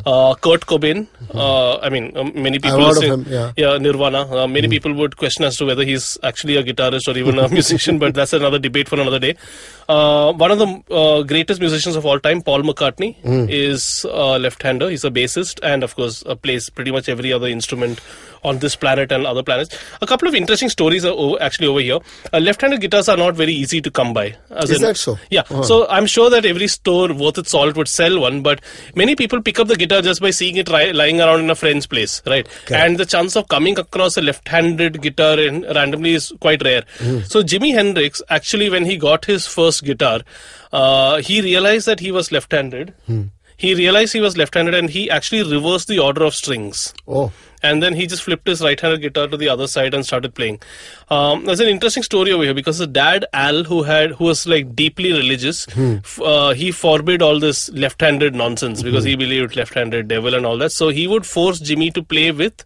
Uh, 0.05 0.33
kurt 0.45 0.65
cobain 0.71 1.07
uh, 1.33 1.77
i 1.87 1.89
mean 1.95 2.05
um, 2.21 2.31
many 2.35 2.59
people 2.59 2.79
of 2.89 3.03
him, 3.03 3.25
yeah. 3.57 3.77
Nirvana. 3.77 4.21
Uh, 4.43 4.47
many 4.47 4.67
people 4.67 4.93
would 4.93 5.17
question 5.17 5.43
as 5.45 5.57
to 5.57 5.65
whether 5.65 5.83
he's 5.83 6.17
actually 6.23 6.55
a 6.57 6.63
guitarist 6.63 7.07
or 7.13 7.17
even 7.17 7.37
a 7.39 7.47
musician, 7.57 7.99
but 7.99 8.13
that's 8.13 8.33
another 8.33 8.59
debate 8.59 8.87
for 8.87 8.99
another 8.99 9.19
day. 9.19 9.35
Uh, 9.89 10.31
one 10.33 10.51
of 10.51 10.59
the 10.59 10.67
uh, 10.93 11.23
greatest 11.23 11.59
musicians 11.59 11.95
of 11.95 12.05
all 12.05 12.19
time, 12.19 12.41
Paul 12.41 12.61
McCartney, 12.63 13.15
is 13.49 14.05
a 14.09 14.39
left-hander. 14.39 14.89
He's 14.89 15.03
a 15.03 15.11
bassist 15.11 15.59
and, 15.63 15.83
of 15.83 15.95
course, 15.95 16.23
uh, 16.25 16.35
plays 16.35 16.69
pretty 16.69 16.91
much 16.91 17.09
every 17.09 17.33
other 17.33 17.47
instrument 17.47 17.99
on 18.43 18.57
this 18.59 18.75
planet 18.75 19.11
and 19.11 19.27
other 19.27 19.43
planets. 19.43 19.77
A 20.01 20.07
couple 20.07 20.27
of 20.27 20.33
interesting 20.33 20.69
stories 20.69 21.05
are 21.05 21.13
o- 21.13 21.37
actually 21.39 21.67
over 21.67 21.79
here. 21.79 21.99
Uh, 22.33 22.39
left-handed 22.39 22.81
guitars 22.81 23.07
are 23.07 23.17
not 23.17 23.35
very 23.35 23.53
easy 23.53 23.81
to 23.81 23.91
come 23.91 24.13
by. 24.13 24.35
Is 24.63 24.71
in- 24.71 24.81
that 24.81 24.97
so? 24.97 25.19
Yeah. 25.29 25.41
Uh-huh. 25.41 25.61
So 25.63 25.87
I'm 25.89 26.07
sure 26.07 26.29
that 26.31 26.43
every 26.45 26.67
store 26.67 27.13
worth 27.13 27.37
its 27.37 27.51
salt 27.51 27.75
would 27.77 27.87
sell 27.87 28.19
one, 28.19 28.41
but 28.41 28.59
many 28.95 29.15
people 29.15 29.41
pick 29.43 29.59
up 29.59 29.67
the 29.67 29.75
guitar 29.75 30.01
just 30.01 30.21
by 30.21 30.31
seeing 30.31 30.55
it 30.57 30.69
ri- 30.69 30.91
lying 30.93 31.21
around 31.21 31.41
in 31.41 31.49
a 31.51 31.55
friend's 31.55 31.85
place, 31.85 32.00
right? 32.25 32.47
And 32.75 32.97
the 32.97 33.05
chance 33.05 33.35
of 33.35 33.47
coming 33.47 33.77
across 33.77 34.17
a 34.17 34.21
left-handed 34.21 35.01
guitar 35.01 35.39
in, 35.39 35.61
randomly 35.63 36.13
is 36.13 36.31
quite 36.39 36.63
rare. 36.63 36.83
So 37.25 37.41
Jimi 37.43 37.73
Hendrix, 37.73 38.21
actually, 38.29 38.69
when 38.69 38.85
he 38.85 38.97
got 38.97 39.25
his 39.25 39.47
first 39.47 39.83
guitar, 39.83 40.21
uh, 40.71 41.17
he 41.17 41.41
realized 41.41 41.85
that 41.87 41.99
he 41.99 42.11
was 42.11 42.31
left-handed. 42.31 42.93
He 43.61 43.71
realized 43.79 44.13
he 44.17 44.21
was 44.25 44.35
left-handed, 44.41 44.75
and 44.81 44.89
he 44.97 45.01
actually 45.15 45.41
reversed 45.55 45.87
the 45.93 45.99
order 45.99 46.23
of 46.27 46.35
strings 46.37 46.79
Oh, 47.07 47.31
and 47.69 47.83
then 47.85 47.93
he 47.99 48.05
just 48.13 48.23
flipped 48.27 48.47
his 48.51 48.61
right-handed 48.67 49.01
guitar 49.03 49.27
to 49.33 49.37
the 49.41 49.49
other 49.55 49.67
side 49.73 49.93
and 49.97 50.05
started 50.05 50.33
playing. 50.39 50.59
Um, 51.17 51.45
there's 51.45 51.59
an 51.65 51.67
interesting 51.73 52.01
story 52.07 52.31
over 52.37 52.43
here 52.47 52.55
because 52.55 52.79
the 52.79 52.87
dad 52.87 53.25
Al, 53.33 53.63
who 53.71 53.83
had 53.83 54.13
who 54.21 54.25
was 54.31 54.45
like 54.53 54.75
deeply 54.75 55.11
religious, 55.13 55.59
f- 55.77 56.19
uh, 56.21 56.49
he 56.61 56.71
forbid 56.71 57.21
all 57.21 57.39
this 57.47 57.69
left-handed 57.85 58.33
nonsense 58.43 58.81
because 58.89 59.03
he 59.03 59.15
believed 59.15 59.55
left-handed 59.55 60.07
devil 60.07 60.33
and 60.41 60.45
all 60.53 60.57
that. 60.65 60.71
So 60.71 60.89
he 60.89 61.07
would 61.15 61.25
force 61.35 61.59
Jimi 61.71 61.93
to 61.99 62.03
play 62.15 62.31
with 62.31 62.65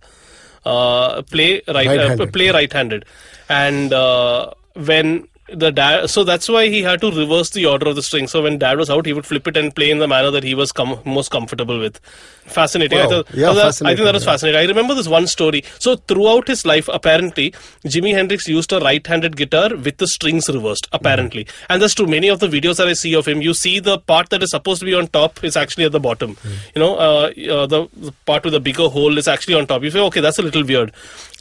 uh, 0.65 1.21
play 1.23 1.61
right 1.67 1.87
uh, 1.87 1.95
Right-handed. 1.97 2.33
play 2.39 2.49
right-handed, 2.51 3.05
and 3.49 3.91
uh, 3.93 4.51
when 4.91 5.27
the 5.47 5.71
dad 5.71 6.09
so 6.09 6.23
that's 6.23 6.49
why 6.49 6.67
he 6.69 6.81
had 6.81 6.99
to 7.01 7.11
reverse 7.11 7.51
the 7.51 7.65
order 7.67 7.87
of 7.89 7.95
the 7.95 8.01
string. 8.01 8.27
So 8.27 8.41
when 8.43 8.57
dad 8.57 8.77
was 8.79 8.89
out 8.89 9.05
he 9.05 9.13
would 9.13 9.25
flip 9.27 9.47
it 9.47 9.55
and 9.55 9.75
play 9.75 9.91
in 9.91 9.99
the 9.99 10.07
manner 10.07 10.31
that 10.31 10.43
he 10.43 10.55
was 10.55 10.71
com- 10.71 10.99
most 11.05 11.29
comfortable 11.29 11.79
with. 11.79 11.99
Fascinating. 12.45 12.97
I, 12.99 13.07
thought, 13.07 13.27
Yeah, 13.33 13.51
I, 13.51 13.53
thought- 13.53 13.81
I 13.83 13.95
think 13.95 14.05
that 14.05 14.13
was 14.13 14.23
yeah. 14.23 14.31
fascinating. 14.31 14.59
I 14.59 14.65
remember 14.65 14.93
this 14.95 15.07
one 15.07 15.27
story. 15.27 15.63
So 15.79 15.95
throughout 15.95 16.47
his 16.47 16.65
life 16.65 16.87
apparently 16.87 17.51
jimi 17.85 18.11
hendrix 18.13 18.47
used 18.47 18.73
a 18.73 18.79
right-handed 18.79 19.35
guitar 19.37 19.69
with 19.75 19.97
the 19.97 20.07
strings 20.07 20.49
reversed 20.49 20.87
apparently. 20.93 21.45
Mm-hmm. 21.45 21.65
and 21.73 21.81
that's 21.81 21.93
true 21.93 22.07
many 22.07 22.27
of 22.27 22.39
the 22.39 22.47
videos 22.47 22.77
that 22.77 22.87
i 22.87 22.93
see 22.93 23.13
of 23.15 23.27
him. 23.27 23.41
You 23.41 23.53
see 23.53 23.79
the 23.79 23.99
part 23.99 24.29
that 24.31 24.41
is 24.41 24.49
supposed 24.49 24.79
to 24.79 24.85
be 24.85 24.95
on 24.95 25.07
top 25.07 25.43
is 25.43 25.55
actually 25.55 25.85
at 25.85 25.91
the 25.91 25.99
bottom. 25.99 26.35
Mm. 26.37 26.51
you 26.75 26.79
know 26.81 26.95
uh, 26.95 27.31
uh, 27.57 27.65
the, 27.67 27.87
the 27.97 28.11
part 28.25 28.43
with 28.43 28.53
the 28.53 28.59
bigger 28.59 28.89
hole 28.89 29.17
is 29.19 29.27
actually 29.27 29.53
on 29.53 29.67
top. 29.67 29.83
You 29.83 29.91
say 29.91 29.99
okay 29.99 30.21
that's 30.21 30.39
a 30.39 30.41
little 30.41 30.63
weird 30.63 30.91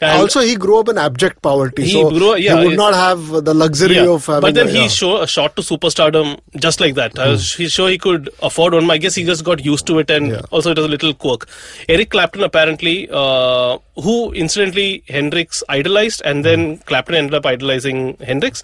and 0.00 0.20
also 0.20 0.40
he 0.40 0.56
grew 0.56 0.78
up 0.78 0.88
in 0.88 0.98
abject 0.98 1.40
poverty, 1.40 1.84
He 1.84 1.92
so 1.92 2.10
grew- 2.10 2.36
yeah, 2.36 2.58
he 2.60 2.66
would 2.68 2.76
not 2.76 2.94
have 2.94 3.44
the 3.44 3.54
luxury 3.54 3.94
yeah, 3.96 4.08
of 4.08 4.26
having. 4.26 4.40
but 4.42 4.54
then 4.54 4.66
a, 4.68 4.70
he 4.70 4.82
yeah. 4.82 4.88
show, 4.88 5.24
shot 5.26 5.54
to 5.56 5.62
superstardom 5.62 6.40
just 6.56 6.80
like 6.80 6.94
that. 6.96 7.18
I 7.18 7.28
was 7.28 7.54
he's 7.54 7.72
sure 7.72 7.88
he 7.88 7.98
could 7.98 8.28
afford 8.42 8.74
one. 8.74 8.90
I 8.90 8.98
guess 8.98 9.14
he 9.14 9.24
just 9.24 9.44
got 9.44 9.64
used 9.64 9.86
to 9.86 9.98
it, 10.00 10.10
and 10.10 10.28
Yeah. 10.32 10.40
also 10.50 10.72
it 10.72 10.76
was 10.78 10.86
a 10.86 10.88
little 10.88 11.14
quirk. 11.14 11.48
Eric 11.88 12.10
Clapton 12.10 12.42
apparently, 12.42 13.08
uh, 13.12 13.78
who 13.96 14.32
incidentally 14.32 15.04
Hendrix 15.08 15.62
idolized, 15.68 16.22
and 16.24 16.44
then 16.44 16.78
Clapton 16.78 17.14
ended 17.14 17.34
up 17.34 17.46
idolizing 17.46 18.16
Hendrix, 18.20 18.62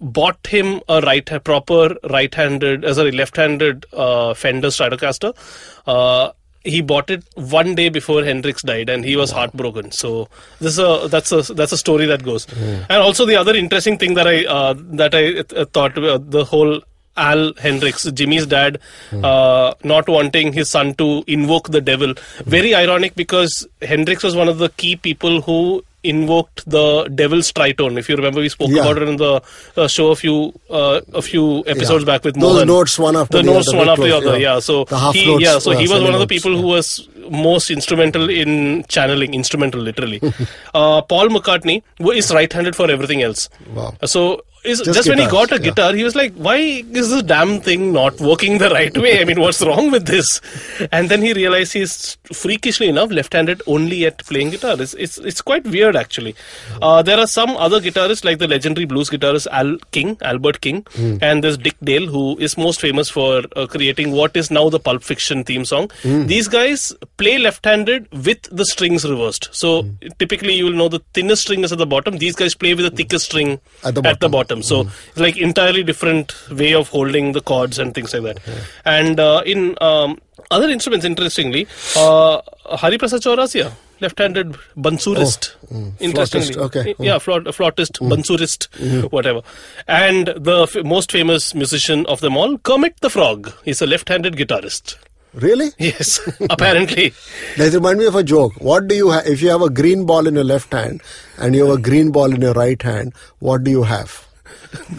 bought 0.00 0.44
him 0.46 0.80
a 0.88 1.00
right 1.02 1.30
proper 1.44 1.96
right-handed, 2.10 2.84
uh, 2.84 2.92
sorry, 2.94 3.12
left-handed 3.12 3.86
uh, 3.92 4.34
Fender 4.34 4.68
Stratocaster. 4.68 5.34
Uh, 5.86 6.30
he 6.64 6.80
bought 6.80 7.10
it 7.10 7.22
one 7.34 7.74
day 7.74 7.88
before 7.90 8.24
Hendrix 8.24 8.62
died, 8.62 8.88
and 8.88 9.04
he 9.04 9.16
was 9.16 9.30
heartbroken. 9.30 9.90
So 9.92 10.28
this 10.60 10.72
is 10.72 10.78
a 10.78 11.08
that's 11.08 11.30
a 11.30 11.42
that's 11.54 11.72
a 11.72 11.78
story 11.78 12.06
that 12.06 12.24
goes. 12.24 12.46
And 12.88 12.92
also 12.92 13.26
the 13.26 13.36
other 13.36 13.54
interesting 13.54 13.98
thing 13.98 14.14
that 14.14 14.26
I 14.26 14.44
uh, 14.46 14.74
that 15.02 15.14
I 15.14 15.38
uh, 15.40 15.66
thought 15.66 15.96
uh, 15.98 16.18
the 16.18 16.44
whole 16.44 16.80
Al 17.16 17.54
Hendrix, 17.54 18.04
Jimi's 18.06 18.46
dad, 18.46 18.80
uh, 19.12 19.74
not 19.84 20.08
wanting 20.08 20.52
his 20.52 20.68
son 20.68 20.94
to 20.94 21.22
invoke 21.28 21.68
the 21.70 21.80
devil. 21.80 22.14
Very 22.44 22.74
ironic 22.74 23.14
because 23.14 23.66
Hendrix 23.82 24.24
was 24.24 24.34
one 24.34 24.48
of 24.48 24.58
the 24.58 24.70
key 24.70 24.96
people 24.96 25.40
who 25.42 25.84
invoked 26.04 26.62
the 26.68 27.04
devil's 27.14 27.50
tritone. 27.52 27.98
If 27.98 28.08
you 28.08 28.16
remember, 28.16 28.40
we 28.40 28.48
spoke 28.48 28.70
Yeah. 28.70 28.82
about 28.82 28.98
it 29.02 29.08
in 29.08 29.16
the 29.16 29.42
uh, 29.76 29.88
show 29.88 30.08
a 30.10 30.16
few 30.16 30.52
uh, 30.70 31.00
a 31.14 31.22
few 31.22 31.64
episodes 31.66 32.04
Yeah. 32.04 32.12
back 32.12 32.24
with 32.24 32.38
Those 32.38 32.64
notes 32.66 32.98
one 32.98 33.16
after 33.16 33.38
the 33.38 33.42
the 33.44 33.50
notes 33.52 33.68
other, 33.68 33.78
one 33.78 33.88
after 33.88 34.04
the 34.04 34.16
other. 34.16 34.38
yeah. 34.38 34.54
Yeah, 34.54 34.58
so 34.60 34.84
he, 35.12 35.26
notes, 35.26 35.42
yeah, 35.42 35.58
so 35.58 35.70
he 35.72 35.88
was 35.88 36.02
one 36.02 36.14
of 36.14 36.20
the 36.20 36.26
people 36.26 36.54
who 36.56 36.66
was 36.76 37.08
most 37.30 37.70
instrumental 37.70 38.28
in 38.28 38.84
channeling, 38.88 39.32
instrumental 39.34 39.80
literally. 39.80 40.20
uh, 40.74 41.00
Paul 41.02 41.28
McCartney 41.28 41.82
is 42.22 42.32
right-handed 42.32 42.76
for 42.76 42.90
everything 42.90 43.22
else. 43.22 43.48
Wow. 43.74 43.94
So 44.04 44.42
is, 44.64 44.80
Just 44.80 44.94
just, 44.96 45.08
when 45.08 45.18
he 45.18 45.26
got 45.26 45.52
a 45.52 45.56
yeah. 45.56 45.60
guitar, 45.68 45.92
he 45.94 46.04
was 46.04 46.14
like, 46.14 46.32
"Why 46.34 46.56
is 46.56 47.10
this 47.10 47.22
damn 47.22 47.60
thing 47.60 47.92
not 47.92 48.18
working 48.20 48.58
the 48.58 48.70
right 48.70 48.96
way? 48.96 49.20
I 49.20 49.24
mean, 49.24 49.40
what's 49.40 49.60
wrong 49.62 49.90
with 49.90 50.06
this?" 50.06 50.40
And 50.90 51.08
then 51.10 51.20
he 51.22 51.32
realized 51.34 51.74
he's 51.74 52.16
freakishly 52.32 52.88
enough 52.88 53.10
left-handed 53.10 53.62
only 53.66 54.06
at 54.06 54.24
playing 54.26 54.50
guitar. 54.50 54.76
It's 54.80 54.94
it's, 54.94 55.18
it's 55.18 55.42
quite 55.42 55.64
weird 55.66 55.96
actually. 55.96 56.34
Uh, 56.80 57.02
there 57.02 57.18
are 57.18 57.26
some 57.26 57.50
other 57.56 57.80
guitarists 57.80 58.24
like 58.24 58.38
the 58.38 58.48
legendary 58.48 58.86
blues 58.86 59.10
guitarist 59.10 59.46
Al 59.48 59.76
King, 59.92 60.16
Albert 60.22 60.60
King, 60.60 60.82
Hmm. 60.96 61.18
and 61.20 61.44
there's 61.44 61.58
Dick 61.58 61.76
Dale 61.92 62.06
who 62.06 62.24
is 62.38 62.56
most 62.56 62.80
famous 62.80 63.10
for 63.10 63.42
uh, 63.56 63.66
creating 63.66 64.12
what 64.12 64.36
is 64.36 64.50
now 64.50 64.68
the 64.70 64.80
Pulp 64.80 65.02
Fiction 65.02 65.44
theme 65.44 65.64
song. 65.64 65.90
Hmm. 66.02 66.26
These 66.26 66.48
guys 66.48 66.92
play 67.18 67.36
left-handed 67.38 68.08
with 68.30 68.42
the 68.50 68.64
strings 68.64 69.04
reversed. 69.04 69.48
So 69.52 69.82
Hmm. 69.82 69.90
typically 70.18 70.54
you 70.54 70.64
will 70.64 70.78
know 70.82 70.88
the 70.88 71.02
thinnest 71.12 71.42
string 71.42 71.64
is 71.64 71.72
at 71.72 71.78
the 71.78 71.86
bottom. 71.94 72.18
These 72.18 72.36
guys 72.36 72.54
play 72.54 72.74
with 72.74 72.84
the 72.90 72.96
thickest 73.02 73.26
string 73.26 73.60
At 73.84 73.94
the 73.94 74.06
at 74.08 74.20
the 74.20 74.28
bottom. 74.28 74.53
Bottom. 74.54 74.62
So 74.62 74.90
it's 75.10 75.18
like 75.18 75.36
entirely 75.36 75.82
different 75.82 76.34
way 76.50 76.74
of 76.74 76.88
holding 76.88 77.32
the 77.32 77.40
chords 77.40 77.78
and 77.78 77.94
things 77.94 78.14
like 78.14 78.22
that. 78.22 78.40
And 78.84 79.20
uh, 79.20 79.42
in 79.44 79.76
um, 79.80 80.18
other 80.50 80.68
instruments, 80.68 81.04
interestingly, 81.04 81.66
uh, 81.96 82.40
Hari 82.64 82.98
Prasad 82.98 83.20
Chaurasia, 83.22 83.72
left-handed 84.00 84.52
bansurist. 84.76 85.54
Interestingly, 86.00 86.54
Flautist, 86.54 86.76
okay. 86.76 86.94
yeah, 86.98 87.18
flaut, 87.18 87.44
flautist, 87.54 87.94
bansurist, 88.00 89.12
whatever. 89.12 89.42
And 89.86 90.28
the 90.36 90.62
f- 90.62 90.84
most 90.84 91.12
famous 91.12 91.54
musician 91.54 92.04
of 92.06 92.20
them 92.20 92.36
all, 92.36 92.58
Kermit 92.58 93.00
the 93.00 93.10
Frog. 93.10 93.52
He's 93.64 93.80
a 93.80 93.86
left-handed 93.86 94.34
guitarist. 94.34 94.96
Really? 95.34 95.70
Yes, 95.78 96.20
apparently. 96.50 97.12
That 97.56 97.72
remind 97.72 97.98
me 97.98 98.06
of 98.06 98.14
a 98.14 98.22
joke. 98.22 98.52
What 98.58 98.86
do 98.86 98.94
you 98.94 99.10
have 99.10 99.26
if 99.26 99.42
you 99.42 99.48
have 99.50 99.62
a 99.62 99.70
green 99.70 100.06
ball 100.06 100.28
in 100.28 100.34
your 100.34 100.44
left 100.44 100.72
hand 100.72 101.02
and 101.38 101.56
you 101.56 101.66
have 101.66 101.78
a 101.78 101.82
green 101.82 102.12
ball 102.12 102.32
in 102.32 102.40
your 102.40 102.52
right 102.52 102.80
hand? 102.80 103.14
What 103.40 103.64
do 103.64 103.70
you 103.72 103.82
have? 103.82 104.28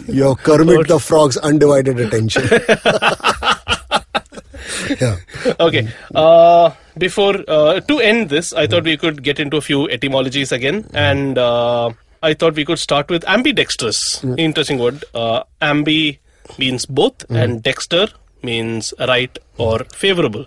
Your 0.06 0.36
Kermit 0.46 0.88
the 0.88 0.98
Frog's 0.98 1.36
undivided 1.36 2.00
attention. 2.00 2.42
yeah. 5.00 5.16
okay. 5.60 5.88
Uh, 6.14 6.70
before 6.98 7.36
uh, 7.48 7.80
to 7.80 7.98
end 7.98 8.30
this, 8.30 8.52
I 8.52 8.66
thought 8.66 8.84
we 8.84 8.96
could 8.96 9.22
get 9.22 9.40
into 9.40 9.56
a 9.56 9.60
few 9.60 9.88
etymologies 9.88 10.52
again, 10.52 10.88
and 10.94 11.38
uh, 11.38 11.90
I 12.22 12.34
thought 12.34 12.54
we 12.54 12.64
could 12.64 12.78
start 12.78 13.10
with 13.10 13.24
ambidextrous. 13.28 14.24
Interesting 14.36 14.78
word. 14.78 15.04
Uh, 15.14 15.42
ambi 15.60 16.18
means 16.58 16.86
both, 16.86 17.28
and 17.30 17.62
dexter 17.62 18.08
means 18.42 18.94
right 18.98 19.36
or 19.58 19.80
favorable. 19.94 20.46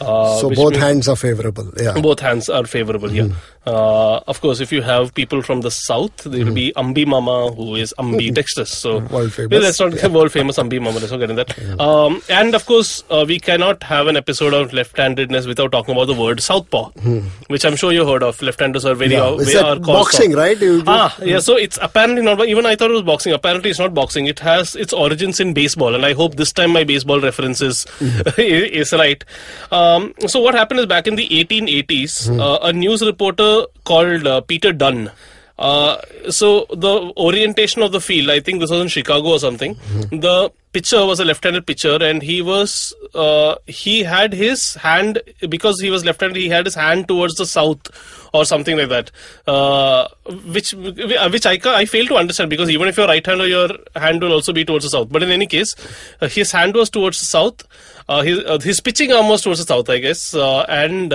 Uh, 0.00 0.36
So 0.40 0.50
both 0.50 0.72
means- 0.72 0.82
hands 0.82 1.08
are 1.08 1.16
favorable. 1.16 1.72
Yeah. 1.80 1.98
both 2.00 2.20
hands 2.20 2.48
are 2.48 2.64
favorable 2.64 3.08
here. 3.08 3.30
Uh, 3.66 4.20
of 4.32 4.40
course, 4.42 4.60
if 4.60 4.70
you 4.70 4.82
have 4.82 5.14
people 5.14 5.40
from 5.40 5.62
the 5.62 5.70
south, 5.70 6.24
there 6.24 6.44
will 6.44 6.52
be 6.52 6.70
Ambi 6.76 7.06
Mama, 7.06 7.50
who 7.58 7.76
is 7.76 7.94
ambidextrous. 7.98 8.70
So 8.70 8.98
World 8.98 9.32
famous. 9.32 9.50
Well, 9.52 9.62
let's 9.62 9.80
not 9.80 10.12
world 10.16 10.32
famous 10.32 10.58
Ambi 10.58 10.78
Mama. 10.86 10.98
Let's 10.98 11.12
not 11.12 11.20
get 11.20 11.30
in 11.30 11.36
that. 11.36 11.54
Um, 11.80 12.20
and 12.28 12.54
of 12.54 12.66
course, 12.66 13.04
uh, 13.10 13.24
we 13.26 13.38
cannot 13.40 13.82
have 13.84 14.06
an 14.06 14.18
episode 14.18 14.52
of 14.52 14.74
left-handedness 14.74 15.46
without 15.46 15.72
talking 15.72 15.94
about 15.96 16.08
the 16.08 16.14
word 16.14 16.42
southpaw, 16.42 16.90
which 17.46 17.64
I'm 17.64 17.76
sure 17.76 17.90
you 17.92 18.06
heard 18.06 18.22
of. 18.22 18.42
Left-handers 18.42 18.84
are 18.84 18.94
very 18.94 19.12
Yeah. 19.12 19.28
uh, 19.28 19.36
Is 19.36 19.54
are 19.56 19.76
boxing, 19.76 20.32
south- 20.32 20.38
right? 20.42 20.60
Do- 20.60 20.82
Ah, 20.86 21.16
yeah. 21.22 21.38
So 21.38 21.56
it's 21.56 21.78
apparently 21.80 22.20
not. 22.20 22.44
Even 22.46 22.66
I 22.66 22.76
thought 22.76 22.90
it 22.90 22.94
was 23.00 23.02
boxing. 23.14 23.32
Apparently, 23.32 23.70
it's 23.70 23.78
not 23.78 23.94
boxing. 23.94 24.26
It 24.26 24.40
has 24.40 24.76
its 24.76 24.92
origins 24.92 25.40
in 25.40 25.54
baseball, 25.54 25.94
and 25.94 26.04
I 26.04 26.12
hope 26.12 26.36
this 26.36 26.52
time 26.52 26.70
my 26.72 26.84
baseball 26.84 27.18
reference 27.20 27.62
is 28.38 28.92
right. 28.92 29.22
Um, 29.70 30.14
so 30.26 30.40
what 30.40 30.54
happened 30.54 30.80
is 30.80 30.86
back 30.86 31.06
in 31.06 31.16
the 31.16 31.28
1880s, 31.28 32.38
uh, 32.38 32.58
a 32.62 32.72
news 32.72 33.02
reporter 33.02 33.66
called 33.84 34.26
uh, 34.26 34.40
Peter 34.40 34.72
Dunne. 34.72 35.10
Uh, 35.56 36.00
so 36.30 36.66
the 36.70 37.12
orientation 37.16 37.82
of 37.82 37.92
the 37.92 38.00
field, 38.00 38.28
I 38.30 38.40
think 38.40 38.60
this 38.60 38.70
was 38.70 38.80
in 38.80 38.88
Chicago 38.88 39.28
or 39.28 39.38
something. 39.38 39.76
The 40.10 40.50
pitcher 40.72 41.06
was 41.06 41.20
a 41.20 41.24
left-handed 41.24 41.64
pitcher, 41.64 41.96
and 42.02 42.22
he 42.22 42.42
was 42.42 42.92
uh, 43.14 43.54
he 43.66 44.02
had 44.02 44.32
his 44.32 44.74
hand 44.74 45.20
because 45.48 45.80
he 45.80 45.90
was 45.90 46.04
left-handed. 46.04 46.36
He 46.36 46.48
had 46.48 46.66
his 46.66 46.74
hand 46.74 47.06
towards 47.06 47.36
the 47.36 47.46
south 47.46 47.88
or 48.34 48.44
something 48.44 48.76
like 48.76 48.88
that, 48.88 49.12
uh, 49.46 50.08
which 50.46 50.74
which 50.74 51.46
I 51.46 51.60
I 51.66 51.84
fail 51.84 52.06
to 52.06 52.16
understand 52.16 52.50
because 52.50 52.68
even 52.68 52.88
if 52.88 52.96
you're 52.96 53.06
right-hander, 53.06 53.46
your 53.46 53.68
hand 53.94 54.22
will 54.22 54.32
also 54.32 54.52
be 54.52 54.64
towards 54.64 54.84
the 54.84 54.90
south. 54.90 55.10
But 55.10 55.22
in 55.22 55.30
any 55.30 55.46
case, 55.46 55.72
uh, 56.20 56.28
his 56.28 56.50
hand 56.50 56.74
was 56.74 56.90
towards 56.90 57.20
the 57.20 57.26
south. 57.26 57.62
Uh, 58.08 58.22
his 58.22 58.40
uh, 58.44 58.58
his 58.58 58.80
pitching 58.80 59.12
arm 59.12 59.28
was 59.28 59.42
towards 59.42 59.60
the 59.60 59.66
south, 59.66 59.88
I 59.88 59.98
guess, 59.98 60.34
uh, 60.34 60.62
and. 60.68 61.12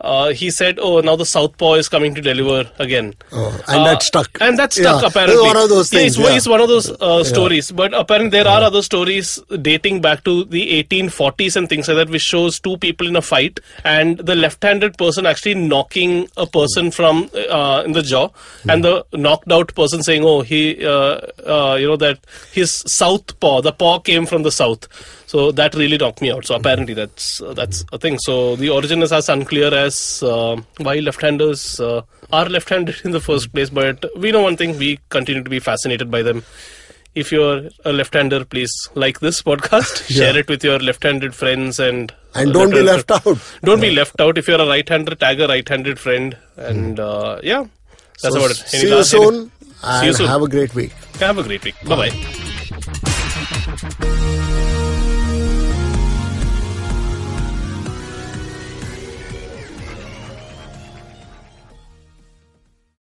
Uh, 0.00 0.06
uh, 0.18 0.32
he 0.32 0.50
said, 0.50 0.78
"Oh, 0.80 1.00
now 1.00 1.16
the 1.16 1.24
southpaw 1.26 1.74
is 1.74 1.88
coming 1.88 2.14
to 2.14 2.20
deliver 2.20 2.70
again." 2.78 3.14
Oh, 3.32 3.60
and 3.68 3.86
that 3.86 4.02
stuck. 4.02 4.38
And 4.40 4.58
that 4.58 4.72
stuck 4.72 5.02
Yeah, 5.02 5.08
apparently. 5.08 5.36
it's 5.36 5.54
one 5.54 5.62
of 5.62 5.68
those 5.68 5.92
Yeah, 5.92 6.00
things, 6.00 6.18
it's, 6.18 6.28
yeah. 6.28 6.36
it's 6.36 6.48
one 6.48 6.60
of 6.60 6.68
those 6.68 6.90
uh, 7.00 7.24
stories. 7.24 7.70
But 7.70 7.94
apparently, 7.94 8.30
there 8.30 8.48
are 8.48 8.62
other 8.62 8.82
stories 8.82 9.38
dating 9.62 10.00
back 10.00 10.24
to 10.24 10.44
the 10.44 10.62
1840s 10.82 11.56
and 11.56 11.68
things 11.68 11.88
like 11.88 11.96
that, 11.96 12.10
which 12.10 12.22
shows 12.22 12.58
two 12.60 12.76
people 12.78 13.06
in 13.06 13.16
a 13.16 13.22
fight, 13.22 13.60
and 13.84 14.18
the 14.18 14.34
left-handed 14.34 14.96
person 14.98 15.26
actually 15.26 15.54
knocking 15.54 16.28
a 16.36 16.46
person 16.46 16.90
from 16.90 17.30
uh, 17.50 17.82
in 17.84 17.92
the 17.92 18.02
jaw, 18.02 18.28
and 18.68 18.84
the 18.84 19.04
knocked 19.12 19.50
out 19.52 19.74
person 19.74 20.02
saying, 20.02 20.24
"Oh, 20.24 20.40
he, 20.42 20.84
uh, 20.84 21.20
uh, 21.46 21.76
you 21.80 21.86
know, 21.86 21.96
that 21.96 22.18
his 22.52 22.72
south 22.86 23.38
paw, 23.40 23.60
the 23.60 23.72
paw 23.72 23.98
came 24.00 24.26
from 24.26 24.42
the 24.42 24.52
south." 24.52 24.88
So 25.28 25.52
that 25.52 25.74
really 25.74 25.98
knocked 25.98 26.20
me 26.22 26.30
out. 26.32 26.46
So 26.46 26.54
apparently 26.56 26.94
that's 26.94 27.40
uh, 27.42 27.52
that's 27.52 27.84
a 27.92 27.98
thing. 27.98 28.18
So 28.18 28.56
the 28.56 28.70
origin 28.70 29.02
is 29.02 29.12
as 29.12 29.28
unclear 29.28 29.72
as 29.74 30.22
uh, 30.22 30.56
why 30.78 30.96
left-handers 31.00 31.78
uh, 31.80 32.00
are 32.32 32.48
left-handed 32.48 32.96
in 33.04 33.10
the 33.12 33.20
first 33.20 33.52
place. 33.52 33.68
But 33.70 34.04
we 34.16 34.32
know 34.32 34.40
one 34.42 34.56
thing: 34.56 34.76
we 34.78 34.98
continue 35.10 35.42
to 35.44 35.50
be 35.50 35.58
fascinated 35.58 36.10
by 36.10 36.22
them. 36.22 36.42
If 37.14 37.30
you're 37.32 37.68
a 37.84 37.92
left-hander, 37.92 38.44
please 38.46 38.72
like 38.94 39.20
this 39.20 39.42
podcast, 39.42 40.06
share 40.16 40.34
it 40.36 40.48
with 40.48 40.64
your 40.64 40.78
left-handed 40.78 41.34
friends, 41.34 41.78
and 41.78 42.10
And 42.34 42.52
don't 42.54 42.70
be 42.70 42.80
left-handed- 42.82 43.28
out. 43.38 43.58
Don't 43.62 43.80
be 43.82 43.90
left 43.90 44.18
out. 44.20 44.38
If 44.38 44.48
you're 44.48 44.60
a 44.60 44.66
right-hander, 44.66 45.14
tag 45.14 45.40
a 45.40 45.46
right-handed 45.48 45.98
friend, 45.98 46.36
and 46.56 46.98
uh, 47.00 47.38
yeah, 47.42 47.66
that's 48.22 48.34
So 48.34 48.38
about 48.40 48.50
it. 48.52 48.56
See 48.56 48.88
you 48.88 49.02
soon. 49.04 49.50
See 49.50 50.06
you 50.06 50.08
And 50.08 50.16
soon. 50.16 50.26
have 50.28 50.40
a 50.42 50.48
great 50.48 50.74
week. 50.74 50.92
Have 51.20 51.36
a 51.38 51.42
great 51.42 51.64
week. 51.64 51.74
Bye 51.84 52.10
bye. 54.32 54.44